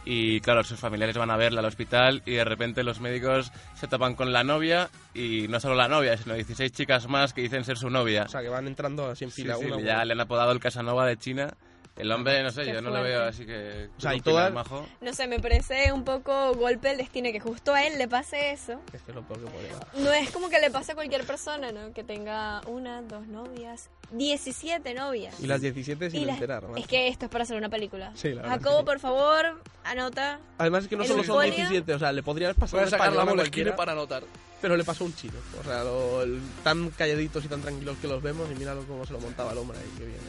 y, 0.09 0.39
claro, 0.39 0.63
sus 0.63 0.79
familiares 0.79 1.17
van 1.17 1.29
a 1.31 1.35
verle 1.37 1.59
al 1.59 1.65
hospital 1.65 2.21
y 2.25 2.31
de 2.35 2.45
repente 2.45 2.81
los 2.83 3.01
médicos 3.01 3.51
se 3.75 3.87
tapan 3.87 4.15
con 4.15 4.31
la 4.31 4.43
novia 4.45 4.89
y 5.13 5.47
no 5.49 5.59
solo 5.59 5.75
la 5.75 5.89
novia, 5.89 6.15
sino 6.15 6.33
16 6.33 6.71
chicas 6.71 7.07
más 7.09 7.33
que 7.33 7.41
dicen 7.41 7.65
ser 7.65 7.77
su 7.77 7.89
novia. 7.89 8.23
O 8.23 8.29
sea, 8.29 8.41
que 8.41 8.47
van 8.49 8.67
entrando 8.67 9.09
así 9.09 9.25
en 9.25 9.31
Sí, 9.31 9.41
fila. 9.41 9.55
sí, 9.57 9.65
una 9.65 9.81
ya 9.81 10.05
le 10.05 10.13
han 10.13 10.21
apodado 10.21 10.51
el 10.53 10.59
Casanova 10.61 11.05
de 11.05 11.17
China. 11.17 11.53
El 11.97 12.11
hombre, 12.11 12.43
no 12.43 12.51
sé, 12.51 12.63
Qué 12.63 12.73
yo 12.73 12.81
no 12.81 12.89
lo 12.89 12.97
fuerte. 12.97 13.09
veo 13.09 13.23
así 13.23 13.45
que... 13.45 13.89
O 13.97 14.01
sea, 14.01 14.11
¿tú 14.11 14.17
y 14.17 14.21
todas- 14.21 14.53
Majo? 14.53 14.85
No 15.01 15.13
sé, 15.13 15.27
me 15.27 15.39
parece 15.39 15.91
un 15.91 16.03
poco 16.03 16.53
golpe 16.53 16.89
del 16.89 16.97
destino 16.97 17.31
que 17.31 17.39
justo 17.39 17.73
a 17.73 17.83
él 17.85 17.97
le 17.97 18.07
pase 18.07 18.51
eso. 18.51 18.79
Es 18.93 19.01
que 19.01 19.11
es 19.11 19.15
lo 19.15 19.23
peor 19.23 19.43
que 19.43 19.49
puede 19.51 19.67
pasar. 19.69 19.87
No 19.97 20.11
es 20.13 20.29
como 20.31 20.49
que 20.49 20.59
le 20.59 20.69
pase 20.69 20.91
a 20.91 20.95
cualquier 20.95 21.25
persona, 21.25 21.71
¿no? 21.71 21.91
Que 21.93 22.03
tenga 22.03 22.61
una, 22.67 23.01
dos 23.01 23.25
novias, 23.27 23.89
17 24.11 24.93
novias. 24.93 25.39
Y 25.39 25.47
las 25.47 25.59
17 25.61 26.11
sin 26.11 26.27
las- 26.27 26.35
enterar, 26.35 26.63
¿no? 26.63 26.75
Es 26.77 26.85
que 26.87 27.07
esto 27.07 27.25
es 27.25 27.31
para 27.31 27.43
hacer 27.45 27.57
una 27.57 27.69
película. 27.69 28.11
Sí, 28.15 28.29
la 28.29 28.43
verdad 28.43 28.57
Jacobo, 28.59 28.79
que 28.79 28.85
por 28.85 28.99
favor, 28.99 29.61
anota. 29.83 30.39
Además 30.59 30.83
es 30.83 30.89
que 30.89 30.97
no 30.97 31.01
¿El 31.03 31.09
solo 31.09 31.23
son 31.23 31.35
folio? 31.37 31.53
17, 31.55 31.93
o 31.95 31.99
sea, 31.99 32.11
le 32.11 32.21
podría 32.21 32.47
haber 32.49 32.59
pasado 32.59 32.77
Puedes 32.77 32.93
un 32.93 32.99
sacar 32.99 33.13
la 33.13 33.23
a 33.23 33.25
cualquiera, 33.33 33.75
para 33.75 33.93
anotar. 33.93 34.23
pero 34.61 34.77
le 34.77 34.83
pasó 34.83 35.03
a 35.03 35.07
un 35.07 35.15
chino. 35.15 35.33
O 35.59 35.63
sea, 35.63 35.83
lo- 35.83 36.21
el- 36.21 36.41
tan 36.63 36.89
calladitos 36.91 37.43
y 37.43 37.47
tan 37.47 37.61
tranquilos 37.61 37.97
que 37.99 38.07
los 38.07 38.21
vemos 38.21 38.47
y 38.51 38.55
míralo 38.55 38.83
cómo 38.85 39.03
se 39.05 39.13
lo 39.13 39.19
montaba 39.19 39.51
el 39.53 39.57
hombre 39.57 39.77
ahí, 39.79 39.89
que 39.97 40.05
bien. 40.05 40.19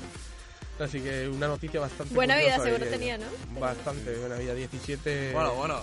Así 0.79 1.01
que 1.01 1.29
una 1.29 1.49
noticia 1.49 1.81
bastante 1.81 2.15
Buena 2.15 2.37
vida 2.37 2.59
seguro 2.63 2.87
y- 2.87 2.89
tenía, 2.89 3.19
¿no? 3.19 3.27
Bastante 3.61 4.15
buena 4.17 4.37
vida, 4.37 4.55
17... 4.55 5.33
Bueno, 5.33 5.55
bueno. 5.55 5.81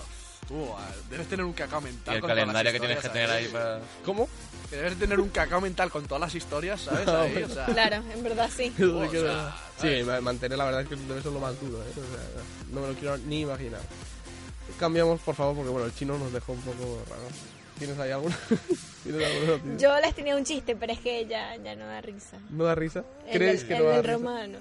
Tú, 0.48 0.54
eh, 0.64 0.68
debes 1.10 1.26
tener 1.28 1.44
un 1.44 1.52
cacao 1.52 1.80
Y 1.80 1.84
mental. 1.84 2.14
el 2.14 2.20
con 2.20 2.28
todas 2.30 2.36
las 2.36 2.44
calendario 2.46 2.72
que 2.72 2.78
tienes 2.78 3.00
que 3.02 3.08
tener 3.08 3.30
ahí 3.30 3.48
para... 3.48 3.80
¿Cómo? 4.04 4.28
Que 4.70 4.76
debes 4.76 4.96
tener 4.98 5.18
un 5.20 5.28
cacao 5.30 5.60
mental 5.60 5.90
con 5.90 6.06
todas 6.06 6.20
las 6.20 6.34
historias, 6.36 6.80
¿sabes? 6.82 7.08
Ahí, 7.08 7.42
o 7.42 7.48
sea, 7.48 7.66
Claro, 7.66 7.96
en 8.14 8.22
verdad 8.22 8.48
sí. 8.56 8.72
O 8.80 9.10
sí 9.82 10.04
sea, 10.04 10.20
mantener 10.20 10.56
la 10.56 10.64
verdad 10.64 10.82
es 10.82 10.88
que 10.88 10.94
debe 10.96 11.20
ser 11.20 11.32
lo 11.32 11.40
más 11.40 11.60
duro, 11.60 11.82
¿eh? 11.82 11.90
O 11.90 11.94
sea, 11.94 12.42
no 12.72 12.80
me 12.80 12.88
lo 12.88 12.94
quiero 12.94 13.18
ni 13.18 13.40
imaginar. 13.40 13.80
Cambiamos, 14.78 15.20
por 15.20 15.34
favor, 15.34 15.56
porque 15.56 15.70
bueno, 15.70 15.86
el 15.86 15.94
chino 15.94 16.16
nos 16.18 16.32
dejó 16.32 16.52
un 16.52 16.60
poco 16.60 17.02
raro. 17.10 17.22
¿Tienes 17.78 17.98
ahí 17.98 18.10
alguna? 18.12 18.38
¿Tienes 19.02 19.26
alguna? 19.26 19.78
Yo 19.78 20.00
les 20.00 20.14
tenía 20.14 20.36
un 20.36 20.44
chiste, 20.44 20.76
pero 20.76 20.92
es 20.92 21.00
que 21.00 21.26
ya, 21.26 21.56
ya 21.56 21.74
no 21.76 21.86
da 21.86 22.00
risa. 22.00 22.38
¿No 22.50 22.64
da 22.64 22.74
risa? 22.74 23.04
El 23.26 23.32
¿Crees 23.38 23.64
que 23.64 23.74
el 23.76 23.82
no 23.82 23.88
da 23.90 24.00
risa? 24.02 24.12
romano. 24.14 24.58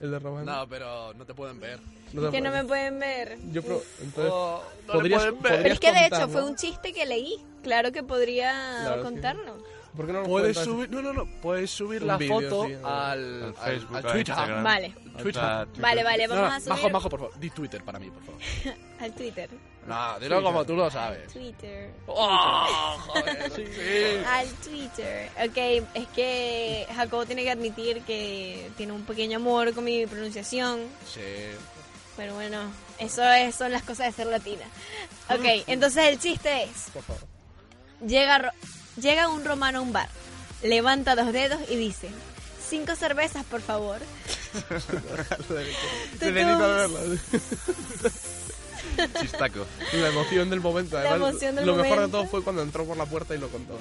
El 0.00 0.10
de 0.12 0.18
Román. 0.18 0.44
No, 0.46 0.66
pero 0.68 1.12
no 1.14 1.24
te 1.24 1.34
pueden 1.34 1.58
ver. 1.60 1.80
No 2.12 2.22
te 2.22 2.30
Que 2.30 2.40
no 2.40 2.50
me 2.52 2.64
pueden 2.64 2.98
ver. 2.98 3.36
Yo 3.52 3.62
pro- 3.62 3.82
entonces, 4.00 4.32
Oh, 4.34 4.62
no 4.86 4.92
podrías, 4.92 5.22
pueden 5.24 5.42
ver. 5.42 5.62
Pero 5.62 5.74
es 5.74 5.80
que 5.80 5.92
de 5.92 6.06
hecho 6.06 6.28
fue 6.28 6.44
un 6.44 6.56
chiste 6.56 6.92
que 6.92 7.04
leí. 7.06 7.36
Claro 7.62 7.90
que 7.92 8.02
podría 8.02 8.94
que- 8.96 9.02
contarlo. 9.02 9.56
¿Por 9.96 10.06
qué 10.06 10.12
no 10.12 10.20
nos 10.20 10.28
Puedes 10.28 10.56
subir, 10.58 10.88
no, 10.90 11.02
no, 11.02 11.12
no, 11.12 11.26
puedes 11.42 11.70
subir 11.70 12.02
Un 12.02 12.08
la 12.08 12.16
vídeo, 12.18 12.40
foto 12.40 12.66
sí, 12.66 12.74
al, 12.84 13.42
Al 13.44 13.54
Facebook, 13.54 13.96
al 13.96 14.02
Twitter. 14.02 14.18
Instagram. 14.28 14.62
Vale, 14.64 14.94
Twitter. 15.20 15.42
vale, 15.78 16.04
vale, 16.04 16.26
vamos 16.28 16.48
no, 16.48 16.54
a 16.54 16.60
subir 16.60 16.68
Majo, 16.74 16.90
Majo, 16.90 17.08
por 17.10 17.20
favor, 17.20 17.40
di 17.40 17.50
Twitter 17.50 17.82
para 17.82 17.98
mí, 17.98 18.08
por 18.10 18.22
favor. 18.22 18.40
al 19.00 19.12
Twitter. 19.14 19.50
No, 19.94 20.20
dilo 20.20 20.42
como 20.42 20.64
tú 20.66 20.74
lo 20.76 20.90
sabes. 20.90 21.32
Twitter. 21.32 21.90
¡Oh, 22.06 22.96
joder! 23.06 23.52
Sí. 23.56 24.24
Al 24.26 24.48
Twitter. 24.54 25.30
Ok, 25.48 25.56
es 25.94 26.06
que 26.14 26.86
Jacobo 26.94 27.24
tiene 27.26 27.42
que 27.42 27.50
admitir 27.50 28.02
que 28.02 28.70
tiene 28.76 28.92
un 28.92 29.02
pequeño 29.04 29.36
amor 29.38 29.72
con 29.74 29.84
mi 29.84 30.06
pronunciación. 30.06 30.80
Sí. 31.12 31.20
Pero 32.16 32.34
bueno, 32.34 32.58
eso 32.98 33.22
es- 33.32 33.54
son 33.54 33.72
las 33.72 33.82
cosas 33.82 34.06
de 34.08 34.12
ser 34.12 34.26
latina. 34.26 34.64
Ok, 35.30 35.44
entonces 35.66 36.04
el 36.06 36.18
chiste 36.18 36.64
es, 36.64 36.90
Por 36.92 37.02
favor. 37.02 37.22
llega, 38.06 38.52
llega 39.00 39.28
un 39.28 39.44
romano 39.44 39.78
a 39.78 39.82
un 39.82 39.92
bar, 39.92 40.08
levanta 40.62 41.14
dos 41.16 41.32
dedos 41.34 41.60
y 41.68 41.76
dice, 41.76 42.08
cinco 42.66 42.96
cervezas 42.96 43.44
por 43.44 43.60
favor. 43.60 43.98
Chistaco. 49.20 49.66
La 49.92 50.08
emoción 50.08 50.50
del 50.50 50.60
momento. 50.60 50.96
La 50.96 51.10
además, 51.10 51.30
emoción 51.30 51.56
del 51.56 51.66
lo 51.66 51.72
mejor 51.74 51.88
de 51.90 51.94
momento. 51.96 52.18
todo 52.18 52.26
fue 52.28 52.42
cuando 52.44 52.62
entró 52.62 52.84
por 52.84 52.96
la 52.96 53.06
puerta 53.06 53.34
y 53.34 53.38
lo 53.38 53.48
contó. 53.48 53.78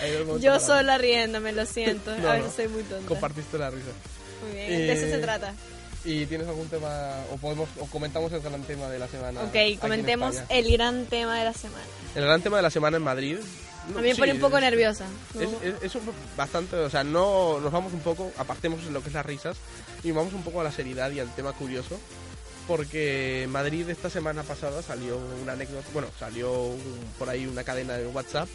ahí 0.00 0.10
el 0.12 0.24
momento 0.26 0.38
Yo 0.44 0.60
sola 0.60 0.98
riéndome, 0.98 1.52
lo 1.52 1.66
siento, 1.66 2.16
No, 2.18 2.28
a 2.30 2.34
veces 2.34 2.50
no. 2.50 2.56
soy 2.56 2.68
muy 2.68 2.82
tonta. 2.84 3.06
Compartiste 3.08 3.58
la 3.58 3.70
risa. 3.70 3.86
Muy 4.42 4.56
bien, 4.56 4.68
de 4.70 4.92
eso 4.92 5.06
Eh, 5.06 5.10
se 5.10 5.18
trata. 5.18 5.52
¿Y 6.04 6.26
tienes 6.26 6.46
algún 6.46 6.68
tema, 6.68 6.88
o 7.32 7.36
podemos, 7.38 7.68
o 7.80 7.86
comentamos 7.86 8.32
el 8.32 8.40
gran 8.40 8.62
tema 8.62 8.88
de 8.88 8.98
la 9.00 9.08
semana? 9.08 9.42
Ok, 9.42 9.80
comentemos 9.80 10.36
el 10.48 10.70
gran 10.72 11.06
tema 11.06 11.38
de 11.38 11.44
la 11.44 11.52
semana. 11.52 11.82
El 12.14 12.24
gran 12.24 12.40
tema 12.40 12.56
de 12.58 12.62
la 12.62 12.70
semana 12.70 12.96
en 12.96 13.02
Madrid. 13.02 13.38
A 13.96 14.00
mí 14.00 14.08
me 14.08 14.14
pone 14.16 14.32
un 14.34 14.38
poco 14.40 14.60
nerviosa. 14.60 15.06
¿no? 15.34 15.40
Es, 15.40 15.48
es- 15.62 15.82
es 15.82 15.94
un- 15.96 16.02
bastante, 16.36 16.76
o 16.76 16.88
sea, 16.90 17.02
no 17.04 17.58
nos 17.60 17.72
vamos 17.72 17.92
un 17.92 18.00
poco, 18.00 18.30
apartemos 18.38 18.84
lo 18.84 19.02
que 19.02 19.08
es 19.08 19.14
las 19.14 19.26
risas 19.26 19.56
y 20.04 20.10
vamos 20.12 20.32
un 20.34 20.42
poco 20.42 20.60
a 20.60 20.64
la 20.64 20.70
seriedad 20.72 21.10
y 21.10 21.20
al 21.20 21.34
tema 21.34 21.52
curioso, 21.52 21.98
porque 22.68 23.42
en 23.44 23.50
Madrid 23.50 23.88
esta 23.90 24.08
semana 24.10 24.44
pasada 24.44 24.82
salió 24.82 25.16
una 25.42 25.54
anécdota, 25.54 25.88
bueno, 25.92 26.08
salió 26.18 26.52
un- 26.52 27.04
por 27.18 27.28
ahí 27.28 27.46
una 27.46 27.64
cadena 27.64 27.94
de 27.94 28.06
WhatsApp 28.06 28.48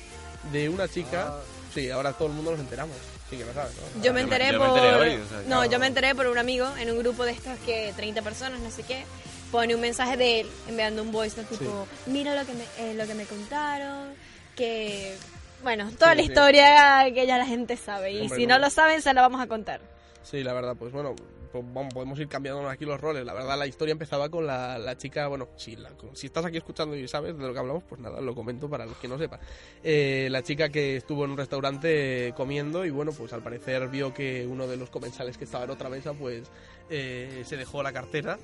de 0.54 0.70
una 0.70 0.88
chica, 0.88 1.30
Ah. 1.30 1.40
sí, 1.74 1.90
ahora 1.90 2.14
todo 2.14 2.28
el 2.30 2.34
mundo 2.36 2.52
nos 2.52 2.60
enteramos, 2.62 2.96
sí 3.30 3.38
que 3.38 3.44
lo 3.46 3.54
sabes, 3.54 3.74
¿no? 3.76 4.02
Yo 4.04 4.14
me 4.14 4.20
me- 4.20 4.22
enteré 4.22 4.52
yo 4.54 4.60
me 4.60 4.68
por... 4.68 4.78
enteré 4.78 4.96
hoy, 4.96 5.22
o 5.22 5.28
sea, 5.28 5.38
no, 5.40 5.46
claro. 5.48 5.66
yo 5.72 5.80
me 5.80 5.88
enteré 5.88 6.16
por 6.16 6.28
un 6.28 6.38
amigo 6.38 6.68
en 6.78 6.92
un 6.92 7.00
grupo 7.00 7.26
de 7.26 7.32
estos 7.32 7.58
que 7.66 7.92
30 7.96 8.22
personas, 8.22 8.60
no 8.62 8.70
sé 8.72 8.84
qué, 8.84 9.04
pone 9.52 9.74
un 9.76 9.82
mensaje 9.82 10.16
de 10.16 10.42
él 10.42 10.48
enviando 10.68 11.02
un 11.02 11.12
voice 11.12 11.42
note 11.42 11.58
tipo, 11.58 11.88
mira 12.06 12.36
lo 12.36 12.46
que 12.46 12.54
me, 12.54 12.64
eh, 12.80 12.94
lo 12.94 13.06
que 13.08 13.16
me 13.16 13.26
contaron, 13.26 14.14
que... 14.56 15.16
Bueno, 15.64 15.90
toda 15.98 16.12
Sí, 16.12 16.18
la 16.18 16.24
sí. 16.24 16.28
historia 16.30 17.06
que 17.14 17.26
ya 17.26 17.38
la 17.38 17.46
gente 17.46 17.78
sabe 17.78 18.12
y 18.12 18.22
Hombre, 18.22 18.38
si 18.38 18.46
no. 18.46 18.56
no 18.56 18.60
lo 18.66 18.70
saben 18.70 19.02
se 19.02 19.14
la 19.14 19.22
vamos 19.22 19.40
a 19.42 19.48
contar. 19.48 19.80
Sí, 20.22 20.44
la 20.44 20.52
verdad, 20.52 20.76
pues 20.78 20.92
bueno, 20.92 21.16
pues 21.54 21.64
vamos, 21.74 21.94
podemos 21.94 22.20
ir 22.20 22.28
cambiando 22.28 22.68
aquí 22.68 22.84
los 22.84 23.00
roles. 23.00 23.24
La 23.26 23.34
verdad, 23.34 23.58
la 23.58 23.68
historia 23.68 23.92
empezaba 23.94 24.28
con 24.30 24.46
la, 24.48 24.78
la 24.80 24.98
chica, 24.98 25.28
bueno, 25.28 25.48
si, 25.56 25.76
la- 25.76 25.92
si 26.14 26.26
estás 26.28 26.44
aquí 26.46 26.58
escuchando 26.58 26.96
y 26.98 27.08
sabes 27.08 27.38
de 27.38 27.46
lo 27.48 27.54
que 27.54 27.60
hablamos, 27.60 27.84
pues 27.88 28.02
nada, 28.02 28.20
lo 28.20 28.34
comento 28.36 28.68
para 28.68 28.86
los 28.88 28.98
que 28.98 29.08
no 29.08 29.18
sepan. 29.20 29.40
Eh, 29.84 30.28
la 30.32 30.42
chica 30.42 30.70
que 30.70 30.98
estuvo 30.98 31.24
en 31.26 31.32
un 31.32 31.38
restaurante 31.38 32.34
comiendo 32.36 32.86
y 32.86 32.90
bueno, 32.90 33.12
pues 33.12 33.32
al 33.34 33.44
parecer 33.44 33.88
vio 33.88 34.14
que 34.14 34.48
uno 34.48 34.68
de 34.68 34.78
los 34.78 34.90
comensales 34.90 35.38
que 35.38 35.44
estaba 35.46 35.64
en 35.66 35.70
otra 35.70 35.90
mesa, 35.90 36.14
pues 36.14 36.50
eh, 36.90 37.44
se 37.46 37.56
dejó 37.56 37.84
la 37.84 37.94
cartera. 37.94 38.40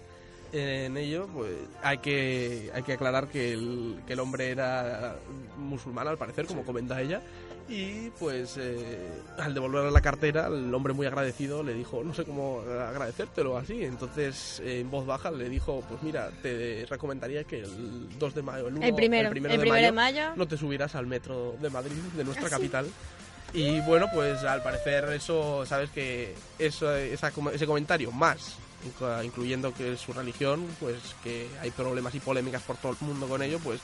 En 0.52 0.98
ello, 0.98 1.28
pues 1.34 1.54
hay 1.84 2.00
que, 2.00 2.72
hay 2.74 2.82
que 2.84 2.94
aclarar 2.94 3.28
que 3.28 3.54
el, 3.54 4.00
que 4.08 4.14
el 4.14 4.20
hombre 4.20 4.50
era 4.50 5.16
musulmán, 5.58 6.08
al 6.08 6.18
parecer, 6.18 6.46
como 6.48 6.64
comenta 6.64 7.00
ella. 7.02 7.22
Y 7.70 8.10
pues 8.18 8.56
eh, 8.58 8.98
al 9.38 9.54
devolverle 9.54 9.92
la 9.92 10.02
cartera, 10.02 10.48
el 10.48 10.74
hombre 10.74 10.92
muy 10.94 11.06
agradecido 11.06 11.62
le 11.62 11.74
dijo, 11.76 12.04
no 12.04 12.16
sé 12.16 12.26
cómo 12.26 12.62
agradecértelo 12.62 13.58
así. 13.58 13.84
Entonces, 13.84 14.60
eh, 14.66 14.80
en 14.80 14.90
voz 14.90 15.06
baja, 15.06 15.30
le 15.30 15.48
dijo, 15.50 15.84
pues 15.88 16.02
mira, 16.02 16.32
te 16.42 16.88
recomendaría 16.90 17.44
que 17.44 17.60
el 17.60 18.18
2 18.18 18.34
de 18.36 18.42
mayo, 18.42 18.68
el, 18.70 18.74
uno- 18.76 18.86
El 18.86 18.96
primero, 18.96 19.28
el 19.28 19.32
primero 19.34 19.54
de, 19.54 19.60
de 19.64 19.70
mayo, 19.70 19.94
mayo. 19.94 20.36
no 20.36 20.48
te 20.48 20.58
subirás 20.58 20.96
al 20.96 21.06
metro 21.06 21.56
de 21.62 21.70
Madrid, 21.70 21.94
de 22.16 22.24
nuestra 22.24 22.48
Ah, 22.48 22.50
sí. 22.50 22.56
capital. 22.56 22.88
Y 23.54 23.80
bueno, 23.82 24.08
pues 24.14 24.44
al 24.44 24.64
parecer 24.64 25.06
eso, 25.14 25.64
sabes 25.66 25.90
que 25.92 26.34
eso, 26.58 26.96
esa 26.96 27.32
ese 27.54 27.66
comentario 27.68 28.12
más, 28.12 28.56
inclu- 29.00 29.24
incluyendo 29.26 29.74
que 29.76 29.94
es 29.94 30.00
su 30.00 30.12
religión, 30.14 30.66
pues 30.80 30.96
que 31.24 31.48
hay 31.62 31.70
problemas 31.72 32.14
y 32.16 32.20
polémicas 32.20 32.62
por 32.64 32.78
todo 32.78 32.94
el 32.94 32.98
mundo 33.08 33.28
con 33.28 33.42
ello, 33.44 33.60
pues 33.64 33.80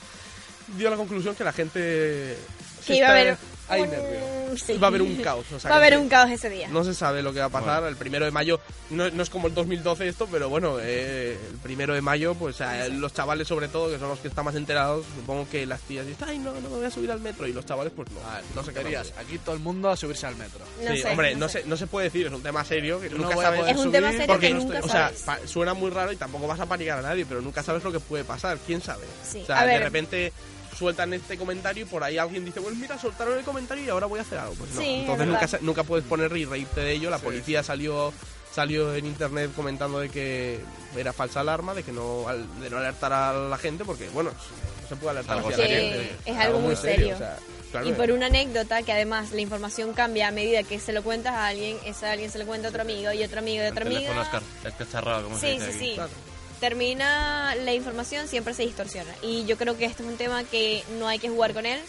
dio 0.78 0.90
la 0.90 0.96
conclusión 0.96 1.36
que 1.36 1.44
la 1.44 1.54
gente... 1.54 2.36
se 2.82 2.94
Que 2.94 2.98
iba 2.98 3.08
a 3.10 3.20
está- 3.22 3.22
haber 3.34 3.55
hay 3.70 3.82
un- 3.82 3.90
nervios. 3.90 4.62
sí. 4.62 4.78
Va 4.78 4.88
a 4.88 4.90
haber 4.90 5.02
un 5.02 5.16
caos. 5.18 5.46
o 5.54 5.60
sea, 5.60 5.70
Va 5.72 5.76
a 5.76 5.80
haber 5.80 5.98
un 5.98 6.08
caos 6.10 6.30
ese 6.32 6.50
día. 6.50 6.68
No 6.70 6.84
se 6.84 6.94
sabe 6.94 7.22
lo 7.22 7.34
que 7.34 7.40
va 7.40 7.46
a 7.46 7.50
pasar. 7.50 7.84
El 7.84 7.96
primero 7.96 8.26
de 8.26 8.32
mayo 8.32 8.60
no, 8.90 9.10
no 9.10 9.24
es 9.24 9.30
como 9.30 9.48
el 9.48 9.54
2012 9.54 10.08
esto, 10.08 10.28
pero 10.32 10.50
bueno, 10.50 10.78
eh, 10.82 11.38
el 11.52 11.58
primero 11.58 11.94
de 11.94 12.02
mayo, 12.02 12.36
pues 12.36 12.58
los 12.92 13.14
chavales 13.14 13.48
sobre 13.48 13.68
todo, 13.68 13.90
que 13.92 14.00
son 14.00 14.10
los 14.10 14.20
que 14.20 14.28
están 14.28 14.46
más 14.46 14.56
enterados, 14.56 15.06
supongo 15.16 15.48
que 15.50 15.66
las 15.66 15.82
tías 15.82 16.06
dicen, 16.06 16.28
ay, 16.30 16.38
no, 16.40 16.54
no 16.54 16.62
me 16.62 16.68
voy 16.78 16.86
a 16.86 16.92
subir 16.92 17.12
al 17.12 17.20
metro. 17.20 17.48
Y 17.48 17.54
los 17.54 17.66
chavales, 17.66 17.92
pues 17.96 18.10
no. 18.12 18.20
Ah, 18.26 18.42
no 18.56 18.64
sé 18.64 18.74
qué 18.74 18.82
querías. 18.82 19.14
Aquí 19.18 19.38
todo 19.40 19.56
el 19.56 19.62
mundo 19.62 19.90
a 19.90 19.96
subirse 19.98 20.26
al 20.28 20.36
metro. 20.36 20.60
No 20.84 20.92
sí, 20.92 21.02
sé, 21.02 21.10
hombre, 21.10 21.34
no 21.34 21.40
no, 21.42 21.50
sé. 21.50 21.62
se, 21.64 21.68
no 21.68 21.78
se 21.78 21.88
puede 21.88 22.06
decir, 22.06 22.28
es 22.28 22.34
un 22.34 22.44
tema 22.44 22.64
serio, 22.64 23.00
que 23.00 23.10
Yo 23.10 23.18
nunca 23.18 23.36
sabes... 23.36 23.60
poder 23.62 23.76
Es 23.76 23.82
un 23.82 23.92
tema 23.92 24.12
serio 24.12 24.28
Porque, 24.28 24.48
que 24.50 24.54
nunca 24.54 24.80
o 24.84 24.88
sea, 24.90 25.12
sabes. 25.16 25.50
suena 25.50 25.74
muy 25.74 25.90
raro 25.92 26.12
y 26.12 26.16
tampoco 26.16 26.48
vas 26.48 26.60
a 26.60 26.66
panicar 26.66 27.00
a 27.00 27.02
nadie, 27.02 27.26
pero 27.26 27.42
nunca 27.42 27.62
sabes 27.64 27.84
lo 27.84 27.92
que 27.92 28.00
puede 28.00 28.24
pasar. 28.24 28.58
¿Quién 28.66 28.82
sabe? 28.82 29.06
Sí, 29.24 29.42
O 29.44 29.46
sea, 29.46 29.60
a 29.62 29.66
de 29.66 29.74
ver. 29.74 29.82
repente 29.84 30.34
sueltan 30.78 31.14
este 31.14 31.38
comentario 31.38 31.84
y 31.86 31.88
por 31.88 32.04
ahí 32.04 32.18
alguien 32.18 32.44
dice, 32.46 32.62
pues 32.62 32.76
mira, 32.76 32.98
soltaron 33.00 33.38
el 33.38 33.44
comentario 33.46 33.84
y 33.86 33.90
ahora 33.90 34.06
voy 34.08 34.20
a 34.20 34.24
hacer 34.24 34.38
algo. 34.40 34.54
Pues 34.56 34.72
no. 34.72 34.82
Sí, 34.82 34.88
es 34.96 35.00
Entonces 35.02 35.28
nunca, 35.28 35.48
nunca 35.62 35.84
puedes 35.84 36.06
poner 36.06 36.36
y 36.36 36.46
reírte 36.46 36.82
de 36.82 36.92
ello. 36.92 37.10
La 37.10 37.20
policía 37.20 37.64
salió 37.64 38.14
salió 38.54 38.96
en 38.96 39.06
internet 39.06 39.52
comentando 39.54 40.00
de 40.00 40.08
que 40.10 40.62
era 40.96 41.12
falsa 41.12 41.42
alarma, 41.42 41.74
de 41.74 41.84
que 41.84 41.92
no 41.92 42.26
al- 42.30 42.48
de 42.62 42.70
no 42.70 42.78
alertar 42.78 43.12
a 43.12 43.34
la 43.34 43.58
gente, 43.58 43.84
porque 43.84 44.08
bueno, 44.10 44.32
no 44.32 44.88
se 44.88 44.96
puede 44.96 45.12
alertar 45.12 45.38
Algo 45.38 45.50
hacia 45.50 45.58
la 45.66 45.70
serio. 45.70 45.92
gente. 45.92 46.16
Es 46.26 46.38
algo 46.38 46.60
muy 46.62 46.76
serio. 46.78 47.16
o 47.16 47.18
sea, 47.18 47.38
claro, 47.72 47.90
Y 47.90 47.92
por 47.92 48.12
una 48.12 48.28
anécdota 48.28 48.82
que 48.84 48.94
además 48.94 49.34
la 49.34 49.42
información 49.42 49.92
cambia 49.92 50.30
a 50.30 50.32
medida 50.32 50.64
que 50.64 50.80
se 50.80 50.94
lo 50.94 51.04
cuentas 51.04 51.34
a 51.34 51.48
alguien, 51.48 51.76
ese 51.86 52.06
alguien 52.06 52.32
se 52.32 52.38
lo 52.40 52.46
cuenta 52.46 52.68
a 52.68 52.70
otro 52.70 52.84
amigo 52.84 53.12
y 53.12 53.24
otro 53.26 53.40
amigo 53.40 53.62
y 53.62 53.66
El 53.66 53.72
otro 53.74 53.86
amigo. 53.88 54.00
teléfono 54.00 54.22
escar- 54.24 54.44
escacharrado, 54.70 55.24
como 55.26 55.38
se 55.38 55.48
Sí, 55.48 55.54
dice 55.60 55.72
sí, 55.74 55.78
aquí. 55.78 55.86
sí. 55.90 55.94
claro. 55.96 56.12
Termina 56.60 57.56
la 57.56 57.74
información 57.74 58.28
siempre 58.28 58.54
se 58.54 58.64
distorsiona. 58.64 59.12
Y 59.22 59.46
yo 59.46 59.58
creo 59.58 59.78
que 59.78 59.86
este 59.86 60.04
es 60.04 60.10
un 60.10 60.18
tema 60.18 60.44
que 60.44 60.84
no 61.00 61.08
hay 61.08 61.20
que 61.20 61.30
jugar 61.30 61.54
con 61.54 61.66
él. 61.66 61.80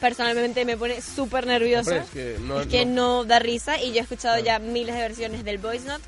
Personalmente 0.00 0.64
me 0.64 0.76
pone 0.76 1.00
súper 1.02 1.46
nervioso. 1.46 1.90
Hombre, 1.90 2.04
es 2.04 2.10
que 2.10 2.36
no- 2.40 2.60
es 2.60 2.66
que 2.68 2.86
no- 2.86 3.18
no 3.18 3.24
da 3.24 3.38
risa 3.38 3.80
y 3.82 3.92
yo 3.92 3.98
he 3.98 4.02
escuchado 4.02 4.38
ya 4.42 4.58
miles 4.58 4.94
de 4.94 5.00
versiones 5.02 5.44
del 5.44 5.58
voice 5.58 5.86
note, 5.86 6.02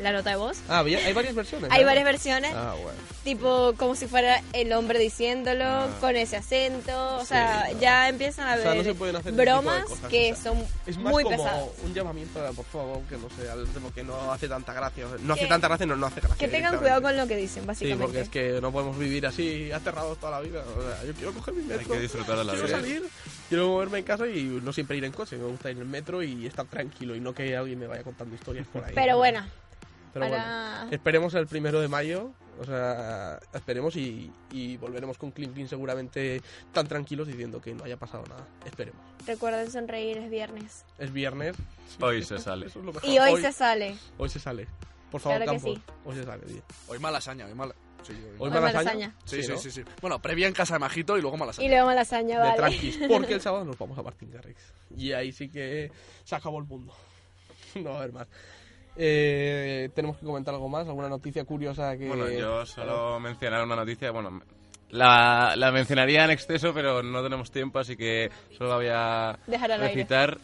la 0.00 0.12
nota 0.12 0.30
de 0.30 0.36
voz. 0.36 0.58
Ah, 0.68 0.78
había- 0.78 0.98
hay 0.98 1.12
varias 1.12 1.34
versiones. 1.34 1.70
Hay 1.72 1.80
¿no? 1.80 1.86
varias 1.86 2.04
versiones, 2.04 2.52
Ah, 2.54 2.74
bueno. 2.80 2.98
tipo 3.24 3.74
como 3.76 3.94
si 3.94 4.06
fuera 4.06 4.42
el 4.52 4.72
hombre 4.72 4.98
diciéndolo, 4.98 5.64
Ah. 5.64 5.88
con 6.00 6.16
ese 6.16 6.36
acento. 6.36 7.16
O 7.16 7.24
sea, 7.24 7.70
ya 7.80 8.08
empiezan 8.08 8.46
a 8.48 8.52
O 8.54 8.56
ver 8.56 8.84
sea, 8.84 9.22
no 9.32 9.36
bromas 9.36 9.84
cosas, 9.84 10.08
que 10.10 10.32
o 10.32 10.36
sea, 10.36 10.44
son 10.52 10.64
Es 10.86 10.96
más 10.98 11.12
muy 11.12 11.24
como 11.24 11.36
pesadas. 11.36 11.64
un 11.84 11.94
llamamiento 11.94 12.40
por 12.54 12.64
favor, 12.66 13.02
que 13.08 13.16
no 13.16 13.28
sé, 13.30 13.92
que 13.94 14.04
no 14.04 14.32
hace 14.32 14.48
tanta 14.48 14.72
gracia. 14.72 15.06
O 15.06 15.10
sea, 15.10 15.18
No 15.20 15.34
hace 15.34 15.46
tanta 15.46 15.68
gracia, 15.68 15.86
no, 15.86 15.96
no 15.96 16.06
hace 16.06 16.20
gracia. 16.20 16.38
Que 16.38 16.48
tengan 16.48 16.76
cuidado 16.78 17.02
con 17.02 17.16
lo 17.16 17.26
que 17.26 17.36
dicen, 17.36 17.62
Sí, 17.62 17.66
básicamente. 17.66 18.04
porque 18.04 18.20
es 18.20 18.28
que 18.28 18.60
no 18.60 18.70
podemos 18.72 18.96
vivir 18.98 19.26
así 19.26 19.70
aterrados 19.72 20.18
toda 20.18 20.32
la 20.32 20.40
vida. 20.40 20.62
O 20.76 20.82
sea, 20.82 21.04
yo 21.04 21.12
quiero 21.14 21.32
coger 21.34 21.54
mi 21.54 21.62
metro. 21.64 21.88
que 21.94 22.00
disfrutar 22.00 22.38
de 22.38 22.44
la 22.44 22.52
quiero 22.52 22.66
vida. 22.68 22.76
salir, 22.80 23.02
quiero 23.48 23.68
moverme 23.68 23.98
en 23.98 24.04
casa 24.04 24.26
y 24.26 24.42
no 24.44 24.72
siempre 24.72 24.96
ir 24.96 25.04
en 25.04 25.12
coche. 25.12 25.36
Me 25.36 25.44
gusta 25.46 25.70
ir 25.70 25.76
en 25.76 25.82
el 25.82 25.88
metro 25.88 26.22
y 26.22 26.46
estar 26.46 26.66
tranquilo 26.66 27.14
y 27.16 27.20
no 27.20 27.34
que 27.34 27.56
alguien 27.56 27.78
me 27.78 27.86
vaya 27.86 28.02
contando 28.02 28.34
historias 28.34 28.66
por 28.68 28.84
ahí. 28.84 28.92
Pero 28.94 29.16
bueno, 29.16 29.44
Pero 30.12 30.28
para- 30.28 30.76
bueno, 30.80 30.92
esperemos 30.92 31.34
el 31.34 31.46
primero 31.46 31.80
de 31.80 31.88
mayo. 31.88 32.32
O 32.60 32.64
sea, 32.64 33.38
esperemos 33.54 33.94
y, 33.94 34.32
y 34.50 34.76
volveremos 34.78 35.16
con 35.16 35.30
Clean 35.30 35.52
Clean 35.52 35.68
seguramente 35.68 36.42
tan 36.72 36.88
tranquilos 36.88 37.28
diciendo 37.28 37.60
que 37.60 37.72
no 37.72 37.84
haya 37.84 37.96
pasado 37.96 38.24
nada. 38.28 38.44
Esperemos. 38.66 39.00
recuerden 39.26 39.70
sonreír, 39.70 40.18
es 40.18 40.28
viernes. 40.28 40.84
Es 40.98 41.12
viernes. 41.12 41.54
Hoy 42.00 42.24
se 42.24 42.38
sale. 42.38 42.66
Es. 42.66 42.74
Y 43.04 43.18
hoy, 43.20 43.40
se 43.40 43.52
sale. 43.52 43.96
Hoy 44.16 44.28
se 44.28 44.40
sale. 44.40 44.66
Por 45.10 45.20
favor, 45.20 45.38
Claro 45.38 45.52
que 45.52 45.58
Campos. 45.58 45.74
sí. 45.86 45.92
Hoy 46.04 46.16
se 46.16 46.24
sale, 46.24 46.46
tío. 46.46 46.62
Hoy 46.88 46.98
malasaña, 46.98 47.46
hoy 47.46 47.54
mala. 47.54 47.74
Sí, 48.02 48.12
hoy, 48.38 48.50
malasaña. 48.50 48.60
malasaña. 48.82 49.14
Sí, 49.24 49.42
sí, 49.42 49.52
¿no? 49.52 49.58
sí, 49.58 49.70
sí. 49.70 49.82
Bueno, 50.00 50.20
previa 50.20 50.46
en 50.48 50.52
casa 50.54 50.74
de 50.74 50.80
Majito 50.80 51.16
y 51.16 51.20
luego 51.22 51.36
malasaña. 51.36 51.66
Y 51.66 51.70
luego 51.70 51.86
malasaña, 51.86 52.34
De 52.40 52.42
vale. 52.44 52.56
tranquis. 52.56 52.98
Porque 53.08 53.34
el 53.34 53.40
sábado 53.40 53.64
nos 53.64 53.78
vamos 53.78 53.96
a 53.98 54.02
Martín 54.02 54.30
Garrix. 54.32 54.60
Y 54.96 55.12
ahí 55.12 55.30
sí 55.32 55.48
que 55.48 55.90
se 56.24 56.34
acabó 56.34 56.58
el 56.58 56.64
mundo. 56.64 56.92
No 57.76 57.90
va 57.90 57.96
a 57.96 57.98
haber 58.00 58.12
más. 58.12 58.26
Eh, 59.00 59.90
tenemos 59.94 60.16
que 60.18 60.26
comentar 60.26 60.52
algo 60.52 60.68
más, 60.68 60.86
alguna 60.88 61.08
noticia 61.08 61.44
curiosa 61.44 61.96
que. 61.96 62.08
Bueno, 62.08 62.28
yo 62.28 62.66
solo 62.66 63.20
mencionar 63.20 63.62
una 63.64 63.76
noticia, 63.76 64.10
bueno, 64.10 64.42
la, 64.90 65.54
la 65.56 65.70
mencionaría 65.70 66.24
en 66.24 66.30
exceso, 66.30 66.74
pero 66.74 67.02
no 67.02 67.22
tenemos 67.22 67.50
tiempo, 67.52 67.78
así 67.78 67.96
que 67.96 68.28
solo 68.56 68.70
la 68.70 68.76
voy 68.76 68.88
a 68.90 69.38
Dejar 69.46 69.70
al 69.72 69.82
aire. 69.82 69.94
recitar. 69.94 70.38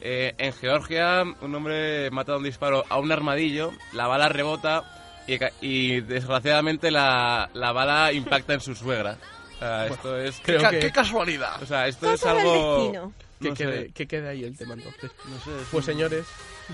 Eh, 0.00 0.32
en 0.38 0.52
Georgia, 0.52 1.24
un 1.42 1.54
hombre 1.54 2.08
mata 2.12 2.32
de 2.32 2.38
un 2.38 2.44
disparo 2.44 2.84
a 2.88 2.98
un 2.98 3.10
armadillo, 3.12 3.72
la 3.92 4.06
bala 4.06 4.28
rebota 4.28 4.84
y, 5.26 5.38
y 5.60 6.00
desgraciadamente 6.00 6.90
la, 6.92 7.50
la 7.52 7.72
bala 7.72 8.12
impacta 8.12 8.54
en 8.54 8.60
su 8.60 8.74
suegra. 8.76 9.18
O 9.56 9.58
sea, 9.58 9.86
esto 9.88 10.16
es... 10.16 10.40
Creo 10.44 10.60
Ca- 10.62 10.70
que, 10.70 10.78
¡Qué 10.78 10.92
casualidad! 10.92 11.60
O 11.60 11.66
sea, 11.66 11.88
esto 11.88 12.12
es 12.12 12.24
algo... 12.24 13.12
que 13.38 13.48
no 13.50 13.54
quede, 13.54 13.90
que 13.92 14.06
quede 14.06 14.28
ahí 14.28 14.44
el 14.44 14.56
tema 14.56 14.74
entonces. 14.74 15.10
No 15.26 15.36
sé, 15.44 15.50
es 15.60 15.66
Pues 15.70 15.86
un- 15.86 15.92
señores, 15.92 16.26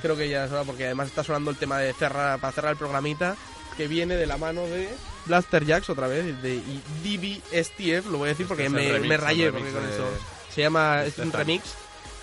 creo 0.03 0.17
que 0.17 0.29
ya 0.29 0.45
es 0.47 0.53
hora 0.53 0.65
porque 0.65 0.85
además 0.87 1.09
está 1.09 1.23
sonando 1.25 1.51
el 1.51 1.57
tema 1.57 1.79
de 1.79 1.93
cerrar, 1.95 2.41
para 2.41 2.53
cerrar 2.53 2.73
el 2.73 2.79
programita 2.79 3.37
que 3.77 3.89
viene 3.89 4.15
de 4.17 4.27
la 4.27 4.37
mano 4.37 4.67
de 4.67 4.89
Blaster 5.27 5.65
Jacks 5.65 5.91
otra 5.91 6.07
vez, 6.07 6.41
de 6.43 6.61
DBSTF, 7.03 8.07
lo 8.11 8.19
voy 8.19 8.29
a 8.29 8.33
decir 8.33 8.47
porque 8.47 8.67
Este 8.67 8.77
me, 8.77 8.93
remix, 8.93 9.09
me 9.09 9.17
rayé 9.17 9.51
con 9.51 9.63
de- 9.63 9.71
eso. 9.71 10.07
Se 10.55 10.61
llama, 10.63 11.05
es 11.05 11.19
un 11.19 11.33
remix 11.33 11.75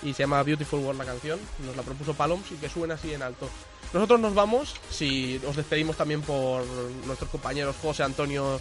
y 0.02 0.14
se 0.14 0.22
llama 0.22 0.42
Beautiful 0.42 0.80
World 0.80 1.00
la 1.00 1.06
canción, 1.06 1.38
nos 1.64 1.76
la 1.76 1.82
propuso 1.82 2.14
Paloms 2.14 2.50
y 2.52 2.54
que 2.56 2.68
suena 2.68 2.94
así 2.94 3.12
en 3.12 3.22
alto. 3.22 3.48
Nosotros 3.92 4.20
nos 4.20 4.34
vamos, 4.34 4.74
si 4.90 5.38
os 5.46 5.54
despedimos 5.54 5.96
también 5.96 6.22
por 6.22 6.64
nuestros 7.06 7.28
compañeros 7.30 7.76
José, 7.82 8.02
Antonio 8.02 8.58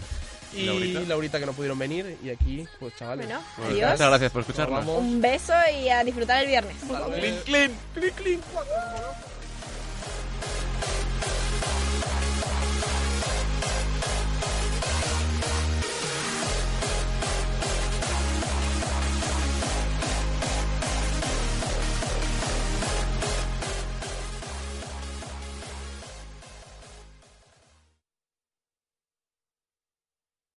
y 0.54 0.66
Laurita. 0.66 1.00
Laurita, 1.02 1.40
que 1.40 1.46
no 1.46 1.54
pudieron 1.54 1.80
venir 1.80 2.18
y 2.24 2.30
aquí, 2.30 2.66
pues 2.80 2.96
chavales. 2.96 3.26
Bueno, 3.26 3.42
adiós. 3.58 3.92
Muchas 3.92 4.10
gracias 4.10 4.32
por 4.32 4.42
nos 4.42 4.50
escucharnos. 4.50 4.88
Un 4.88 5.22
beso 5.22 5.54
y 5.82 5.90
a 5.90 6.04
disfrutar 6.04 6.44
el 6.44 6.48
viernes. 6.48 6.76
Clean, 7.46 7.72
clean, 7.94 8.14
clean. 8.16 8.42